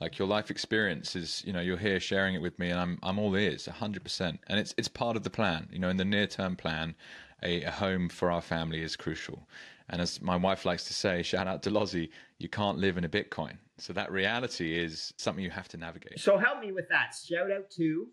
Like 0.00 0.18
your 0.18 0.28
life 0.28 0.50
experience 0.50 1.16
is, 1.16 1.42
you 1.46 1.52
know, 1.52 1.60
you're 1.60 1.76
here 1.78 1.98
sharing 1.98 2.34
it 2.34 2.42
with 2.42 2.58
me, 2.58 2.70
and 2.70 2.78
I'm 2.78 2.98
I'm 3.02 3.18
all 3.18 3.34
ears, 3.34 3.66
hundred 3.66 4.02
percent. 4.02 4.40
And 4.46 4.60
it's 4.60 4.74
it's 4.76 4.88
part 4.88 5.16
of 5.16 5.22
the 5.22 5.30
plan, 5.30 5.68
you 5.72 5.78
know, 5.78 5.88
in 5.88 5.96
the 5.96 6.04
near 6.04 6.26
term 6.26 6.54
plan. 6.54 6.94
a, 7.42 7.62
a 7.62 7.70
home 7.70 8.08
for 8.08 8.30
our 8.30 8.40
family 8.40 8.82
is 8.82 8.96
crucial. 8.96 9.48
And 9.88 10.00
as 10.00 10.20
my 10.20 10.36
wife 10.36 10.64
likes 10.64 10.84
to 10.84 10.94
say, 10.94 11.22
shout 11.22 11.46
out 11.46 11.62
to 11.62 11.70
Lozzie, 11.70 12.10
you 12.38 12.48
can't 12.48 12.78
live 12.78 12.98
in 12.98 13.04
a 13.04 13.08
Bitcoin. 13.08 13.58
So 13.78 13.92
that 13.92 14.10
reality 14.10 14.76
is 14.76 15.12
something 15.16 15.44
you 15.44 15.50
have 15.50 15.68
to 15.68 15.76
navigate. 15.76 16.18
So 16.18 16.38
help 16.38 16.60
me 16.60 16.72
with 16.72 16.88
that. 16.88 17.14
Shout 17.14 17.52
out 17.52 17.70
to 17.72 18.08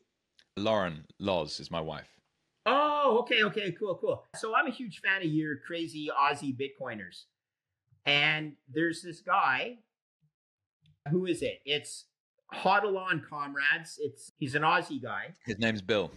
Lauren 0.57 1.05
Loz 1.19 1.59
is 1.59 1.71
my 1.71 1.81
wife. 1.81 2.09
Oh, 2.65 3.17
okay, 3.21 3.43
okay, 3.43 3.71
cool, 3.77 3.95
cool. 3.95 4.25
So 4.35 4.55
I'm 4.55 4.67
a 4.67 4.71
huge 4.71 4.99
fan 4.99 5.21
of 5.21 5.27
your 5.27 5.57
crazy 5.57 6.09
Aussie 6.17 6.55
Bitcoiners. 6.55 7.23
And 8.05 8.53
there's 8.73 9.01
this 9.01 9.21
guy. 9.21 9.79
Who 11.09 11.25
is 11.25 11.41
it? 11.41 11.59
It's 11.65 12.05
Hodl 12.53 12.97
on 12.97 13.23
Comrades. 13.29 13.99
It's 13.99 14.31
he's 14.37 14.55
an 14.55 14.61
Aussie 14.61 15.01
guy. 15.01 15.33
His 15.45 15.59
name's 15.59 15.81
Bill. 15.81 16.11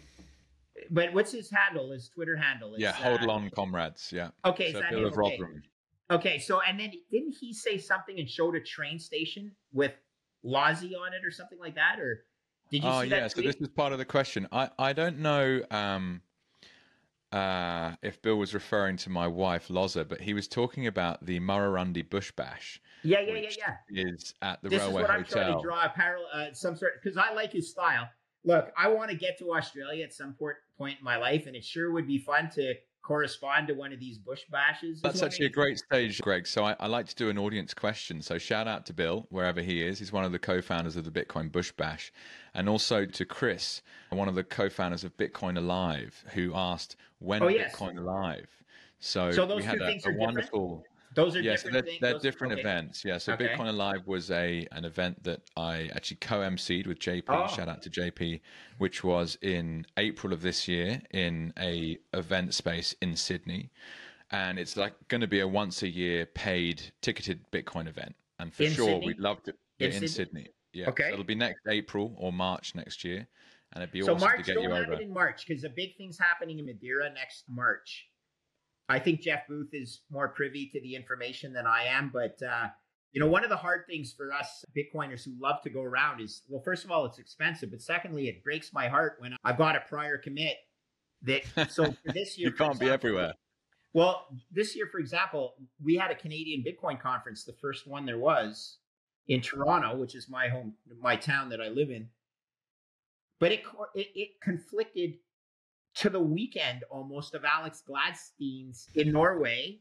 But 0.90 1.12
what's 1.12 1.32
his 1.32 1.50
handle? 1.50 1.90
His 1.90 2.08
Twitter 2.08 2.36
handle? 2.36 2.74
Yeah, 2.76 2.92
Hodl 2.92 3.28
on 3.28 3.50
Comrades. 3.50 4.12
Yeah. 4.12 4.28
Okay, 4.44 4.72
so 4.72 4.78
is 4.78 4.82
that 4.82 4.90
Bill 4.90 5.06
of 5.06 5.12
Okay. 5.12 5.38
Rotherham. 5.38 5.62
Okay, 6.10 6.38
so 6.38 6.60
and 6.60 6.78
then 6.78 6.92
didn't 7.10 7.34
he 7.40 7.52
say 7.52 7.78
something 7.78 8.18
and 8.18 8.28
showed 8.28 8.54
a 8.54 8.60
train 8.60 8.98
station 8.98 9.50
with 9.72 9.92
Lozzie 10.44 10.94
on 10.94 11.12
it 11.12 11.24
or 11.24 11.32
something 11.32 11.58
like 11.58 11.74
that? 11.74 11.98
Or 11.98 12.24
did 12.70 12.84
you 12.84 12.88
Oh 12.88 13.00
yeah, 13.00 13.26
so 13.26 13.40
this 13.40 13.56
is 13.56 13.68
part 13.68 13.92
of 13.92 13.98
the 13.98 14.04
question. 14.04 14.46
I 14.52 14.70
I 14.78 14.92
don't 14.92 15.18
know 15.18 15.62
um, 15.70 16.20
uh, 17.32 17.92
if 18.02 18.22
Bill 18.22 18.36
was 18.36 18.54
referring 18.54 18.96
to 18.98 19.10
my 19.10 19.26
wife 19.26 19.68
Loza, 19.68 20.08
but 20.08 20.20
he 20.20 20.34
was 20.34 20.48
talking 20.48 20.86
about 20.86 21.24
the 21.24 21.40
Murrurundi 21.40 22.08
Bush 22.08 22.32
Bash. 22.32 22.80
yeah, 23.02 23.20
yeah, 23.20 23.34
yeah, 23.34 23.50
yeah. 23.90 24.04
Is 24.04 24.34
at 24.42 24.62
the 24.62 24.68
this 24.68 24.80
is 24.80 24.88
Railway 24.88 25.02
what 25.02 25.10
I'm 25.10 25.24
trying 25.24 25.44
Hotel. 25.46 25.60
to 25.60 25.66
draw 25.66 25.84
a 25.84 25.88
parallel, 25.88 26.28
uh, 26.32 26.46
some 26.52 26.76
sort, 26.76 26.92
because 27.02 27.16
I 27.16 27.32
like 27.34 27.52
his 27.52 27.70
style. 27.70 28.08
Look, 28.44 28.70
I 28.78 28.88
want 28.88 29.10
to 29.10 29.16
get 29.16 29.38
to 29.40 29.52
Australia 29.54 30.04
at 30.04 30.12
some 30.12 30.34
point 30.34 30.98
in 30.98 31.04
my 31.04 31.16
life, 31.16 31.46
and 31.46 31.56
it 31.56 31.64
sure 31.64 31.90
would 31.92 32.06
be 32.06 32.18
fun 32.18 32.48
to 32.54 32.74
correspond 33.06 33.68
to 33.68 33.74
one 33.74 33.92
of 33.92 34.00
these 34.00 34.18
bush 34.18 34.42
bashes. 34.50 35.00
That's 35.00 35.22
actually 35.22 35.46
a 35.46 35.50
great 35.50 35.78
stage, 35.78 36.20
Greg. 36.20 36.44
So 36.46 36.64
I, 36.64 36.74
I 36.80 36.88
like 36.88 37.06
to 37.06 37.14
do 37.14 37.30
an 37.30 37.38
audience 37.38 37.72
question. 37.72 38.20
So 38.20 38.36
shout 38.36 38.66
out 38.66 38.84
to 38.86 38.92
Bill, 38.92 39.26
wherever 39.30 39.62
he 39.62 39.80
is. 39.80 40.00
He's 40.00 40.12
one 40.12 40.24
of 40.24 40.32
the 40.32 40.40
co-founders 40.40 40.96
of 40.96 41.04
the 41.04 41.12
Bitcoin 41.12 41.52
Bush 41.52 41.70
Bash. 41.70 42.12
And 42.52 42.68
also 42.68 43.06
to 43.06 43.24
Chris, 43.24 43.80
one 44.10 44.26
of 44.26 44.34
the 44.34 44.42
co-founders 44.42 45.04
of 45.04 45.16
Bitcoin 45.16 45.56
Alive, 45.56 46.24
who 46.34 46.52
asked, 46.54 46.96
when 47.20 47.42
Oh, 47.44 47.48
yes. 47.48 47.76
Bitcoin 47.76 47.96
Alive? 47.98 48.48
So, 48.98 49.30
So 49.30 49.46
those 49.46 49.58
we 49.58 49.62
had 49.62 49.78
two 49.78 49.84
a, 49.84 49.86
things 49.86 50.04
a 50.04 50.08
are 50.08 50.12
different? 50.32 50.82
Those 51.16 51.34
are 51.34 51.40
Yeah, 51.40 51.56
so 51.56 51.70
different 51.70 51.72
they're, 51.72 51.82
things. 51.82 52.00
they're 52.00 52.18
different 52.18 52.52
okay. 52.52 52.60
events. 52.60 53.04
Yeah, 53.04 53.16
so 53.18 53.32
Okay. 53.32 53.48
Bitcoin 53.48 53.68
Alive 53.70 54.06
was 54.06 54.30
a 54.30 54.66
an 54.70 54.84
event 54.84 55.22
that 55.24 55.40
I 55.56 55.90
actually 55.94 56.18
co-emceed 56.18 56.86
with 56.86 56.98
JP. 56.98 57.24
Oh. 57.28 57.48
Shout 57.48 57.68
out 57.68 57.82
to 57.82 57.90
JP, 57.90 58.40
which 58.78 59.02
was 59.02 59.36
in 59.42 59.86
April 59.96 60.32
of 60.34 60.42
this 60.42 60.68
year 60.68 61.02
in 61.12 61.52
a 61.58 61.98
event 62.12 62.52
space 62.54 62.94
in 63.00 63.16
Sydney, 63.16 63.70
and 64.30 64.58
it's 64.58 64.76
like 64.76 64.92
going 65.08 65.22
to 65.22 65.26
be 65.26 65.40
a 65.40 65.48
once 65.48 65.82
a 65.82 65.88
year 65.88 66.26
paid 66.26 66.82
ticketed 67.00 67.40
Bitcoin 67.50 67.88
event. 67.88 68.14
And 68.38 68.52
for 68.54 68.64
In 68.64 68.72
sure, 68.72 68.86
Sydney? 68.90 69.06
we'd 69.06 69.18
love 69.18 69.42
to 69.44 69.50
In 69.52 69.56
yeah, 69.78 69.86
in 69.86 69.92
Sydney? 69.94 70.08
Sydney. 70.08 70.46
Yeah, 70.74 70.88
Okay. 70.90 71.04
so 71.04 71.12
it'll 71.14 71.24
be 71.24 71.34
next 71.34 71.62
April 71.66 72.14
or 72.18 72.30
March 72.30 72.74
next 72.74 73.02
year, 73.04 73.26
and 73.72 73.82
it'd 73.82 73.90
be 73.92 74.02
So 74.02 74.14
awesome 74.14 74.28
March, 74.28 74.40
to 74.40 74.42
get 74.44 74.54
don't 74.56 74.64
you 74.64 74.70
have 74.70 74.84
over. 74.84 74.92
it 74.92 75.00
in 75.00 75.12
March 75.14 75.46
because 75.46 75.62
the 75.62 75.70
big 75.70 75.96
thing's 75.96 76.18
happening 76.18 76.58
in 76.58 76.66
Madeira 76.66 77.10
next 77.14 77.44
March. 77.48 78.06
I 78.88 78.98
think 78.98 79.20
Jeff 79.20 79.48
Booth 79.48 79.70
is 79.72 80.02
more 80.10 80.28
privy 80.28 80.68
to 80.72 80.80
the 80.80 80.94
information 80.94 81.52
than 81.52 81.66
I 81.66 81.84
am, 81.84 82.10
but 82.12 82.40
uh, 82.42 82.68
you 83.12 83.20
know, 83.20 83.28
one 83.28 83.44
of 83.44 83.50
the 83.50 83.56
hard 83.56 83.86
things 83.88 84.12
for 84.12 84.32
us 84.32 84.64
Bitcoiners 84.76 85.24
who 85.24 85.32
love 85.40 85.62
to 85.62 85.70
go 85.70 85.82
around 85.82 86.20
is, 86.20 86.42
well, 86.48 86.62
first 86.62 86.84
of 86.84 86.90
all, 86.90 87.06
it's 87.06 87.18
expensive, 87.18 87.70
but 87.70 87.80
secondly, 87.80 88.28
it 88.28 88.44
breaks 88.44 88.72
my 88.72 88.88
heart 88.88 89.16
when 89.18 89.36
I've 89.42 89.58
got 89.58 89.74
a 89.74 89.80
prior 89.80 90.18
commit 90.18 90.56
that. 91.22 91.42
So 91.70 91.84
for 92.06 92.12
this 92.12 92.38
year, 92.38 92.50
You 92.50 92.54
can't 92.54 92.78
be 92.78 92.90
everywhere. 92.90 93.32
Well, 93.92 94.26
this 94.52 94.76
year, 94.76 94.86
for 94.92 94.98
example, 94.98 95.54
we 95.82 95.96
had 95.96 96.10
a 96.10 96.14
Canadian 96.14 96.62
Bitcoin 96.62 97.00
conference, 97.00 97.44
the 97.44 97.54
first 97.54 97.86
one 97.86 98.04
there 98.04 98.18
was 98.18 98.76
in 99.28 99.40
Toronto, 99.40 99.96
which 99.96 100.14
is 100.14 100.28
my 100.28 100.48
home, 100.48 100.74
my 101.00 101.16
town 101.16 101.48
that 101.48 101.62
I 101.62 101.68
live 101.68 101.90
in. 101.90 102.08
But 103.40 103.52
it 103.52 103.62
it, 103.94 104.08
it 104.14 104.28
conflicted 104.42 105.14
to 105.96 106.10
the 106.10 106.20
weekend 106.20 106.84
almost 106.90 107.34
of 107.34 107.44
Alex 107.44 107.82
Gladstein's 107.86 108.88
in 108.94 109.12
Norway. 109.12 109.80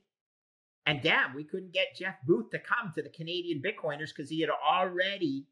And 0.86 1.01
damn, 1.01 1.34
we 1.34 1.43
couldn't 1.43 1.74
get 1.74 1.95
Jeff 1.97 2.16
Booth 2.26 2.51
to 2.51 2.59
come 2.59 2.93
to 2.95 3.01
the 3.01 3.09
Canadian 3.09 3.61
Bitcoiners 3.61 4.09
because 4.16 4.30
he 4.30 4.39
had 4.39 4.49
already 4.49 5.45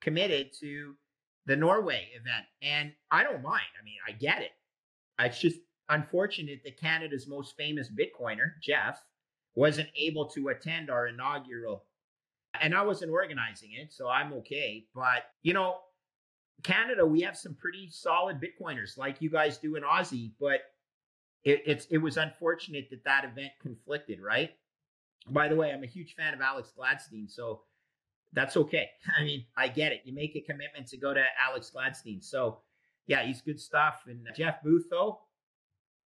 committed 0.00 0.50
to 0.60 0.94
the 1.46 1.56
Norway 1.56 2.08
event. 2.18 2.46
And 2.62 2.92
I 3.10 3.22
don't 3.22 3.42
mind. 3.42 3.62
I 3.80 3.84
mean, 3.84 3.98
I 4.08 4.12
get 4.12 4.42
it. 4.42 4.50
It's 5.20 5.38
just 5.38 5.58
unfortunate 5.88 6.62
that 6.64 6.80
Canada's 6.80 7.28
most 7.28 7.56
famous 7.56 7.90
Bitcoiner, 7.90 8.52
Jeff, 8.62 9.00
wasn't 9.54 9.90
able 9.96 10.26
to 10.30 10.48
attend 10.48 10.90
our 10.90 11.08
inaugural. 11.08 11.84
And 12.60 12.74
I 12.74 12.82
wasn't 12.82 13.12
organizing 13.12 13.70
it, 13.74 13.92
so 13.92 14.08
I'm 14.08 14.32
okay. 14.34 14.86
But, 14.94 15.24
you 15.42 15.52
know, 15.52 15.76
Canada, 16.62 17.04
we 17.06 17.20
have 17.22 17.36
some 17.36 17.54
pretty 17.54 17.88
solid 17.90 18.40
Bitcoiners 18.40 18.98
like 18.98 19.20
you 19.20 19.30
guys 19.30 19.58
do 19.58 19.76
in 19.76 19.82
Aussie, 19.82 20.32
but 20.40 20.60
it, 21.44 21.62
it's 21.66 21.86
it 21.86 21.98
was 21.98 22.16
unfortunate 22.16 22.88
that 22.90 23.04
that 23.04 23.24
event 23.24 23.52
conflicted, 23.60 24.20
right? 24.20 24.50
By 25.28 25.48
the 25.48 25.56
way, 25.56 25.70
I'm 25.72 25.84
a 25.84 25.86
huge 25.86 26.14
fan 26.14 26.34
of 26.34 26.40
Alex 26.40 26.72
Gladstein, 26.78 27.30
so 27.30 27.62
that's 28.32 28.56
okay. 28.56 28.88
I 29.18 29.24
mean, 29.24 29.44
I 29.56 29.68
get 29.68 29.92
it. 29.92 30.02
You 30.04 30.14
make 30.14 30.36
a 30.36 30.40
commitment 30.40 30.86
to 30.88 30.96
go 30.96 31.14
to 31.14 31.24
Alex 31.42 31.70
Gladstein, 31.74 32.22
so 32.22 32.58
yeah, 33.06 33.24
he's 33.24 33.40
good 33.40 33.60
stuff. 33.60 34.02
And 34.06 34.26
Jeff 34.36 34.62
Booth, 34.62 34.86
though, 34.90 35.20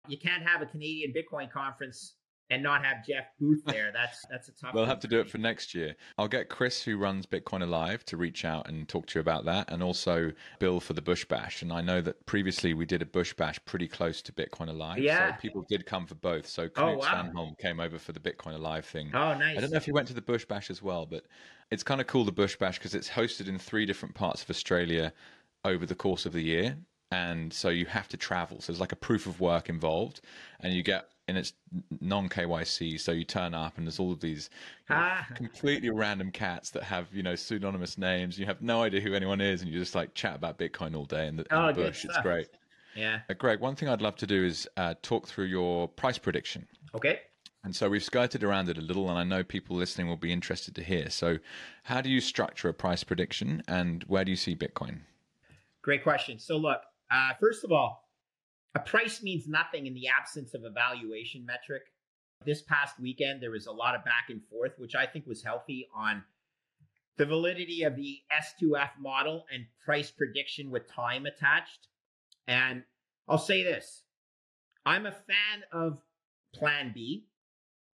you 0.08 0.18
can't 0.18 0.44
have 0.44 0.62
a 0.62 0.66
Canadian 0.66 1.14
Bitcoin 1.14 1.52
conference 1.52 2.16
and 2.50 2.64
not 2.64 2.84
have 2.86 3.06
Jeff 3.06 3.26
Booth 3.40 3.64
there. 3.66 3.92
That's 3.94 4.26
that's 4.30 4.48
a 4.48 4.52
tough. 4.54 4.74
We'll 4.74 4.86
have 4.86 5.00
to 5.02 5.08
do 5.08 5.20
it 5.20 5.30
for 5.30 5.38
next 5.38 5.76
year. 5.76 5.96
I'll 6.18 6.28
get 6.28 6.50
Chris, 6.50 6.82
who 6.82 6.98
runs 6.98 7.26
Bitcoin 7.26 7.62
Alive, 7.62 8.06
to 8.06 8.18
reach 8.18 8.46
out 8.46 8.70
and 8.70 8.88
talk 8.88 9.06
to 9.08 9.20
you 9.20 9.22
about 9.22 9.46
that, 9.46 9.70
and 9.72 9.84
also 9.84 10.32
Bill 10.60 10.80
for 10.80 10.94
the 10.94 11.02
Bush 11.02 11.26
Bash. 11.26 11.62
And 11.62 11.74
I 11.74 11.82
know 11.82 12.02
that 12.02 12.26
previously 12.26 12.74
we 12.74 12.86
did 12.86 13.02
a 13.02 13.06
Bush 13.06 13.34
Bash 13.34 13.60
pretty 13.66 13.88
close 13.88 14.22
to 14.22 14.32
Bitcoin 14.32 14.70
Alive, 14.70 15.00
Yeah. 15.00 15.36
so 15.36 15.42
people 15.42 15.66
did 15.70 15.86
come 15.86 16.06
for 16.06 16.16
both. 16.16 16.48
So 16.48 16.64
Oh, 16.64 16.70
Knut 16.70 16.98
wow. 17.00 17.06
Svanholm 17.06 17.58
came 17.60 17.80
over 17.80 17.98
for 18.00 18.12
the 18.14 18.20
Bitcoin 18.20 18.54
Alive 18.56 18.86
thing. 18.86 19.12
Oh, 19.14 19.34
nice. 19.34 19.58
I 19.58 19.62
don't 19.62 19.72
know 19.72 19.78
if 19.78 19.86
he 19.86 19.92
went 19.92 20.08
to 20.08 20.14
the 20.14 20.22
Bush 20.22 20.46
Bash 20.46 20.70
as 20.70 20.82
well, 20.82 21.06
but 21.06 21.26
it's 21.72 21.84
kind 21.84 22.00
of 22.00 22.08
cool 22.08 22.24
the 22.24 22.32
Bush 22.32 22.56
Bash 22.56 22.78
because 22.78 22.96
it's 22.96 23.10
hosted 23.10 23.48
in 23.48 23.58
three 23.60 23.86
different 23.86 24.16
parts 24.16 24.42
of 24.42 24.50
Australia 24.50 25.12
over 25.66 25.86
the 25.86 25.96
course 25.96 26.26
of 26.26 26.32
the 26.34 26.42
year, 26.42 26.78
and 27.12 27.52
so 27.52 27.68
you 27.70 27.86
have 27.88 28.08
to 28.10 28.18
travel. 28.18 28.62
So 28.62 28.72
there's 28.72 28.80
like 28.80 28.94
a 28.94 28.98
proof 28.98 29.26
of 29.28 29.42
work 29.42 29.68
involved, 29.68 30.22
and 30.62 30.74
you 30.74 30.82
get 30.84 31.10
and 31.28 31.38
it's 31.38 31.54
non 32.02 32.30
KYC, 32.30 33.00
so 33.00 33.12
you 33.12 33.24
turn 33.24 33.54
up 33.54 33.78
and 33.78 33.86
there's 33.86 34.00
all 34.00 34.12
of 34.12 34.20
these 34.20 34.50
you 34.90 34.96
know, 34.96 35.02
Ah. 35.02 35.28
completely 35.36 35.90
random 35.90 36.32
cats 36.32 36.70
that 36.72 36.84
have 36.84 37.08
you 37.14 37.24
know 37.24 37.36
pseudonymous 37.36 37.98
names. 37.98 38.40
You 38.40 38.46
have 38.46 38.62
no 38.62 38.84
idea 38.84 39.02
who 39.02 39.14
anyone 39.14 39.42
is, 39.42 39.62
and 39.62 39.72
you 39.72 39.78
just 39.80 39.96
like 39.96 40.14
chat 40.14 40.36
about 40.36 40.58
Bitcoin 40.58 40.96
all 40.96 41.06
day 41.06 41.28
in 41.28 41.36
the, 41.36 41.44
in 41.44 41.48
Oh, 41.52 41.68
the 41.68 41.84
bush. 41.84 42.06
It's 42.06 42.18
great. 42.20 42.48
Yeah. 42.96 43.20
Uh, 43.30 43.34
Greg, 43.34 43.60
one 43.60 43.76
thing 43.76 43.90
I'd 43.90 44.02
love 44.02 44.16
to 44.18 44.28
do 44.28 44.44
is 44.44 44.68
uh, 44.78 44.96
talk 45.02 45.28
through 45.28 45.46
your 45.46 45.88
price 45.88 46.18
prediction. 46.18 46.68
Okay. 46.96 47.20
And 47.64 47.76
so 47.76 47.90
we've 47.90 48.04
skirted 48.04 48.44
around 48.44 48.70
it 48.70 48.78
a 48.78 48.82
little, 48.82 49.10
and 49.10 49.20
I 49.20 49.24
know 49.24 49.44
people 49.44 49.76
listening 49.76 50.08
will 50.08 50.16
be 50.16 50.32
interested 50.32 50.74
to 50.76 50.84
hear. 50.84 51.10
So, 51.10 51.38
how 51.84 52.00
do 52.02 52.10
you 52.10 52.22
structure 52.22 52.70
a 52.70 52.74
price 52.74 53.04
prediction, 53.04 53.62
and 53.68 54.04
where 54.08 54.24
do 54.24 54.32
you 54.32 54.38
see 54.38 54.56
Bitcoin? 54.56 55.00
Great 55.82 56.02
question. 56.02 56.40
So, 56.40 56.56
look, 56.58 56.80
uh, 57.12 57.32
first 57.40 57.66
of 57.66 57.72
all, 57.74 58.07
a 58.76 58.80
price 58.80 59.24
means 59.24 59.48
nothing 59.48 59.88
in 59.88 59.94
the 59.94 60.08
absence 60.08 60.54
of 60.54 60.64
a 60.64 60.70
valuation 60.70 61.46
metric. 61.46 61.84
This 62.46 62.62
past 62.62 63.00
weekend, 63.00 63.42
there 63.42 63.52
was 63.52 63.66
a 63.66 63.72
lot 63.72 63.96
of 63.96 64.06
back 64.06 64.26
and 64.30 64.42
forth, 64.46 64.74
which 64.78 64.96
I 64.96 65.06
think 65.06 65.26
was 65.26 65.44
healthy 65.44 65.88
on 65.96 66.24
the 67.18 67.26
validity 67.26 67.84
of 67.84 67.96
the 67.96 68.20
S2F 68.32 68.92
model 69.00 69.46
and 69.52 69.66
price 69.84 70.12
prediction 70.12 70.70
with 70.70 70.92
time 70.92 71.26
attached. 71.26 71.88
And 72.48 72.84
I'll 73.28 73.38
say 73.38 73.64
this 73.64 74.04
I'm 74.86 75.06
a 75.06 75.12
fan 75.12 75.64
of 75.72 76.00
Plan 76.54 76.92
B, 76.94 77.26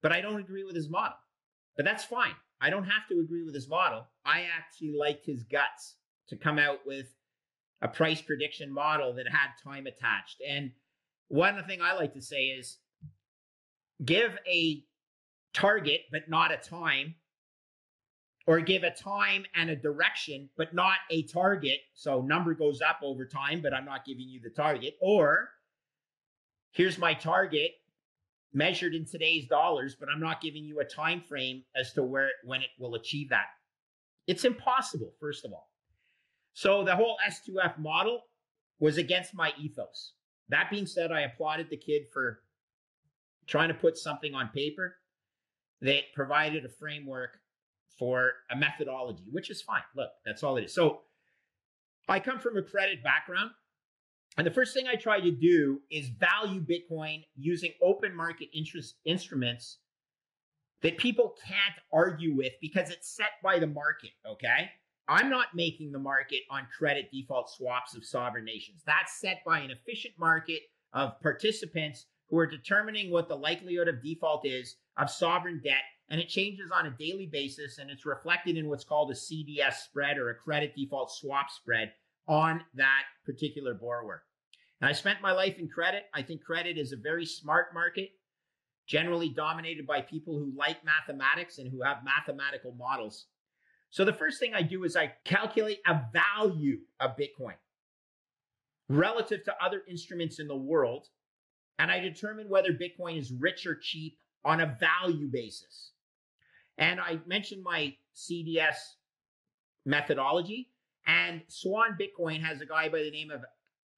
but 0.02 0.12
I 0.12 0.22
don't 0.22 0.40
agree 0.40 0.64
with 0.64 0.76
his 0.76 0.90
model. 0.90 1.18
But 1.78 1.86
that's 1.86 2.04
fine. 2.04 2.36
I 2.60 2.70
don't 2.70 2.84
have 2.84 3.08
to 3.10 3.20
agree 3.20 3.44
with 3.44 3.56
his 3.56 3.70
model. 3.70 4.08
I 4.26 4.46
actually 4.58 4.94
liked 4.98 5.26
his 5.26 5.44
guts 5.44 5.96
to 6.28 6.36
come 6.36 6.60
out 6.60 6.80
with 6.86 7.08
a 7.82 7.88
price 7.88 8.22
prediction 8.22 8.72
model 8.72 9.14
that 9.16 9.28
had 9.28 9.50
time 9.64 9.88
attached. 9.88 10.42
And 10.48 10.72
one 11.28 11.64
thing 11.66 11.82
I 11.82 11.94
like 11.94 12.14
to 12.14 12.22
say 12.22 12.46
is 12.46 12.78
give 14.04 14.38
a 14.48 14.84
target, 15.54 16.02
but 16.12 16.30
not 16.30 16.52
a 16.52 16.58
time, 16.58 17.16
or 18.48 18.60
give 18.60 18.84
a 18.84 18.92
time 18.92 19.46
and 19.56 19.70
a 19.70 19.76
direction, 19.76 20.50
but 20.58 20.74
not 20.74 20.98
a 21.10 21.24
target. 21.24 21.80
So 21.94 22.22
number 22.22 22.54
goes 22.54 22.82
up 22.82 23.00
over 23.04 23.26
time, 23.26 23.62
but 23.62 23.74
I'm 23.74 23.86
not 23.86 24.06
giving 24.06 24.28
you 24.28 24.40
the 24.42 24.50
target. 24.50 24.96
Or 25.02 25.50
here's 26.72 26.98
my 26.98 27.14
target 27.14 27.72
measured 28.54 28.94
in 28.94 29.06
today's 29.06 29.48
dollars, 29.48 29.96
but 29.98 30.10
I'm 30.14 30.20
not 30.20 30.42
giving 30.42 30.64
you 30.66 30.82
a 30.82 30.86
time 30.86 31.22
frame 31.22 31.64
as 31.76 31.94
to 31.94 32.04
where 32.04 32.30
when 32.44 32.62
it 32.62 32.70
will 32.80 32.96
achieve 32.96 33.30
that. 33.30 33.46
It's 34.28 34.44
impossible, 34.44 35.14
first 35.20 35.46
of 35.46 35.54
all. 35.54 35.71
So 36.54 36.84
the 36.84 36.96
whole 36.96 37.18
S2F 37.28 37.80
model 37.80 38.22
was 38.80 38.98
against 38.98 39.34
my 39.34 39.54
ethos. 39.60 40.14
That 40.50 40.70
being 40.70 40.86
said, 40.86 41.12
I 41.12 41.22
applauded 41.22 41.70
the 41.70 41.78
kid 41.78 42.04
for 42.12 42.42
trying 43.48 43.70
to 43.70 43.74
put 43.74 43.98
something 43.98 44.34
on 44.34 44.50
paper. 44.50 44.96
They 45.82 46.06
provided 46.14 46.66
a 46.66 46.70
framework 46.70 47.38
for 47.98 48.34
a 48.50 48.56
methodology, 48.56 49.24
which 49.32 49.50
is 49.50 49.62
fine. 49.62 49.82
Look, 49.96 50.10
that's 50.26 50.44
all 50.44 50.58
it 50.58 50.66
is. 50.66 50.74
So 50.74 51.02
I 52.08 52.20
come 52.20 52.40
from 52.40 52.58
a 52.58 52.62
credit 52.62 53.04
background. 53.04 53.52
And 54.38 54.48
the 54.48 54.52
first 54.52 54.74
thing 54.74 54.88
I 54.88 54.96
try 54.96 55.20
to 55.20 55.32
do 55.32 55.82
is 55.92 56.08
value 56.08 56.62
Bitcoin 56.62 57.26
using 57.36 57.72
open 57.82 58.16
market 58.16 58.48
interest 58.54 58.96
instruments 59.06 59.78
that 60.82 60.98
people 60.98 61.36
can't 61.46 61.76
argue 61.92 62.36
with 62.36 62.54
because 62.62 62.90
it's 62.90 63.10
set 63.10 63.32
by 63.44 63.60
the 63.60 63.68
market, 63.68 64.12
okay? 64.26 64.70
I'm 65.12 65.30
not 65.30 65.48
making 65.54 65.92
the 65.92 66.00
market 66.00 66.40
on 66.50 66.68
credit 66.78 67.12
default 67.12 67.50
swaps 67.50 67.98
of 67.98 68.06
sovereign 68.06 68.46
nations. 68.46 68.82
That's 68.86 69.20
set 69.20 69.42
by 69.46 69.60
an 69.60 69.70
efficient 69.70 70.14
market 70.18 70.62
of 70.94 71.20
participants 71.20 72.06
who 72.30 72.38
are 72.38 72.48
determining 72.48 73.12
what 73.12 73.28
the 73.28 73.36
likelihood 73.36 73.90
of 73.90 74.02
default 74.02 74.46
is 74.46 74.78
of 74.98 75.10
sovereign 75.10 75.60
debt. 75.62 75.84
And 76.10 76.22
it 76.22 76.30
changes 76.30 76.72
on 76.74 76.86
a 76.86 76.96
daily 76.98 77.28
basis 77.30 77.78
and 77.78 77.90
it's 77.90 78.06
reflected 78.06 78.56
in 78.56 78.70
what's 78.70 78.86
called 78.86 79.12
a 79.12 79.14
CDS 79.14 79.74
spread 79.84 80.18
or 80.18 80.30
a 80.30 80.36
credit 80.36 80.74
default 80.78 81.12
swap 81.12 81.52
spread 81.52 81.92
on 82.30 82.64
that 82.76 83.04
particular 83.26 83.74
borrower. 83.74 84.24
And 84.80 84.90
I 84.90 84.94
spent 84.94 85.22
my 85.22 85.34
life 85.34 85.60
in 85.60 85.68
credit. 85.68 86.04
I 86.14 86.22
think 86.22 86.42
credit 86.42 86.78
is 86.78 86.94
a 86.94 86.98
very 86.98 87.26
smart 87.26 87.74
market 87.74 88.12
generally 88.88 89.30
dominated 89.30 89.86
by 89.86 90.02
people 90.02 90.40
who 90.40 90.54
like 90.58 90.78
mathematics 90.86 91.58
and 91.58 91.70
who 91.70 91.82
have 91.82 91.98
mathematical 92.06 92.74
models. 92.78 93.28
So 93.92 94.06
the 94.06 94.14
first 94.14 94.40
thing 94.40 94.54
I 94.54 94.62
do 94.62 94.86
is 94.86 94.96
I 94.96 95.14
calculate 95.26 95.80
a 95.86 96.02
value 96.14 96.80
of 97.02 97.18
Bitcoin 97.18 97.56
relative 98.88 99.44
to 99.44 99.56
other 99.64 99.84
instruments 99.88 100.40
in 100.40 100.48
the 100.48 100.56
world, 100.56 101.08
and 101.78 101.92
I 101.92 102.00
determine 102.00 102.48
whether 102.50 102.72
Bitcoin 102.72 103.20
is 103.20 103.32
rich 103.32 103.66
or 103.66 103.76
cheap 103.76 104.18
on 104.46 104.62
a 104.62 104.78
value 104.80 105.28
basis. 105.28 105.92
And 106.78 107.00
I 107.02 107.20
mentioned 107.26 107.64
my 107.64 107.94
CDS 108.16 108.76
methodology, 109.86 110.70
and 111.06 111.42
Swan 111.50 111.98
Bitcoin 112.00 112.42
has 112.42 112.62
a 112.62 112.66
guy 112.66 112.88
by 112.88 113.04
the 113.04 113.12
name 113.12 113.30
of 113.30 113.44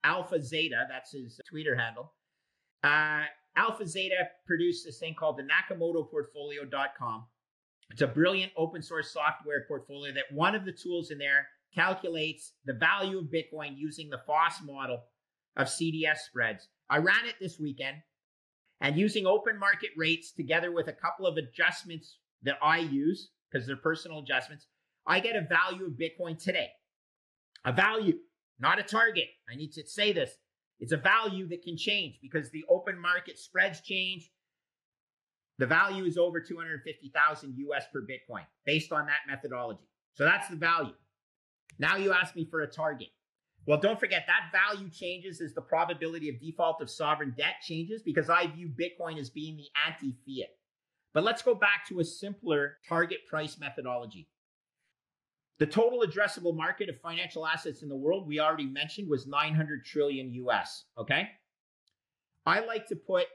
Alpha 0.03 0.41
Zeta, 0.41 0.87
that's 0.89 1.11
his 1.11 1.39
Twitter 1.47 1.75
handle. 1.75 2.13
Uh, 2.83 3.25
Alpha 3.55 3.85
Zeta 3.85 4.27
produced 4.45 4.85
this 4.85 4.97
thing 4.97 5.13
called 5.13 5.37
the 5.37 5.43
NakamotoPortfolio.com. 5.43 7.25
It's 7.93 8.01
a 8.01 8.07
brilliant 8.07 8.51
open 8.57 8.81
source 8.81 9.13
software 9.13 9.65
portfolio 9.67 10.11
that 10.13 10.35
one 10.35 10.55
of 10.55 10.65
the 10.65 10.71
tools 10.71 11.11
in 11.11 11.19
there 11.19 11.47
calculates 11.75 12.53
the 12.65 12.73
value 12.73 13.19
of 13.19 13.25
Bitcoin 13.25 13.77
using 13.77 14.09
the 14.09 14.21
Foss 14.25 14.63
model 14.63 15.03
of 15.55 15.67
CDS 15.67 16.17
spreads. 16.25 16.69
I 16.89 16.97
ran 16.97 17.25
it 17.27 17.35
this 17.39 17.59
weekend 17.59 17.97
and 18.81 18.97
using 18.97 19.27
open 19.27 19.59
market 19.59 19.91
rates 19.95 20.31
together 20.31 20.71
with 20.71 20.87
a 20.87 20.93
couple 20.93 21.27
of 21.27 21.37
adjustments 21.37 22.17
that 22.41 22.57
I 22.63 22.79
use 22.79 23.29
because 23.51 23.67
they're 23.67 23.75
personal 23.75 24.19
adjustments, 24.19 24.65
I 25.05 25.19
get 25.19 25.35
a 25.35 25.41
value 25.41 25.85
of 25.85 25.91
Bitcoin 25.91 26.41
today. 26.41 26.69
A 27.63 27.71
value, 27.71 28.17
not 28.59 28.79
a 28.79 28.83
target. 28.83 29.27
I 29.47 29.55
need 29.55 29.71
to 29.73 29.85
say 29.85 30.13
this. 30.13 30.31
It's 30.79 30.91
a 30.91 30.97
value 30.97 31.47
that 31.49 31.61
can 31.61 31.77
change 31.77 32.15
because 32.23 32.49
the 32.49 32.65
open 32.69 32.99
market 32.99 33.37
spreads 33.37 33.81
change. 33.81 34.31
The 35.59 35.67
value 35.67 36.05
is 36.05 36.17
over 36.17 36.39
250,000 36.39 37.55
US 37.57 37.85
per 37.91 38.01
Bitcoin 38.01 38.45
based 38.65 38.91
on 38.91 39.05
that 39.05 39.19
methodology. 39.27 39.87
So 40.15 40.23
that's 40.23 40.47
the 40.47 40.55
value. 40.55 40.93
Now 41.79 41.97
you 41.97 42.13
ask 42.13 42.35
me 42.35 42.45
for 42.45 42.61
a 42.61 42.67
target. 42.67 43.09
Well, 43.65 43.79
don't 43.79 43.99
forget 43.99 44.25
that 44.27 44.51
value 44.51 44.89
changes 44.89 45.39
as 45.39 45.53
the 45.53 45.61
probability 45.61 46.27
of 46.29 46.39
default 46.39 46.81
of 46.81 46.89
sovereign 46.89 47.33
debt 47.37 47.55
changes 47.61 48.01
because 48.03 48.29
I 48.29 48.47
view 48.47 48.69
Bitcoin 48.69 49.17
as 49.19 49.29
being 49.29 49.55
the 49.55 49.67
anti 49.87 50.15
fiat. 50.25 50.49
But 51.13 51.23
let's 51.23 51.41
go 51.41 51.55
back 51.55 51.87
to 51.87 51.99
a 51.99 52.03
simpler 52.03 52.77
target 52.87 53.19
price 53.27 53.57
methodology. 53.59 54.27
The 55.59 55.67
total 55.67 56.01
addressable 56.01 56.55
market 56.55 56.89
of 56.89 56.99
financial 56.99 57.45
assets 57.47 57.83
in 57.83 57.89
the 57.89 57.95
world, 57.95 58.27
we 58.27 58.39
already 58.39 58.65
mentioned, 58.65 59.07
was 59.07 59.27
900 59.27 59.85
trillion 59.85 60.33
US. 60.33 60.85
Okay. 60.97 61.29
I 62.45 62.59
like 62.65 62.87
to 62.87 62.95
put 62.95 63.27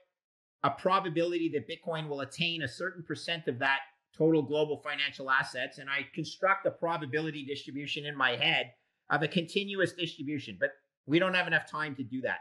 a 0.65 0.71
probability 0.71 1.51
that 1.51 1.69
Bitcoin 1.69 2.09
will 2.09 2.21
attain 2.21 2.63
a 2.63 2.69
certain 2.69 3.03
percent 3.03 3.47
of 3.49 3.59
that 3.59 3.81
total 4.17 4.43
global 4.43 4.79
financial 4.79 5.31
assets, 5.31 5.79
and 5.79 5.89
I 5.89 6.07
construct 6.15 6.67
a 6.67 6.71
probability 6.71 7.45
distribution 7.45 8.07
in 8.07 8.17
my 8.17 8.37
head 8.37 8.73
of 9.11 9.23
a 9.23 9.29
continuous 9.29 9.93
distribution, 9.93 10.57
but 10.59 10.71
we 11.07 11.19
don't 11.19 11.35
have 11.35 11.47
enough 11.47 11.71
time 11.71 11.95
to 11.97 12.03
do 12.03 12.21
that. 12.23 12.41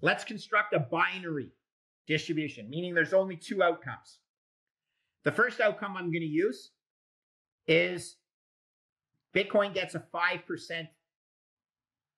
Let's 0.00 0.24
construct 0.24 0.74
a 0.74 0.80
binary 0.80 1.50
distribution, 2.06 2.70
meaning 2.70 2.94
there's 2.94 3.12
only 3.12 3.36
two 3.36 3.62
outcomes. 3.62 4.20
The 5.24 5.32
first 5.32 5.60
outcome 5.60 5.96
I'm 5.96 6.10
going 6.10 6.22
to 6.22 6.26
use 6.26 6.70
is 7.66 8.16
Bitcoin 9.34 9.74
gets 9.74 9.94
a 9.94 10.04
5% 10.14 10.88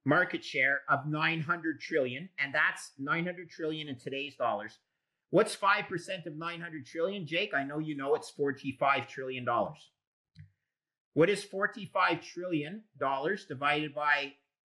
market 0.04 0.44
share 0.44 0.80
of 0.88 1.06
900 1.06 1.80
trillion, 1.80 2.28
and 2.38 2.54
that's 2.54 2.92
900 2.98 3.50
trillion 3.50 3.88
in 3.88 3.98
today's 3.98 4.36
dollars. 4.36 4.78
What's 5.34 5.56
5% 5.56 6.26
of 6.26 6.36
900 6.36 6.86
trillion? 6.86 7.26
Jake, 7.26 7.54
I 7.54 7.64
know 7.64 7.80
you 7.80 7.96
know 7.96 8.14
it's 8.14 8.30
45 8.30 9.08
trillion 9.08 9.44
dollars. 9.44 9.90
What 11.14 11.28
is 11.28 11.42
45 11.42 12.20
trillion 12.20 12.84
dollars 13.00 13.44
divided 13.44 13.96
by 13.96 14.34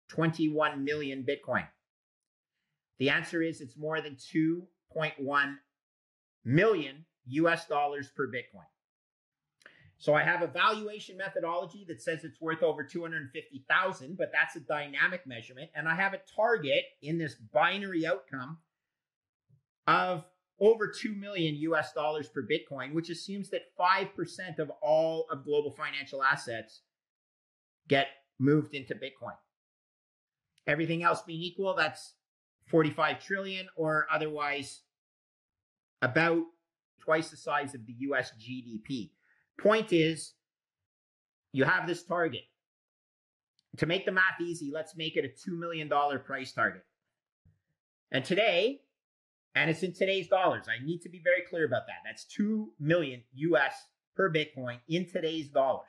21 0.10 0.84
million 0.84 1.26
Bitcoin? 1.26 1.66
The 2.98 3.10
answer 3.10 3.42
is 3.42 3.62
it's 3.62 3.78
more 3.78 4.02
than 4.02 4.18
2.1 4.18 5.56
million 6.44 7.06
US 7.28 7.66
dollars 7.66 8.10
per 8.14 8.28
Bitcoin. 8.28 8.68
So 9.98 10.14
I 10.14 10.24
have 10.24 10.42
a 10.42 10.48
valuation 10.48 11.16
methodology 11.16 11.86
that 11.88 12.02
says 12.02 12.26
it's 12.26 12.42
worth 12.42 12.64
over 12.64 12.84
250,000, 12.84 14.18
but 14.18 14.34
that's 14.34 14.58
a 14.58 14.60
dynamic 14.60 15.26
measurement. 15.26 15.70
And 15.74 15.88
I 15.88 15.96
have 15.96 16.14
a 16.14 16.20
target 16.36 16.84
in 17.02 17.18
this 17.18 17.36
binary 17.36 18.06
outcome 18.06 18.58
of 19.88 20.26
over 20.60 20.88
2 20.88 21.14
million 21.14 21.56
US 21.56 21.94
dollars 21.94 22.28
per 22.28 22.44
Bitcoin, 22.44 22.94
which 22.94 23.10
assumes 23.10 23.50
that 23.50 23.76
5% 23.80 24.60
of 24.60 24.72
all 24.82 25.26
of 25.32 25.46
global 25.46 25.72
financial 25.72 26.24
assets 26.24 26.82
get 27.88 28.08
moved 28.40 28.74
into 28.74 28.94
Bitcoin. 28.96 29.36
Everything 30.68 31.04
else 31.04 31.22
being 31.22 31.42
equal, 31.42 31.76
that's 31.76 32.14
45 32.68 33.24
trillion 33.24 33.68
or 33.76 34.08
otherwise 34.12 34.82
about 36.02 36.44
twice 37.00 37.30
the 37.30 37.38
size 37.38 37.74
of 37.74 37.86
the 37.86 37.96
US 38.00 38.32
GDP. 38.40 39.12
Point 39.60 39.92
is, 39.92 40.34
you 41.52 41.64
have 41.64 41.88
this 41.88 42.04
target. 42.04 42.44
To 43.78 43.86
make 43.86 44.06
the 44.06 44.12
math 44.12 44.42
easy, 44.42 44.72
let's 44.74 44.96
make 44.96 45.16
it 45.16 45.26
a 45.26 45.50
$2 45.50 45.58
million 45.58 45.90
price 46.24 46.52
target. 46.52 46.84
And 48.12 48.26
today, 48.26 48.82
and 49.56 49.70
it's 49.70 49.84
in 49.84 49.94
today's 49.94 50.28
dollars, 50.28 50.66
I 50.68 50.84
need 50.84 51.02
to 51.02 51.10
be 51.10 51.22
very 51.24 51.42
clear 51.50 51.66
about 51.66 51.88
that. 51.88 51.98
That's 52.06 52.26
2 52.26 52.74
million 52.80 53.24
US 53.34 53.74
per 54.16 54.32
Bitcoin 54.32 54.78
in 54.88 55.10
today's 55.10 55.50
dollars. 55.50 55.88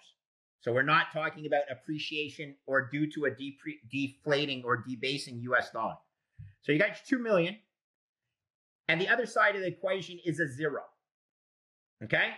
So 0.61 0.73
we're 0.73 0.83
not 0.83 1.07
talking 1.13 1.47
about 1.47 1.63
appreciation 1.71 2.55
or 2.67 2.89
due 2.91 3.11
to 3.13 3.25
a 3.25 3.31
depre- 3.31 3.81
deflating 3.91 4.63
or 4.65 4.85
debasing 4.87 5.41
US 5.41 5.71
dollar. 5.71 5.97
So 6.63 6.73
you 6.73 6.79
got 6.79 6.89
your 6.89 7.19
2 7.19 7.23
million. 7.23 7.57
And 8.89 9.01
the 9.01 9.09
other 9.09 9.27
side 9.27 9.55
of 9.55 9.63
the 9.63 9.69
equation 9.69 10.19
is 10.25 10.41
a 10.41 10.49
zero. 10.49 10.83
Okay? 12.03 12.31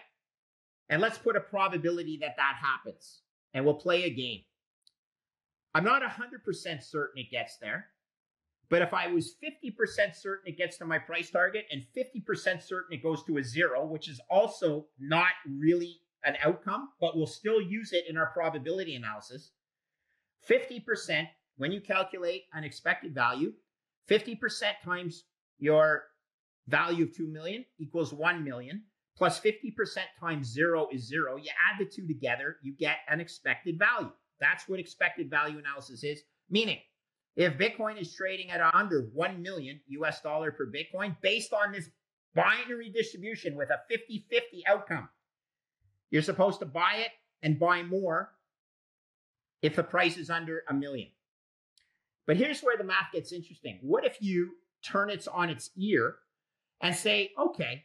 And 0.88 1.00
let's 1.00 1.18
put 1.18 1.36
a 1.36 1.40
probability 1.40 2.18
that 2.20 2.36
that 2.36 2.56
happens. 2.60 3.22
And 3.54 3.64
we'll 3.64 3.74
play 3.74 4.04
a 4.04 4.10
game. 4.10 4.42
I'm 5.74 5.84
not 5.84 6.02
100% 6.02 6.82
certain 6.82 7.22
it 7.22 7.30
gets 7.30 7.56
there. 7.56 7.86
But 8.72 8.80
if 8.80 8.94
I 8.94 9.06
was 9.08 9.34
50% 9.44 10.16
certain 10.16 10.50
it 10.50 10.56
gets 10.56 10.78
to 10.78 10.86
my 10.86 10.98
price 10.98 11.30
target 11.30 11.66
and 11.70 11.84
50% 11.94 12.62
certain 12.62 12.90
it 12.90 13.02
goes 13.02 13.22
to 13.24 13.36
a 13.36 13.44
zero, 13.44 13.84
which 13.84 14.08
is 14.08 14.18
also 14.30 14.86
not 14.98 15.32
really 15.46 15.98
an 16.24 16.36
outcome, 16.42 16.88
but 16.98 17.14
we'll 17.14 17.26
still 17.26 17.60
use 17.60 17.92
it 17.92 18.04
in 18.08 18.16
our 18.16 18.30
probability 18.32 18.94
analysis. 18.94 19.50
50%, 20.48 21.26
when 21.58 21.70
you 21.70 21.82
calculate 21.82 22.44
an 22.54 22.64
expected 22.64 23.14
value, 23.14 23.52
50% 24.08 24.38
times 24.82 25.24
your 25.58 26.04
value 26.66 27.04
of 27.04 27.14
2 27.14 27.26
million 27.26 27.66
equals 27.78 28.14
1 28.14 28.42
million 28.42 28.84
plus 29.18 29.38
50% 29.38 29.98
times 30.18 30.50
zero 30.50 30.88
is 30.90 31.06
zero. 31.06 31.36
You 31.36 31.50
add 31.50 31.78
the 31.78 31.84
two 31.84 32.06
together, 32.06 32.56
you 32.62 32.74
get 32.74 33.00
an 33.10 33.20
expected 33.20 33.78
value. 33.78 34.12
That's 34.40 34.66
what 34.66 34.80
expected 34.80 35.28
value 35.28 35.58
analysis 35.58 36.02
is. 36.04 36.22
Meaning, 36.48 36.78
if 37.36 37.56
Bitcoin 37.56 38.00
is 38.00 38.14
trading 38.14 38.50
at 38.50 38.60
under 38.74 39.08
1 39.14 39.42
million 39.42 39.80
US 39.88 40.20
dollar 40.20 40.52
per 40.52 40.66
Bitcoin 40.66 41.16
based 41.22 41.52
on 41.52 41.72
this 41.72 41.88
binary 42.34 42.90
distribution 42.90 43.56
with 43.56 43.70
a 43.70 43.80
50 43.88 44.26
50 44.30 44.62
outcome, 44.66 45.08
you're 46.10 46.22
supposed 46.22 46.60
to 46.60 46.66
buy 46.66 46.96
it 46.98 47.10
and 47.42 47.58
buy 47.58 47.82
more 47.82 48.32
if 49.62 49.76
the 49.76 49.82
price 49.82 50.16
is 50.16 50.28
under 50.28 50.62
a 50.68 50.74
million. 50.74 51.08
But 52.26 52.36
here's 52.36 52.60
where 52.60 52.76
the 52.76 52.84
math 52.84 53.12
gets 53.12 53.32
interesting. 53.32 53.78
What 53.82 54.04
if 54.04 54.18
you 54.20 54.52
turn 54.84 55.10
it 55.10 55.26
on 55.32 55.48
its 55.48 55.70
ear 55.76 56.16
and 56.80 56.94
say, 56.94 57.30
okay, 57.38 57.84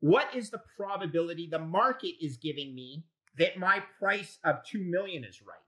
what 0.00 0.34
is 0.34 0.50
the 0.50 0.62
probability 0.76 1.46
the 1.46 1.58
market 1.58 2.14
is 2.20 2.36
giving 2.38 2.74
me 2.74 3.04
that 3.38 3.58
my 3.58 3.82
price 3.98 4.38
of 4.44 4.64
2 4.64 4.82
million 4.82 5.24
is 5.24 5.42
right? 5.42 5.58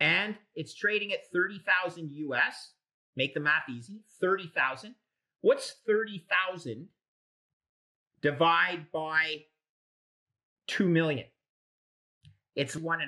And 0.00 0.36
it's 0.54 0.74
trading 0.74 1.12
at 1.12 1.30
30,000 1.32 2.10
US. 2.12 2.72
Make 3.16 3.34
the 3.34 3.40
math 3.40 3.68
easy 3.70 4.00
30,000. 4.20 4.94
What's 5.40 5.76
30,000 5.86 6.88
divide 8.20 8.86
by 8.92 9.44
2 10.68 10.88
million? 10.88 11.26
It's 12.54 12.74
1.5%. 12.74 13.06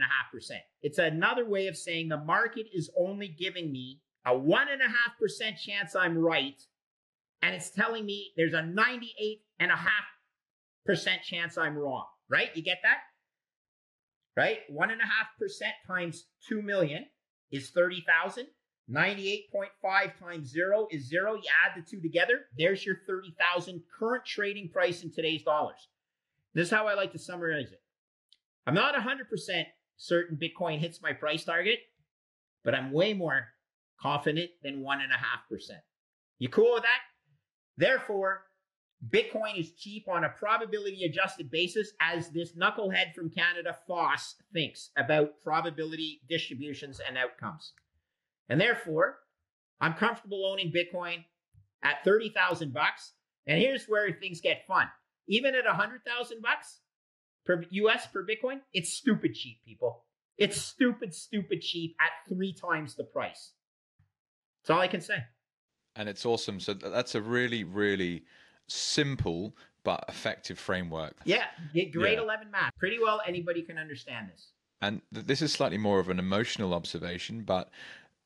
It's 0.82 0.98
another 0.98 1.48
way 1.48 1.68
of 1.68 1.76
saying 1.76 2.08
the 2.08 2.18
market 2.18 2.66
is 2.72 2.90
only 2.98 3.28
giving 3.28 3.72
me 3.72 4.00
a 4.26 4.30
1.5% 4.30 5.56
chance 5.56 5.96
I'm 5.96 6.18
right. 6.18 6.60
And 7.42 7.54
it's 7.54 7.70
telling 7.70 8.04
me 8.04 8.32
there's 8.36 8.52
a 8.52 8.62
98.5% 8.62 11.22
chance 11.22 11.56
I'm 11.56 11.76
wrong, 11.76 12.04
right? 12.28 12.50
You 12.54 12.62
get 12.62 12.80
that? 12.82 12.98
Right? 14.38 14.58
1.5% 14.72 14.96
times 15.84 16.26
2 16.48 16.62
million 16.62 17.06
is 17.50 17.70
30,000. 17.70 18.46
98.5 18.88 20.18
times 20.18 20.48
zero 20.48 20.86
is 20.92 21.08
zero. 21.08 21.34
You 21.34 21.42
add 21.66 21.72
the 21.76 21.84
two 21.84 22.00
together, 22.00 22.42
there's 22.56 22.86
your 22.86 22.98
30,000 23.04 23.82
current 23.98 24.24
trading 24.24 24.70
price 24.70 25.02
in 25.02 25.12
today's 25.12 25.42
dollars. 25.42 25.88
This 26.54 26.68
is 26.68 26.70
how 26.70 26.86
I 26.86 26.94
like 26.94 27.10
to 27.12 27.18
summarize 27.18 27.72
it. 27.72 27.82
I'm 28.64 28.74
not 28.74 28.94
100% 28.94 29.64
certain 29.96 30.38
Bitcoin 30.38 30.78
hits 30.78 31.02
my 31.02 31.12
price 31.12 31.44
target, 31.44 31.80
but 32.64 32.76
I'm 32.76 32.92
way 32.92 33.14
more 33.14 33.48
confident 34.00 34.50
than 34.62 34.84
1.5%. 34.84 35.60
You 36.38 36.48
cool 36.48 36.74
with 36.74 36.84
that? 36.84 37.00
Therefore, 37.76 38.44
Bitcoin 39.06 39.58
is 39.58 39.72
cheap 39.72 40.08
on 40.08 40.24
a 40.24 40.28
probability 40.28 41.04
adjusted 41.04 41.50
basis, 41.50 41.92
as 42.00 42.30
this 42.30 42.52
knucklehead 42.52 43.14
from 43.14 43.30
Canada, 43.30 43.76
Foss, 43.86 44.34
thinks 44.52 44.90
about 44.96 45.40
probability 45.42 46.20
distributions 46.28 47.00
and 47.06 47.16
outcomes. 47.16 47.72
And 48.48 48.60
therefore, 48.60 49.18
I'm 49.80 49.94
comfortable 49.94 50.44
owning 50.46 50.72
Bitcoin 50.72 51.24
at 51.82 52.02
30,000 52.04 52.72
bucks. 52.72 53.12
And 53.46 53.60
here's 53.60 53.86
where 53.86 54.10
things 54.12 54.40
get 54.40 54.66
fun. 54.66 54.88
Even 55.28 55.54
at 55.54 55.64
100,000 55.64 56.42
bucks 56.42 56.80
per 57.46 57.64
US 57.70 58.06
per 58.08 58.26
Bitcoin, 58.26 58.60
it's 58.72 58.92
stupid 58.92 59.34
cheap, 59.34 59.58
people. 59.64 60.04
It's 60.36 60.60
stupid, 60.60 61.14
stupid 61.14 61.60
cheap 61.60 61.96
at 62.00 62.32
three 62.32 62.52
times 62.52 62.94
the 62.94 63.04
price. 63.04 63.52
That's 64.62 64.70
all 64.70 64.80
I 64.80 64.88
can 64.88 65.00
say. 65.00 65.18
And 65.94 66.08
it's 66.08 66.26
awesome. 66.26 66.60
So 66.60 66.74
that's 66.74 67.14
a 67.14 67.22
really, 67.22 67.64
really 67.64 68.24
simple 68.68 69.54
but 69.84 70.04
effective 70.08 70.58
framework. 70.58 71.16
Yeah, 71.24 71.44
grade 71.72 72.18
yeah. 72.18 72.24
11 72.24 72.50
math. 72.50 72.72
Pretty 72.78 72.98
well 72.98 73.20
anybody 73.26 73.62
can 73.62 73.78
understand 73.78 74.28
this. 74.32 74.48
And 74.80 75.00
this 75.10 75.42
is 75.42 75.52
slightly 75.52 75.78
more 75.78 75.98
of 75.98 76.08
an 76.08 76.18
emotional 76.18 76.72
observation, 76.72 77.42
but 77.42 77.70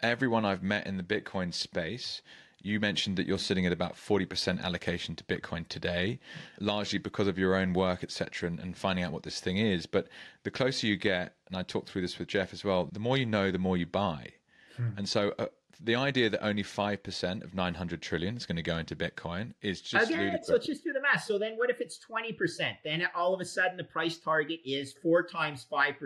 everyone 0.03 0.45
I've 0.45 0.63
met 0.63 0.87
in 0.87 0.97
the 0.97 1.03
Bitcoin 1.03 1.55
space, 1.55 2.21
you 2.63 2.79
mentioned 2.79 3.17
that 3.17 3.27
you're 3.27 3.39
sitting 3.39 3.67
at 3.67 3.73
about 3.73 3.95
40% 3.95 4.63
allocation 4.63 5.17
to 5.17 5.25
Bitcoin 5.25 5.67
today, 5.69 6.21
largely 6.61 6.99
because 6.99 7.27
of 7.27 7.39
your 7.39 7.55
own 7.55 7.73
work, 7.73 8.05
etc., 8.05 8.49
and, 8.49 8.61
and, 8.61 8.77
finding 8.77 9.05
out 9.05 9.13
what 9.13 9.23
this 9.23 9.41
thing 9.41 9.57
is. 9.57 9.87
But 9.87 10.09
the 10.43 10.51
closer 10.51 10.87
you 10.87 10.97
get, 10.97 11.35
and 11.49 11.57
I 11.57 11.63
talked 11.63 11.89
through 11.89 12.03
this 12.03 12.19
with 12.19 12.29
Jeff 12.29 12.53
as 12.53 12.65
well, 12.65 12.89
the 12.93 13.01
more 13.01 13.17
you 13.17 13.27
know, 13.27 13.51
the 13.51 13.59
more 13.59 13.77
you 13.77 13.87
buy. 13.87 14.29
Hmm. 14.77 14.89
And 14.97 15.09
so 15.09 15.35
uh, 15.39 15.47
the 15.85 15.97
idea 15.97 16.31
that 16.31 16.45
only 16.45 16.63
5% 16.63 17.45
of 17.45 17.55
900 17.55 18.03
trillion 18.03 18.37
is 18.37 18.47
going 18.47 18.57
to 18.57 18.63
go 18.63 18.79
into 18.79 18.95
Bitcoin 18.95 19.53
is 19.63 19.81
just 19.81 20.11
ludicrous. 20.11 20.47
So 20.47 20.53
let's 20.55 20.67
just 20.67 20.85
do 20.85 20.93
the 20.93 21.01
math. 21.01 21.25
So 21.25 21.39
then 21.39 21.55
what 21.57 21.71
if 21.71 21.81
it's 21.81 21.99
20%? 22.09 22.77
Then 22.85 23.07
all 23.15 23.35
of 23.35 23.41
a 23.41 23.45
sudden 23.45 23.77
the 23.77 23.85
price 23.85 24.19
target 24.19 24.61
is 24.65 24.93
four 25.03 25.25
times 25.25 25.67
5%, 25.71 25.97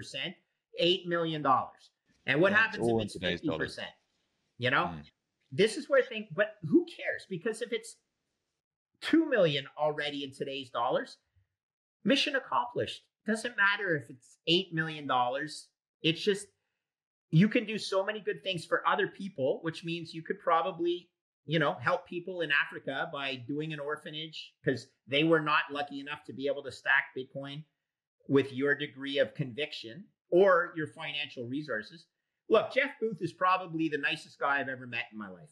$8 0.83 1.07
million. 1.07 1.47
And 2.27 2.41
what 2.41 2.53
happens 2.53 2.89
if 2.89 3.03
it's 3.03 3.43
50%? 3.43 3.47
Dollars. 3.47 3.79
You 4.59 4.71
know, 4.71 4.85
mm. 4.85 5.03
this 5.53 5.77
is 5.77 5.89
where 5.89 6.03
I 6.03 6.07
think, 6.07 6.29
but 6.35 6.55
who 6.63 6.87
cares? 6.87 7.27
Because 7.29 7.61
if 7.61 7.73
it's 7.73 7.97
2 9.03 9.29
million 9.29 9.67
already 9.79 10.25
in 10.25 10.33
today's 10.33 10.71
dollars, 10.71 11.19
mission 12.05 12.37
accomplished. 12.37 13.03
Doesn't 13.27 13.57
matter 13.57 13.97
if 13.97 14.09
it's 14.09 14.39
$8 14.49 14.73
million. 14.73 15.09
It's 16.03 16.23
just, 16.23 16.47
you 17.31 17.49
can 17.49 17.65
do 17.65 17.79
so 17.79 18.05
many 18.05 18.21
good 18.21 18.43
things 18.43 18.65
for 18.65 18.87
other 18.87 19.09
people, 19.09 19.61
which 19.63 19.85
means 19.85 20.15
you 20.15 20.23
could 20.23 20.39
probably, 20.41 21.09
you 21.45 21.59
know, 21.59 21.75
help 21.81 22.07
people 22.07 22.41
in 22.41 22.51
Africa 22.51 23.09
by 23.13 23.37
doing 23.49 23.73
an 23.73 23.81
orphanage 23.81 24.53
because 24.63 24.87
they 25.09 25.25
were 25.25 25.41
not 25.41 25.63
lucky 25.71 26.01
enough 26.01 26.25
to 26.27 26.33
be 26.33 26.47
able 26.47 26.63
to 26.63 26.73
stack 26.73 27.07
Bitcoin 27.17 27.65
with 28.29 28.53
your 28.53 28.75
degree 28.75 29.19
of 29.19 29.35
conviction 29.35 30.05
or 30.31 30.73
your 30.77 30.87
financial 30.87 31.47
resources. 31.47 32.07
Look, 32.49 32.73
Jeff 32.73 32.91
Booth 33.01 33.19
is 33.21 33.33
probably 33.33 33.89
the 33.89 33.99
nicest 33.99 34.39
guy 34.39 34.61
I've 34.61 34.69
ever 34.69 34.87
met 34.87 35.07
in 35.13 35.19
my 35.19 35.29
life 35.29 35.51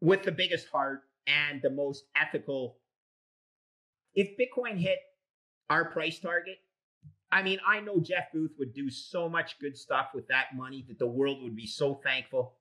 with 0.00 0.22
the 0.22 0.32
biggest 0.32 0.68
heart 0.68 1.02
and 1.26 1.60
the 1.62 1.70
most 1.70 2.04
ethical. 2.16 2.78
If 4.14 4.36
Bitcoin 4.38 4.78
hit 4.78 4.98
our 5.68 5.84
price 5.84 6.18
target, 6.18 6.58
I 7.36 7.42
mean, 7.42 7.58
I 7.68 7.80
know 7.80 8.00
Jeff 8.00 8.32
Booth 8.32 8.52
would 8.58 8.72
do 8.72 8.88
so 8.88 9.28
much 9.28 9.58
good 9.58 9.76
stuff 9.76 10.06
with 10.14 10.26
that 10.28 10.46
money 10.56 10.86
that 10.88 10.98
the 10.98 11.06
world 11.06 11.42
would 11.42 11.54
be 11.54 11.66
so 11.66 12.00
thankful. 12.02 12.54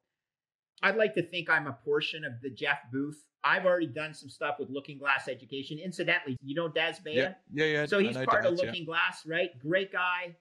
I'd 0.83 0.97
like 0.97 1.15
to 1.15 1.23
think 1.23 1.49
I'm 1.49 1.65
a 1.67 1.77
portion 1.85 2.25
of 2.25 2.33
the 2.41 2.49
Jeff 2.49 2.79
Booth. 2.91 3.23
I've 3.41 3.65
already 3.65 3.87
done 3.87 4.13
some 4.13 4.27
stuff 4.27 4.55
with 4.59 4.69
Looking 4.69 4.97
Glass 4.97 5.29
Education. 5.29 5.79
Incidentally, 5.79 6.35
you 6.43 6.55
know 6.55 6.67
Daz 6.67 6.99
Beta? 6.99 7.37
Yeah, 7.53 7.63
yeah, 7.63 7.71
yeah. 7.71 7.85
So 7.85 7.99
he's 7.99 8.17
part 8.17 8.43
Daz, 8.43 8.51
of 8.51 8.57
Looking 8.57 8.81
yeah. 8.81 8.85
Glass, 8.85 9.21
right? 9.25 9.49
Great 9.59 9.93
guy. 9.93 10.35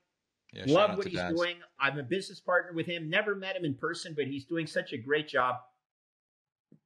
Yeah, 0.53 0.64
Love 0.66 0.97
what 0.97 1.07
he's 1.07 1.14
Daz. 1.14 1.32
doing. 1.32 1.55
I'm 1.78 1.97
a 2.01 2.03
business 2.03 2.41
partner 2.41 2.72
with 2.72 2.87
him. 2.87 3.09
Never 3.09 3.37
met 3.37 3.55
him 3.55 3.64
in 3.64 3.74
person, 3.74 4.14
but 4.16 4.26
he's 4.26 4.47
doing 4.47 4.66
such 4.66 4.93
a 4.93 4.99
great 4.99 5.28
job. 5.28 5.59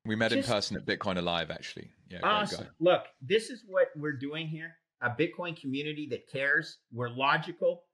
We 0.04 0.16
met 0.16 0.32
Just, 0.32 0.46
in 0.46 0.54
person 0.54 0.76
at 0.76 0.84
Bitcoin 0.84 1.16
Alive, 1.16 1.50
actually. 1.50 1.92
Yeah, 2.10 2.18
awesome. 2.22 2.66
Look, 2.78 3.04
this 3.22 3.48
is 3.48 3.64
what 3.66 3.88
we're 3.96 4.12
doing 4.18 4.48
here 4.48 4.74
a 5.00 5.10
Bitcoin 5.10 5.58
community 5.58 6.06
that 6.10 6.28
cares. 6.30 6.78
We're 6.92 7.10
logical. 7.10 7.84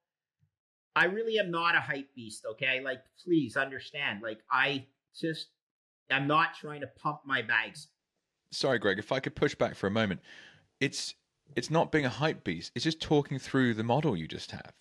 I 0.96 1.06
really 1.06 1.38
am 1.38 1.50
not 1.50 1.74
a 1.74 1.80
hype 1.80 2.14
beast, 2.14 2.44
okay? 2.52 2.80
Like, 2.80 3.00
please 3.24 3.56
understand. 3.56 4.22
Like, 4.22 4.38
I 4.50 4.86
just, 5.18 5.48
I'm 6.10 6.26
not 6.26 6.54
trying 6.54 6.80
to 6.82 6.86
pump 6.86 7.20
my 7.24 7.42
bags. 7.42 7.88
Sorry, 8.50 8.78
Greg, 8.78 8.98
if 8.98 9.10
I 9.10 9.20
could 9.20 9.34
push 9.34 9.54
back 9.54 9.74
for 9.74 9.86
a 9.88 9.90
moment. 9.90 10.20
It's, 10.80 11.14
it's 11.56 11.70
not 11.70 11.90
being 11.90 12.04
a 12.04 12.10
hype 12.10 12.44
beast. 12.44 12.70
It's 12.74 12.84
just 12.84 13.00
talking 13.00 13.38
through 13.38 13.74
the 13.74 13.82
model 13.82 14.16
you 14.16 14.28
just 14.28 14.52
have. 14.52 14.72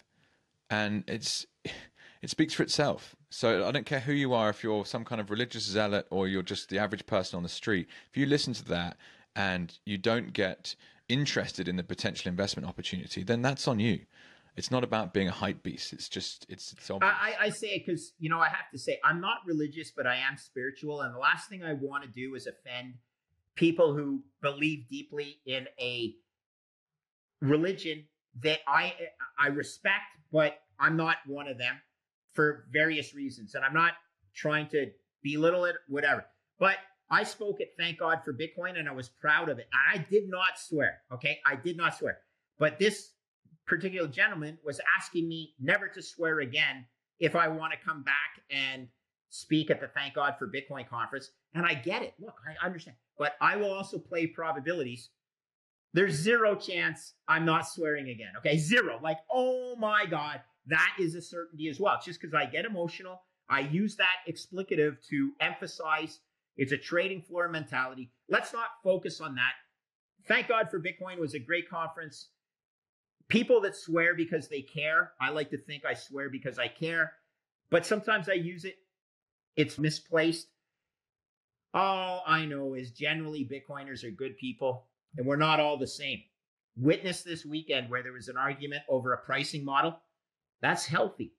And 0.69 1.03
it's, 1.07 1.45
it 2.21 2.29
speaks 2.29 2.53
for 2.53 2.63
itself. 2.63 3.15
So 3.29 3.67
I 3.67 3.71
don't 3.71 3.85
care 3.85 3.99
who 3.99 4.13
you 4.13 4.33
are, 4.33 4.49
if 4.49 4.63
you're 4.63 4.85
some 4.85 5.03
kind 5.03 5.19
of 5.19 5.31
religious 5.31 5.63
zealot 5.63 6.05
or 6.11 6.27
you're 6.27 6.43
just 6.43 6.69
the 6.69 6.77
average 6.77 7.05
person 7.05 7.37
on 7.37 7.43
the 7.43 7.49
street. 7.49 7.87
If 8.09 8.17
you 8.17 8.27
listen 8.27 8.53
to 8.53 8.65
that 8.65 8.97
and 9.35 9.77
you 9.85 9.97
don't 9.97 10.31
get 10.33 10.75
interested 11.09 11.67
in 11.67 11.75
the 11.75 11.83
potential 11.83 12.29
investment 12.29 12.67
opportunity, 12.67 13.23
then 13.23 13.41
that's 13.41 13.67
on 13.67 13.79
you. 13.79 13.99
It's 14.55 14.69
not 14.69 14.83
about 14.83 15.13
being 15.13 15.27
a 15.27 15.31
hype 15.31 15.63
beast. 15.63 15.93
It's 15.93 16.07
just 16.07 16.45
it's. 16.47 16.73
it's 16.73 16.91
I, 17.01 17.35
I 17.39 17.49
say 17.49 17.69
it 17.69 17.85
because 17.85 18.13
you 18.19 18.29
know 18.29 18.39
I 18.39 18.49
have 18.49 18.69
to 18.71 18.77
say 18.77 18.99
I'm 19.03 19.19
not 19.19 19.37
religious, 19.47 19.89
but 19.89 20.05
I 20.05 20.17
am 20.17 20.37
spiritual, 20.37 21.01
and 21.01 21.13
the 21.13 21.19
last 21.19 21.49
thing 21.49 21.63
I 21.63 21.73
want 21.73 22.03
to 22.03 22.09
do 22.09 22.35
is 22.35 22.45
offend 22.45 22.93
people 23.55 23.95
who 23.95 24.21
believe 24.41 24.87
deeply 24.87 25.39
in 25.45 25.67
a 25.79 26.15
religion 27.41 28.05
that 28.41 28.59
I 28.67 28.93
I 29.39 29.47
respect, 29.47 30.03
but 30.31 30.59
I'm 30.79 30.97
not 30.97 31.17
one 31.25 31.47
of 31.47 31.57
them 31.57 31.81
for 32.33 32.65
various 32.71 33.15
reasons, 33.15 33.55
and 33.55 33.65
I'm 33.65 33.73
not 33.73 33.93
trying 34.35 34.67
to 34.69 34.91
belittle 35.23 35.65
it, 35.65 35.75
whatever. 35.87 36.25
But 36.59 36.77
I 37.13 37.21
spoke 37.21 37.61
at 37.61 37.67
Thank 37.77 37.99
God 37.99 38.21
for 38.25 38.33
Bitcoin 38.33 38.79
and 38.79 38.89
I 38.89 38.91
was 38.91 39.07
proud 39.07 39.47
of 39.47 39.59
it. 39.59 39.67
I 39.91 39.99
did 39.99 40.27
not 40.29 40.57
swear. 40.57 41.01
Okay. 41.13 41.39
I 41.45 41.55
did 41.55 41.77
not 41.77 41.95
swear. 41.95 42.17
But 42.57 42.79
this 42.79 43.11
particular 43.67 44.07
gentleman 44.07 44.57
was 44.65 44.81
asking 44.99 45.27
me 45.29 45.53
never 45.59 45.87
to 45.89 46.01
swear 46.01 46.39
again 46.39 46.85
if 47.19 47.35
I 47.35 47.47
want 47.49 47.71
to 47.71 47.77
come 47.85 48.01
back 48.01 48.41
and 48.49 48.87
speak 49.29 49.69
at 49.69 49.79
the 49.79 49.89
Thank 49.89 50.15
God 50.15 50.35
for 50.39 50.47
Bitcoin 50.47 50.89
conference. 50.89 51.29
And 51.53 51.67
I 51.67 51.75
get 51.75 52.01
it. 52.01 52.15
Look, 52.19 52.33
I 52.47 52.65
understand. 52.65 52.97
But 53.19 53.35
I 53.39 53.57
will 53.57 53.71
also 53.71 53.99
play 53.99 54.25
probabilities. 54.25 55.09
There's 55.93 56.15
zero 56.15 56.55
chance 56.55 57.13
I'm 57.27 57.45
not 57.45 57.67
swearing 57.67 58.09
again. 58.09 58.31
Okay. 58.39 58.57
Zero. 58.57 58.99
Like, 59.03 59.19
oh 59.31 59.75
my 59.75 60.07
God. 60.07 60.41
That 60.65 60.95
is 60.99 61.13
a 61.13 61.21
certainty 61.21 61.67
as 61.69 61.79
well. 61.79 61.93
It's 61.97 62.05
just 62.05 62.19
because 62.19 62.33
I 62.33 62.45
get 62.45 62.65
emotional. 62.65 63.21
I 63.49 63.59
use 63.59 63.97
that 63.97 64.23
explicative 64.27 64.97
to 65.09 65.33
emphasize 65.39 66.21
it's 66.57 66.71
a 66.71 66.77
trading 66.77 67.21
floor 67.21 67.47
mentality. 67.47 68.11
Let's 68.29 68.53
not 68.53 68.67
focus 68.83 69.21
on 69.21 69.35
that. 69.35 69.53
Thank 70.27 70.47
God 70.47 70.69
for 70.69 70.79
Bitcoin 70.79 71.19
was 71.19 71.33
a 71.33 71.39
great 71.39 71.69
conference. 71.69 72.29
People 73.27 73.61
that 73.61 73.75
swear 73.75 74.15
because 74.15 74.47
they 74.47 74.61
care, 74.61 75.13
I 75.19 75.29
like 75.29 75.49
to 75.51 75.57
think 75.57 75.85
I 75.85 75.93
swear 75.93 76.29
because 76.29 76.59
I 76.59 76.67
care, 76.67 77.13
but 77.69 77.85
sometimes 77.85 78.29
I 78.29 78.33
use 78.33 78.65
it. 78.65 78.75
It's 79.55 79.79
misplaced. 79.79 80.47
All 81.73 82.23
I 82.27 82.45
know 82.45 82.75
is 82.75 82.91
generally 82.91 83.49
Bitcoiners 83.49 84.03
are 84.03 84.11
good 84.11 84.37
people 84.37 84.85
and 85.17 85.25
we're 85.25 85.35
not 85.35 85.59
all 85.59 85.77
the 85.77 85.87
same. 85.87 86.21
Witness 86.75 87.23
this 87.23 87.45
weekend 87.45 87.89
where 87.89 88.03
there 88.03 88.13
was 88.13 88.27
an 88.27 88.37
argument 88.37 88.83
over 88.89 89.13
a 89.13 89.17
pricing 89.17 89.65
model. 89.65 89.99
That's 90.61 90.85
healthy. 90.85 91.33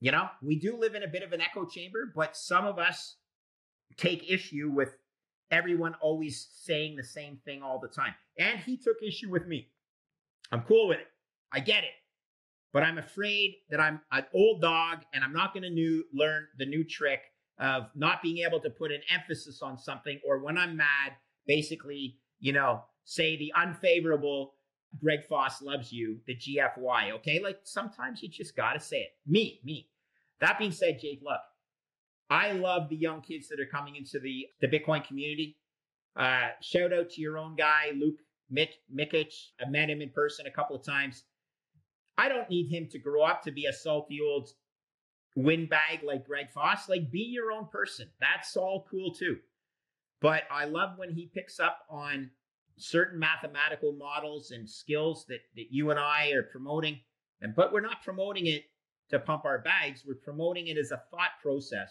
You 0.00 0.12
know, 0.12 0.28
we 0.42 0.58
do 0.58 0.78
live 0.78 0.94
in 0.94 1.02
a 1.02 1.08
bit 1.08 1.22
of 1.22 1.32
an 1.32 1.42
echo 1.42 1.66
chamber, 1.66 2.10
but 2.14 2.36
some 2.36 2.64
of 2.64 2.78
us 2.78 3.16
take 3.96 4.30
issue 4.30 4.70
with 4.72 4.96
everyone 5.50 5.94
always 6.00 6.48
saying 6.54 6.96
the 6.96 7.04
same 7.04 7.38
thing 7.44 7.62
all 7.62 7.78
the 7.78 7.88
time. 7.88 8.14
And 8.38 8.58
he 8.60 8.76
took 8.76 8.96
issue 9.02 9.30
with 9.30 9.46
me. 9.46 9.68
I'm 10.52 10.62
cool 10.62 10.88
with 10.88 10.98
it. 10.98 11.08
I 11.52 11.60
get 11.60 11.84
it. 11.84 11.90
But 12.72 12.84
I'm 12.84 12.98
afraid 12.98 13.56
that 13.70 13.80
I'm 13.80 14.00
an 14.12 14.24
old 14.32 14.60
dog 14.62 14.98
and 15.12 15.24
I'm 15.24 15.32
not 15.32 15.52
going 15.52 15.64
to 15.64 15.70
new, 15.70 16.04
learn 16.14 16.46
the 16.58 16.66
new 16.66 16.84
trick 16.84 17.20
of 17.58 17.88
not 17.94 18.22
being 18.22 18.38
able 18.46 18.60
to 18.60 18.70
put 18.70 18.92
an 18.92 19.00
emphasis 19.12 19.60
on 19.60 19.76
something 19.76 20.20
or 20.26 20.38
when 20.38 20.56
I'm 20.56 20.76
mad, 20.76 21.12
basically, 21.46 22.16
you 22.38 22.52
know, 22.52 22.84
say 23.04 23.36
the 23.36 23.52
unfavorable 23.56 24.54
Greg 24.98 25.20
Foss 25.28 25.62
loves 25.62 25.92
you, 25.92 26.18
the 26.26 26.34
GFY, 26.34 27.12
okay? 27.12 27.40
Like 27.42 27.58
sometimes 27.64 28.22
you 28.22 28.28
just 28.28 28.56
got 28.56 28.74
to 28.74 28.80
say 28.80 28.98
it. 28.98 29.10
Me, 29.26 29.60
me. 29.64 29.88
That 30.40 30.58
being 30.58 30.72
said, 30.72 31.00
Jake, 31.00 31.20
look, 31.22 31.40
I 32.30 32.52
love 32.52 32.88
the 32.88 32.96
young 32.96 33.22
kids 33.22 33.48
that 33.48 33.58
are 33.58 33.66
coming 33.66 33.96
into 33.96 34.20
the, 34.20 34.46
the 34.60 34.68
Bitcoin 34.68 35.04
community. 35.04 35.56
Uh, 36.16 36.50
shout 36.62 36.92
out 36.92 37.10
to 37.10 37.20
your 37.20 37.36
own 37.36 37.56
guy, 37.56 37.90
Luke 37.98 38.20
Mik- 38.48 38.78
Mikic. 38.94 39.34
I 39.60 39.68
met 39.68 39.90
him 39.90 40.00
in 40.00 40.10
person 40.10 40.46
a 40.46 40.50
couple 40.50 40.76
of 40.76 40.84
times. 40.84 41.24
I 42.16 42.28
don't 42.28 42.48
need 42.48 42.68
him 42.68 42.88
to 42.92 42.98
grow 43.00 43.24
up 43.24 43.42
to 43.42 43.50
be 43.50 43.66
a 43.66 43.72
salty 43.72 44.20
old 44.24 44.50
windbag 45.34 46.04
like 46.04 46.24
Greg 46.24 46.50
Foss. 46.52 46.88
Like, 46.88 47.10
be 47.10 47.20
your 47.20 47.50
own 47.50 47.66
person. 47.66 48.08
That's 48.20 48.56
all 48.56 48.86
cool 48.88 49.12
too. 49.12 49.38
But 50.20 50.42
I 50.52 50.66
love 50.66 50.98
when 50.98 51.10
he 51.10 51.30
picks 51.34 51.58
up 51.58 51.80
on 51.88 52.30
certain 52.76 53.18
mathematical 53.18 53.92
models 53.92 54.52
and 54.52 54.68
skills 54.68 55.24
that, 55.28 55.40
that 55.56 55.66
you 55.70 55.90
and 55.90 55.98
I 55.98 56.30
are 56.30 56.42
promoting. 56.42 57.00
And 57.40 57.54
but 57.56 57.72
we're 57.72 57.80
not 57.80 58.04
promoting 58.04 58.46
it 58.46 58.64
to 59.10 59.18
pump 59.18 59.44
our 59.44 59.58
bags. 59.58 60.04
We're 60.06 60.14
promoting 60.14 60.68
it 60.68 60.76
as 60.76 60.92
a 60.92 61.02
thought 61.10 61.30
process 61.42 61.90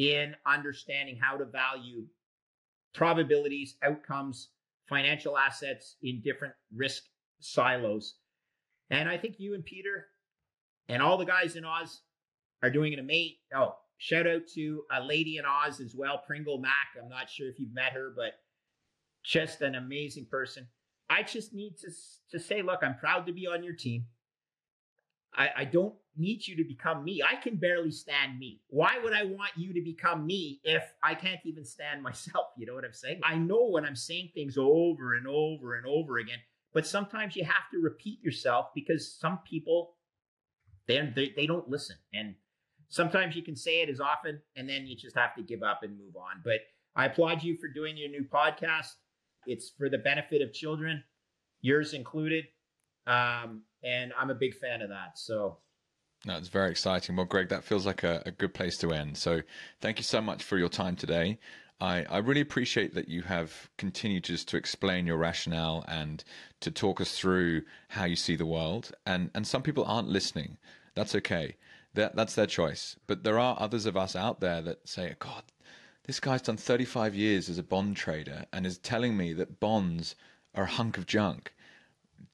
in 0.00 0.34
understanding 0.46 1.18
how 1.20 1.36
to 1.36 1.44
value 1.44 2.06
probabilities, 2.94 3.76
outcomes, 3.82 4.48
financial 4.88 5.36
assets 5.36 5.96
in 6.02 6.22
different 6.24 6.54
risk 6.74 7.02
silos. 7.38 8.14
And 8.88 9.10
I 9.10 9.18
think 9.18 9.34
you 9.38 9.54
and 9.54 9.62
Peter 9.62 10.06
and 10.88 11.02
all 11.02 11.18
the 11.18 11.26
guys 11.26 11.54
in 11.54 11.66
Oz 11.66 12.00
are 12.62 12.70
doing 12.70 12.94
an 12.94 12.98
amazing. 12.98 13.36
Oh, 13.54 13.76
shout 13.98 14.26
out 14.26 14.48
to 14.54 14.84
a 14.90 15.04
lady 15.04 15.36
in 15.36 15.44
Oz 15.44 15.80
as 15.80 15.94
well, 15.94 16.22
Pringle 16.26 16.58
Mac. 16.58 16.72
I'm 17.00 17.10
not 17.10 17.28
sure 17.28 17.50
if 17.50 17.60
you've 17.60 17.74
met 17.74 17.92
her, 17.92 18.10
but 18.16 18.32
just 19.22 19.60
an 19.60 19.74
amazing 19.74 20.28
person. 20.30 20.66
I 21.10 21.24
just 21.24 21.52
need 21.52 21.76
to 21.82 21.90
to 22.30 22.40
say, 22.42 22.62
look, 22.62 22.80
I'm 22.82 22.96
proud 22.96 23.26
to 23.26 23.34
be 23.34 23.46
on 23.46 23.62
your 23.62 23.74
team. 23.74 24.06
I, 25.34 25.48
I 25.58 25.64
don't 25.64 25.94
need 26.16 26.46
you 26.46 26.56
to 26.56 26.64
become 26.64 27.04
me. 27.04 27.22
I 27.22 27.36
can 27.36 27.56
barely 27.56 27.90
stand 27.90 28.38
me. 28.38 28.60
Why 28.68 28.98
would 29.02 29.12
I 29.12 29.24
want 29.24 29.52
you 29.56 29.72
to 29.72 29.80
become 29.80 30.26
me 30.26 30.60
if 30.64 30.82
I 31.02 31.14
can't 31.14 31.40
even 31.44 31.64
stand 31.64 32.02
myself? 32.10 32.46
You 32.56 32.66
know 32.66 32.74
what 32.74 32.84
I'm 32.84 32.92
saying? 32.92 33.20
I 33.24 33.36
know 33.36 33.68
when 33.68 33.84
I'm 33.84 33.96
saying 33.96 34.30
things 34.34 34.56
over 34.58 35.14
and 35.14 35.26
over 35.26 35.76
and 35.76 35.86
over 35.86 36.18
again, 36.18 36.38
but 36.72 36.86
sometimes 36.86 37.36
you 37.36 37.44
have 37.44 37.70
to 37.72 37.78
repeat 37.78 38.22
yourself 38.22 38.68
because 38.74 39.16
some 39.18 39.40
people 39.48 39.94
they 40.86 41.12
they, 41.14 41.32
they 41.36 41.46
don't 41.46 41.68
listen, 41.68 41.96
and 42.12 42.34
sometimes 42.88 43.36
you 43.36 43.42
can 43.42 43.56
say 43.56 43.82
it 43.82 43.88
as 43.88 44.00
often, 44.00 44.40
and 44.56 44.68
then 44.68 44.86
you 44.86 44.96
just 44.96 45.16
have 45.16 45.34
to 45.36 45.42
give 45.42 45.62
up 45.62 45.80
and 45.82 45.96
move 45.98 46.16
on. 46.16 46.42
But 46.44 46.60
I 46.96 47.06
applaud 47.06 47.42
you 47.42 47.56
for 47.56 47.68
doing 47.68 47.96
your 47.96 48.08
new 48.08 48.24
podcast. 48.24 48.94
It's 49.46 49.70
for 49.70 49.88
the 49.88 49.98
benefit 49.98 50.42
of 50.42 50.52
children, 50.52 51.02
yours 51.60 51.94
included. 51.94 52.44
Um, 53.06 53.62
and 53.82 54.12
I'm 54.18 54.30
a 54.30 54.34
big 54.34 54.54
fan 54.54 54.82
of 54.82 54.88
that. 54.90 55.18
So 55.18 55.58
no, 56.26 56.38
very 56.40 56.70
exciting. 56.70 57.16
Well, 57.16 57.26
Greg, 57.26 57.48
that 57.48 57.64
feels 57.64 57.86
like 57.86 58.02
a, 58.02 58.22
a, 58.26 58.30
good 58.30 58.52
place 58.52 58.76
to 58.78 58.92
end. 58.92 59.16
So 59.16 59.40
thank 59.80 59.98
you 59.98 60.04
so 60.04 60.20
much 60.20 60.42
for 60.42 60.58
your 60.58 60.68
time 60.68 60.94
today. 60.94 61.38
I, 61.80 62.04
I 62.10 62.18
really 62.18 62.42
appreciate 62.42 62.92
that 62.92 63.08
you 63.08 63.22
have 63.22 63.70
continued 63.78 64.24
just 64.24 64.46
to 64.48 64.58
explain 64.58 65.06
your 65.06 65.16
rationale 65.16 65.82
and 65.88 66.22
to 66.60 66.70
talk 66.70 67.00
us 67.00 67.18
through 67.18 67.62
how 67.88 68.04
you 68.04 68.16
see 68.16 68.36
the 68.36 68.44
world. 68.44 68.92
And 69.06 69.30
and 69.34 69.46
some 69.46 69.62
people 69.62 69.84
aren't 69.84 70.08
listening. 70.08 70.58
That's 70.94 71.14
okay. 71.14 71.56
That 71.94 72.16
that's 72.16 72.34
their 72.34 72.46
choice. 72.46 72.96
But 73.06 73.24
there 73.24 73.38
are 73.38 73.56
others 73.58 73.86
of 73.86 73.96
us 73.96 74.14
out 74.14 74.40
there 74.40 74.60
that 74.60 74.86
say, 74.86 75.14
God, 75.18 75.44
this 76.04 76.20
guy's 76.20 76.42
done 76.42 76.58
35 76.58 77.14
years 77.14 77.48
as 77.48 77.56
a 77.56 77.62
bond 77.62 77.96
trader 77.96 78.44
and 78.52 78.66
is 78.66 78.76
telling 78.76 79.16
me 79.16 79.32
that 79.34 79.58
bonds 79.58 80.16
are 80.54 80.64
a 80.64 80.66
hunk 80.66 80.98
of 80.98 81.06
junk 81.06 81.54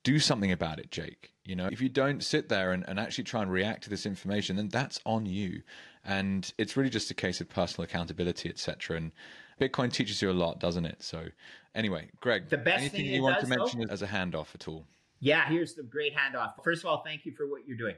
do 0.06 0.20
something 0.20 0.52
about 0.52 0.78
it, 0.78 0.92
Jake. 0.92 1.32
You 1.46 1.56
know, 1.56 1.68
if 1.70 1.80
you 1.80 1.88
don't 1.88 2.22
sit 2.22 2.48
there 2.48 2.72
and, 2.72 2.84
and 2.88 2.98
actually 2.98 3.24
try 3.24 3.42
and 3.42 3.50
react 3.50 3.84
to 3.84 3.90
this 3.90 4.06
information, 4.06 4.56
then 4.56 4.68
that's 4.68 5.00
on 5.06 5.26
you. 5.26 5.62
And 6.04 6.52
it's 6.58 6.76
really 6.76 6.90
just 6.90 7.10
a 7.10 7.14
case 7.14 7.40
of 7.40 7.48
personal 7.48 7.84
accountability, 7.84 8.48
etc. 8.48 8.96
And 8.96 9.12
Bitcoin 9.60 9.92
teaches 9.92 10.20
you 10.22 10.30
a 10.30 10.32
lot, 10.32 10.60
doesn't 10.60 10.84
it? 10.84 11.02
So, 11.02 11.26
anyway, 11.74 12.10
Greg, 12.20 12.48
the 12.48 12.56
best 12.56 12.80
anything 12.80 13.02
thing 13.02 13.14
you 13.14 13.22
want 13.22 13.40
does, 13.40 13.48
to 13.48 13.56
mention 13.56 13.80
though, 13.80 13.92
as 13.92 14.02
a 14.02 14.06
handoff 14.06 14.54
at 14.54 14.68
all? 14.68 14.86
Yeah, 15.20 15.48
here's 15.48 15.74
the 15.74 15.82
great 15.82 16.14
handoff. 16.14 16.62
First 16.62 16.84
of 16.84 16.90
all, 16.90 17.02
thank 17.04 17.24
you 17.24 17.32
for 17.32 17.48
what 17.48 17.66
you're 17.66 17.78
doing. 17.78 17.96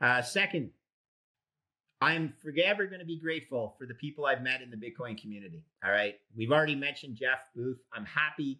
Uh, 0.00 0.22
second, 0.22 0.70
I'm 2.00 2.34
forever 2.42 2.86
going 2.86 2.98
to 2.98 3.06
be 3.06 3.20
grateful 3.20 3.76
for 3.78 3.86
the 3.86 3.94
people 3.94 4.26
I've 4.26 4.42
met 4.42 4.60
in 4.60 4.70
the 4.70 4.76
Bitcoin 4.76 5.20
community. 5.20 5.62
All 5.84 5.92
right. 5.92 6.14
We've 6.36 6.50
already 6.50 6.74
mentioned 6.74 7.16
Jeff 7.16 7.38
Booth. 7.54 7.78
I'm 7.92 8.04
happy 8.04 8.58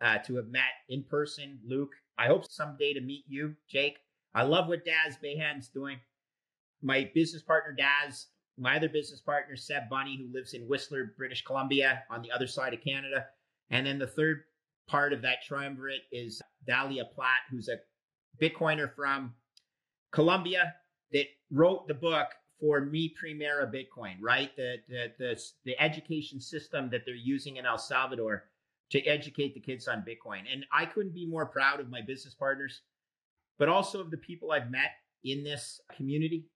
uh, 0.00 0.18
to 0.18 0.36
have 0.36 0.46
met 0.46 0.62
in 0.88 1.02
person, 1.02 1.58
Luke. 1.66 1.94
I 2.18 2.26
hope 2.26 2.50
someday 2.50 2.92
to 2.94 3.00
meet 3.00 3.24
you, 3.28 3.54
Jake. 3.68 3.98
I 4.34 4.42
love 4.42 4.68
what 4.68 4.84
Daz 4.84 5.16
Behan's 5.22 5.68
doing. 5.68 5.98
My 6.82 7.10
business 7.14 7.42
partner, 7.42 7.72
Daz, 7.72 8.26
my 8.58 8.76
other 8.76 8.88
business 8.88 9.20
partner, 9.20 9.56
Seb 9.56 9.88
Bunny, 9.88 10.18
who 10.18 10.32
lives 10.32 10.54
in 10.54 10.62
Whistler, 10.62 11.14
British 11.16 11.44
Columbia, 11.44 12.02
on 12.10 12.22
the 12.22 12.30
other 12.32 12.46
side 12.46 12.74
of 12.74 12.82
Canada. 12.82 13.26
And 13.70 13.86
then 13.86 13.98
the 13.98 14.06
third 14.06 14.42
part 14.88 15.12
of 15.12 15.22
that 15.22 15.42
triumvirate 15.46 16.02
is 16.10 16.42
Dahlia 16.66 17.04
Platt, 17.04 17.42
who's 17.50 17.68
a 17.68 17.78
Bitcoiner 18.42 18.92
from 18.94 19.34
Colombia 20.10 20.74
that 21.12 21.26
wrote 21.50 21.86
the 21.86 21.94
book 21.94 22.28
for 22.60 22.80
Mi 22.80 23.14
Primera 23.20 23.72
Bitcoin, 23.72 24.16
right? 24.20 24.54
The, 24.56 24.76
the, 24.88 25.12
the, 25.18 25.42
the 25.64 25.80
education 25.80 26.40
system 26.40 26.90
that 26.90 27.02
they're 27.04 27.14
using 27.14 27.56
in 27.56 27.66
El 27.66 27.78
Salvador 27.78 28.44
to 28.90 29.04
educate 29.04 29.54
the 29.54 29.60
kids 29.60 29.88
on 29.88 30.04
Bitcoin. 30.06 30.42
And 30.52 30.64
I 30.72 30.86
couldn't 30.86 31.14
be 31.14 31.26
more 31.26 31.46
proud 31.46 31.80
of 31.80 31.90
my 31.90 32.00
business 32.00 32.34
partners, 32.34 32.82
but 33.58 33.68
also 33.68 34.00
of 34.00 34.10
the 34.10 34.16
people 34.16 34.50
I've 34.50 34.70
met 34.70 34.92
in 35.24 35.44
this 35.44 35.80
community. 35.94 36.46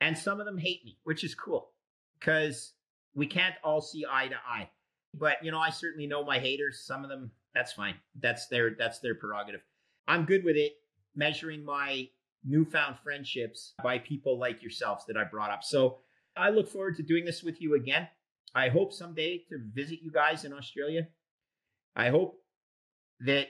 And 0.00 0.16
some 0.16 0.40
of 0.40 0.46
them 0.46 0.58
hate 0.58 0.84
me, 0.84 0.98
which 1.04 1.24
is 1.24 1.34
cool 1.34 1.70
because 2.18 2.72
we 3.14 3.26
can't 3.26 3.54
all 3.62 3.80
see 3.80 4.04
eye 4.10 4.28
to 4.28 4.36
eye. 4.36 4.68
But 5.14 5.44
you 5.44 5.50
know, 5.50 5.60
I 5.60 5.70
certainly 5.70 6.06
know 6.06 6.24
my 6.24 6.38
haters. 6.38 6.84
Some 6.86 7.04
of 7.04 7.10
them, 7.10 7.30
that's 7.54 7.72
fine. 7.72 7.94
That's 8.20 8.46
their 8.48 8.74
that's 8.78 8.98
their 9.00 9.14
prerogative. 9.14 9.60
I'm 10.08 10.24
good 10.24 10.44
with 10.44 10.56
it 10.56 10.72
measuring 11.14 11.64
my 11.64 12.08
newfound 12.44 12.96
friendships 13.04 13.74
by 13.82 13.98
people 13.98 14.38
like 14.38 14.62
yourselves 14.62 15.04
that 15.06 15.16
I 15.16 15.24
brought 15.24 15.50
up. 15.50 15.62
So 15.62 15.98
I 16.36 16.48
look 16.48 16.68
forward 16.68 16.96
to 16.96 17.02
doing 17.02 17.24
this 17.24 17.42
with 17.42 17.60
you 17.60 17.74
again. 17.74 18.08
I 18.54 18.68
hope 18.68 18.92
someday 18.92 19.44
to 19.50 19.58
visit 19.72 20.00
you 20.02 20.10
guys 20.10 20.44
in 20.44 20.52
Australia 20.52 21.06
I 21.94 22.08
hope 22.10 22.36
that 23.20 23.48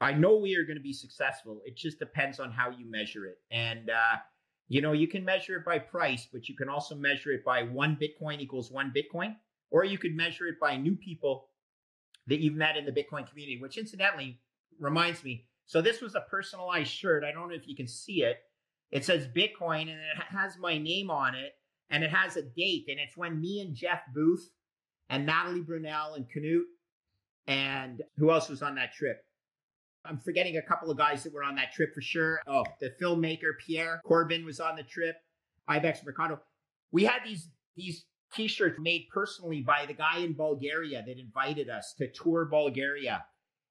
I 0.00 0.12
know 0.12 0.36
we 0.36 0.56
are 0.56 0.64
going 0.64 0.76
to 0.76 0.82
be 0.82 0.92
successful. 0.92 1.60
It 1.64 1.76
just 1.76 1.98
depends 1.98 2.38
on 2.40 2.50
how 2.50 2.70
you 2.70 2.90
measure 2.90 3.26
it. 3.26 3.38
And, 3.50 3.90
uh, 3.90 4.16
you 4.68 4.82
know, 4.82 4.92
you 4.92 5.08
can 5.08 5.24
measure 5.24 5.56
it 5.56 5.64
by 5.64 5.78
price, 5.78 6.28
but 6.30 6.48
you 6.48 6.56
can 6.56 6.68
also 6.68 6.94
measure 6.94 7.32
it 7.32 7.44
by 7.44 7.62
one 7.62 7.96
Bitcoin 7.96 8.40
equals 8.40 8.70
one 8.70 8.92
Bitcoin, 8.94 9.36
or 9.70 9.84
you 9.84 9.96
could 9.96 10.14
measure 10.14 10.46
it 10.46 10.60
by 10.60 10.76
new 10.76 10.96
people 10.96 11.48
that 12.26 12.40
you've 12.40 12.54
met 12.54 12.76
in 12.76 12.84
the 12.84 12.92
Bitcoin 12.92 13.28
community, 13.28 13.58
which 13.60 13.78
incidentally 13.78 14.40
reminds 14.78 15.22
me. 15.24 15.46
So 15.66 15.80
this 15.80 16.00
was 16.00 16.14
a 16.14 16.26
personalized 16.30 16.90
shirt. 16.90 17.24
I 17.24 17.32
don't 17.32 17.48
know 17.48 17.54
if 17.54 17.68
you 17.68 17.76
can 17.76 17.88
see 17.88 18.22
it. 18.22 18.38
It 18.90 19.04
says 19.04 19.26
Bitcoin 19.26 19.82
and 19.82 19.90
it 19.90 20.22
has 20.28 20.58
my 20.58 20.78
name 20.78 21.10
on 21.10 21.34
it 21.34 21.52
and 21.90 22.04
it 22.04 22.10
has 22.10 22.36
a 22.36 22.42
date. 22.42 22.86
And 22.88 23.00
it's 23.00 23.16
when 23.16 23.40
me 23.40 23.60
and 23.60 23.74
Jeff 23.74 24.00
Booth 24.14 24.48
and 25.08 25.26
Natalie 25.26 25.62
Brunell 25.62 26.16
and 26.16 26.28
Canute 26.28 26.66
and 27.46 28.02
who 28.16 28.30
else 28.30 28.48
was 28.48 28.62
on 28.62 28.74
that 28.76 28.92
trip? 28.92 29.24
I'm 30.04 30.18
forgetting 30.18 30.56
a 30.56 30.62
couple 30.62 30.90
of 30.90 30.96
guys 30.96 31.24
that 31.24 31.32
were 31.32 31.42
on 31.42 31.56
that 31.56 31.72
trip 31.72 31.92
for 31.94 32.00
sure. 32.00 32.40
Oh, 32.46 32.64
the 32.80 32.92
filmmaker 33.00 33.58
Pierre 33.64 34.00
Corbin 34.04 34.44
was 34.44 34.60
on 34.60 34.76
the 34.76 34.82
trip. 34.82 35.16
Ibex 35.68 36.04
Mercado. 36.04 36.40
We 36.92 37.04
had 37.04 37.20
these 37.24 37.48
these 37.76 38.04
t-shirts 38.32 38.78
made 38.80 39.06
personally 39.12 39.62
by 39.62 39.86
the 39.86 39.94
guy 39.94 40.18
in 40.18 40.32
Bulgaria 40.34 41.02
that 41.06 41.18
invited 41.18 41.68
us 41.68 41.94
to 41.98 42.10
tour 42.10 42.44
Bulgaria. 42.44 43.24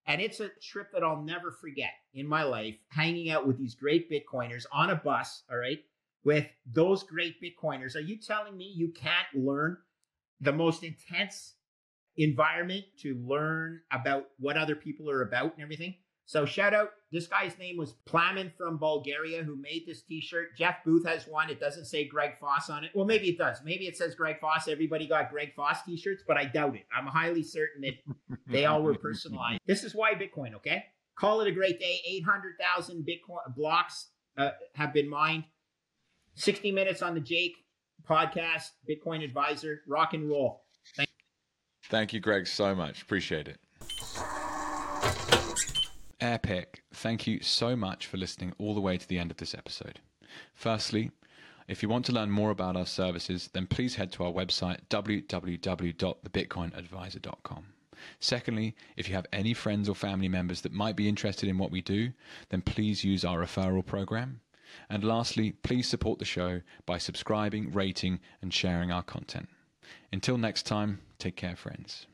And 0.08 0.22
it's 0.22 0.40
a 0.40 0.50
trip 0.62 0.92
that 0.94 1.04
I'll 1.04 1.24
never 1.24 1.52
forget 1.52 1.90
in 2.14 2.28
my 2.28 2.44
life, 2.44 2.76
hanging 2.90 3.32
out 3.32 3.48
with 3.48 3.58
these 3.58 3.74
great 3.74 4.10
Bitcoiners 4.10 4.66
on 4.72 4.92
a 4.92 4.96
bus, 4.96 5.44
all 5.50 5.58
right, 5.58 5.80
with 6.24 6.46
those 6.72 7.04
great 7.04 7.36
Bitcoiners. 7.42 7.96
Are 7.96 8.02
you 8.02 8.18
telling 8.18 8.56
me 8.56 8.72
you 8.76 8.90
can't 8.90 9.28
learn 9.34 9.78
the 10.42 10.54
most 10.54 10.84
intense 10.84 11.56
environment 12.18 12.86
to 13.02 13.16
learn 13.26 13.82
about 13.92 14.26
what 14.40 14.58
other 14.58 14.76
people 14.76 15.10
are 15.10 15.22
about 15.22 15.54
and 15.54 15.64
everything. 15.64 15.96
So 16.28 16.46
shout 16.46 16.74
out, 16.74 16.90
this 17.12 17.28
guy's 17.28 17.58
name 17.60 17.78
was 17.78 17.94
Plamen 18.06 18.52
from 18.58 18.78
Bulgaria 18.78 19.44
who 19.44 19.56
made 19.56 19.84
this 19.86 20.02
t-shirt. 20.02 20.58
Jeff 20.58 20.84
Booth 20.84 21.06
has 21.06 21.28
one. 21.28 21.52
It 21.52 21.60
doesn't 21.60 21.86
say 21.86 22.08
Greg 22.08 22.40
Foss 22.40 22.70
on 22.70 22.84
it. 22.84 22.90
Well, 22.96 23.06
maybe 23.06 23.30
it 23.30 23.38
does. 23.38 23.60
Maybe 23.64 23.86
it 23.86 23.96
says 23.96 24.16
Greg 24.16 24.40
Foss. 24.40 24.68
Everybody 24.68 25.08
got 25.08 25.30
Greg 25.30 25.54
Foss 25.56 25.84
t-shirts, 25.84 26.24
but 26.28 26.36
I 26.36 26.46
doubt 26.46 26.76
it. 26.76 26.88
I'm 26.96 27.06
highly 27.06 27.44
certain 27.44 27.82
that 27.82 28.38
they 28.48 28.66
all 28.66 28.82
were 28.82 28.96
personalized. 28.96 29.62
This 29.68 29.84
is 29.84 29.94
why 29.94 30.14
Bitcoin, 30.14 30.56
okay? 30.56 30.86
Call 31.16 31.42
it 31.42 31.48
a 31.48 31.52
great 31.52 31.80
day. 31.80 32.00
800,000 32.08 33.06
Bitcoin 33.06 33.56
blocks 33.56 34.10
uh, 34.38 34.52
have 34.74 34.94
been 34.94 35.10
mined. 35.10 35.44
60 36.36 36.72
minutes 36.72 37.02
on 37.02 37.14
the 37.14 37.22
Jake 37.22 37.56
podcast, 38.10 38.72
Bitcoin 38.90 39.24
Adviser, 39.24 39.82
rock 39.88 40.14
and 40.14 40.28
roll. 40.30 40.65
Thank, 41.90 42.14
you, 42.14 42.20
Greg, 42.20 42.46
so 42.48 42.76
much. 42.76 43.02
Appreciate 43.02 43.48
it. 43.48 43.58
Airpick, 46.20 46.82
thank 46.94 47.26
you 47.28 47.40
so 47.42 47.76
much 47.76 48.08
for 48.08 48.18
listening 48.18 48.54
all 48.58 48.74
the 48.74 48.82
way 48.82 48.98
to 48.98 49.08
the 49.08 49.20
end 49.20 49.30
of 49.32 49.38
this 49.38 49.54
episode. 49.54 50.00
Firstly, 50.54 51.12
if 51.68 51.84
you 51.84 51.90
want 51.90 52.06
to 52.06 52.12
learn 52.12 52.30
more 52.32 52.52
about 52.52 52.76
our 52.76 52.86
services, 52.86 53.50
then 53.54 53.66
please 53.68 53.96
head 53.96 54.12
to 54.14 54.24
our 54.24 54.32
website, 54.32 54.80
www.thebitcoinadviser.com. 54.90 57.66
Secondly, 58.20 58.76
if 58.98 59.08
you 59.08 59.16
have 59.16 59.26
any 59.34 59.54
friends 59.54 59.90
or 59.90 59.96
family 59.96 60.28
members 60.28 60.62
that 60.62 60.72
might 60.72 60.96
be 60.96 61.10
interested 61.10 61.50
in 61.50 61.58
what 61.58 61.72
we 61.72 61.82
do, 61.82 62.12
then 62.50 62.62
please 62.62 63.04
use 63.04 63.26
our 63.26 63.40
referral 63.40 63.84
program. 63.86 64.42
And 64.90 65.04
lastly, 65.04 65.52
please 65.52 65.88
support 65.88 66.20
the 66.20 66.26
show 66.26 66.62
by 66.86 66.98
subscribing, 66.98 67.72
rating, 67.72 68.20
and 68.42 68.54
sharing 68.54 68.92
our 68.92 69.04
content. 69.04 69.50
Until 70.16 70.38
next 70.38 70.64
time, 70.64 71.00
take 71.20 71.36
care, 71.36 71.58
friends. 71.58 72.08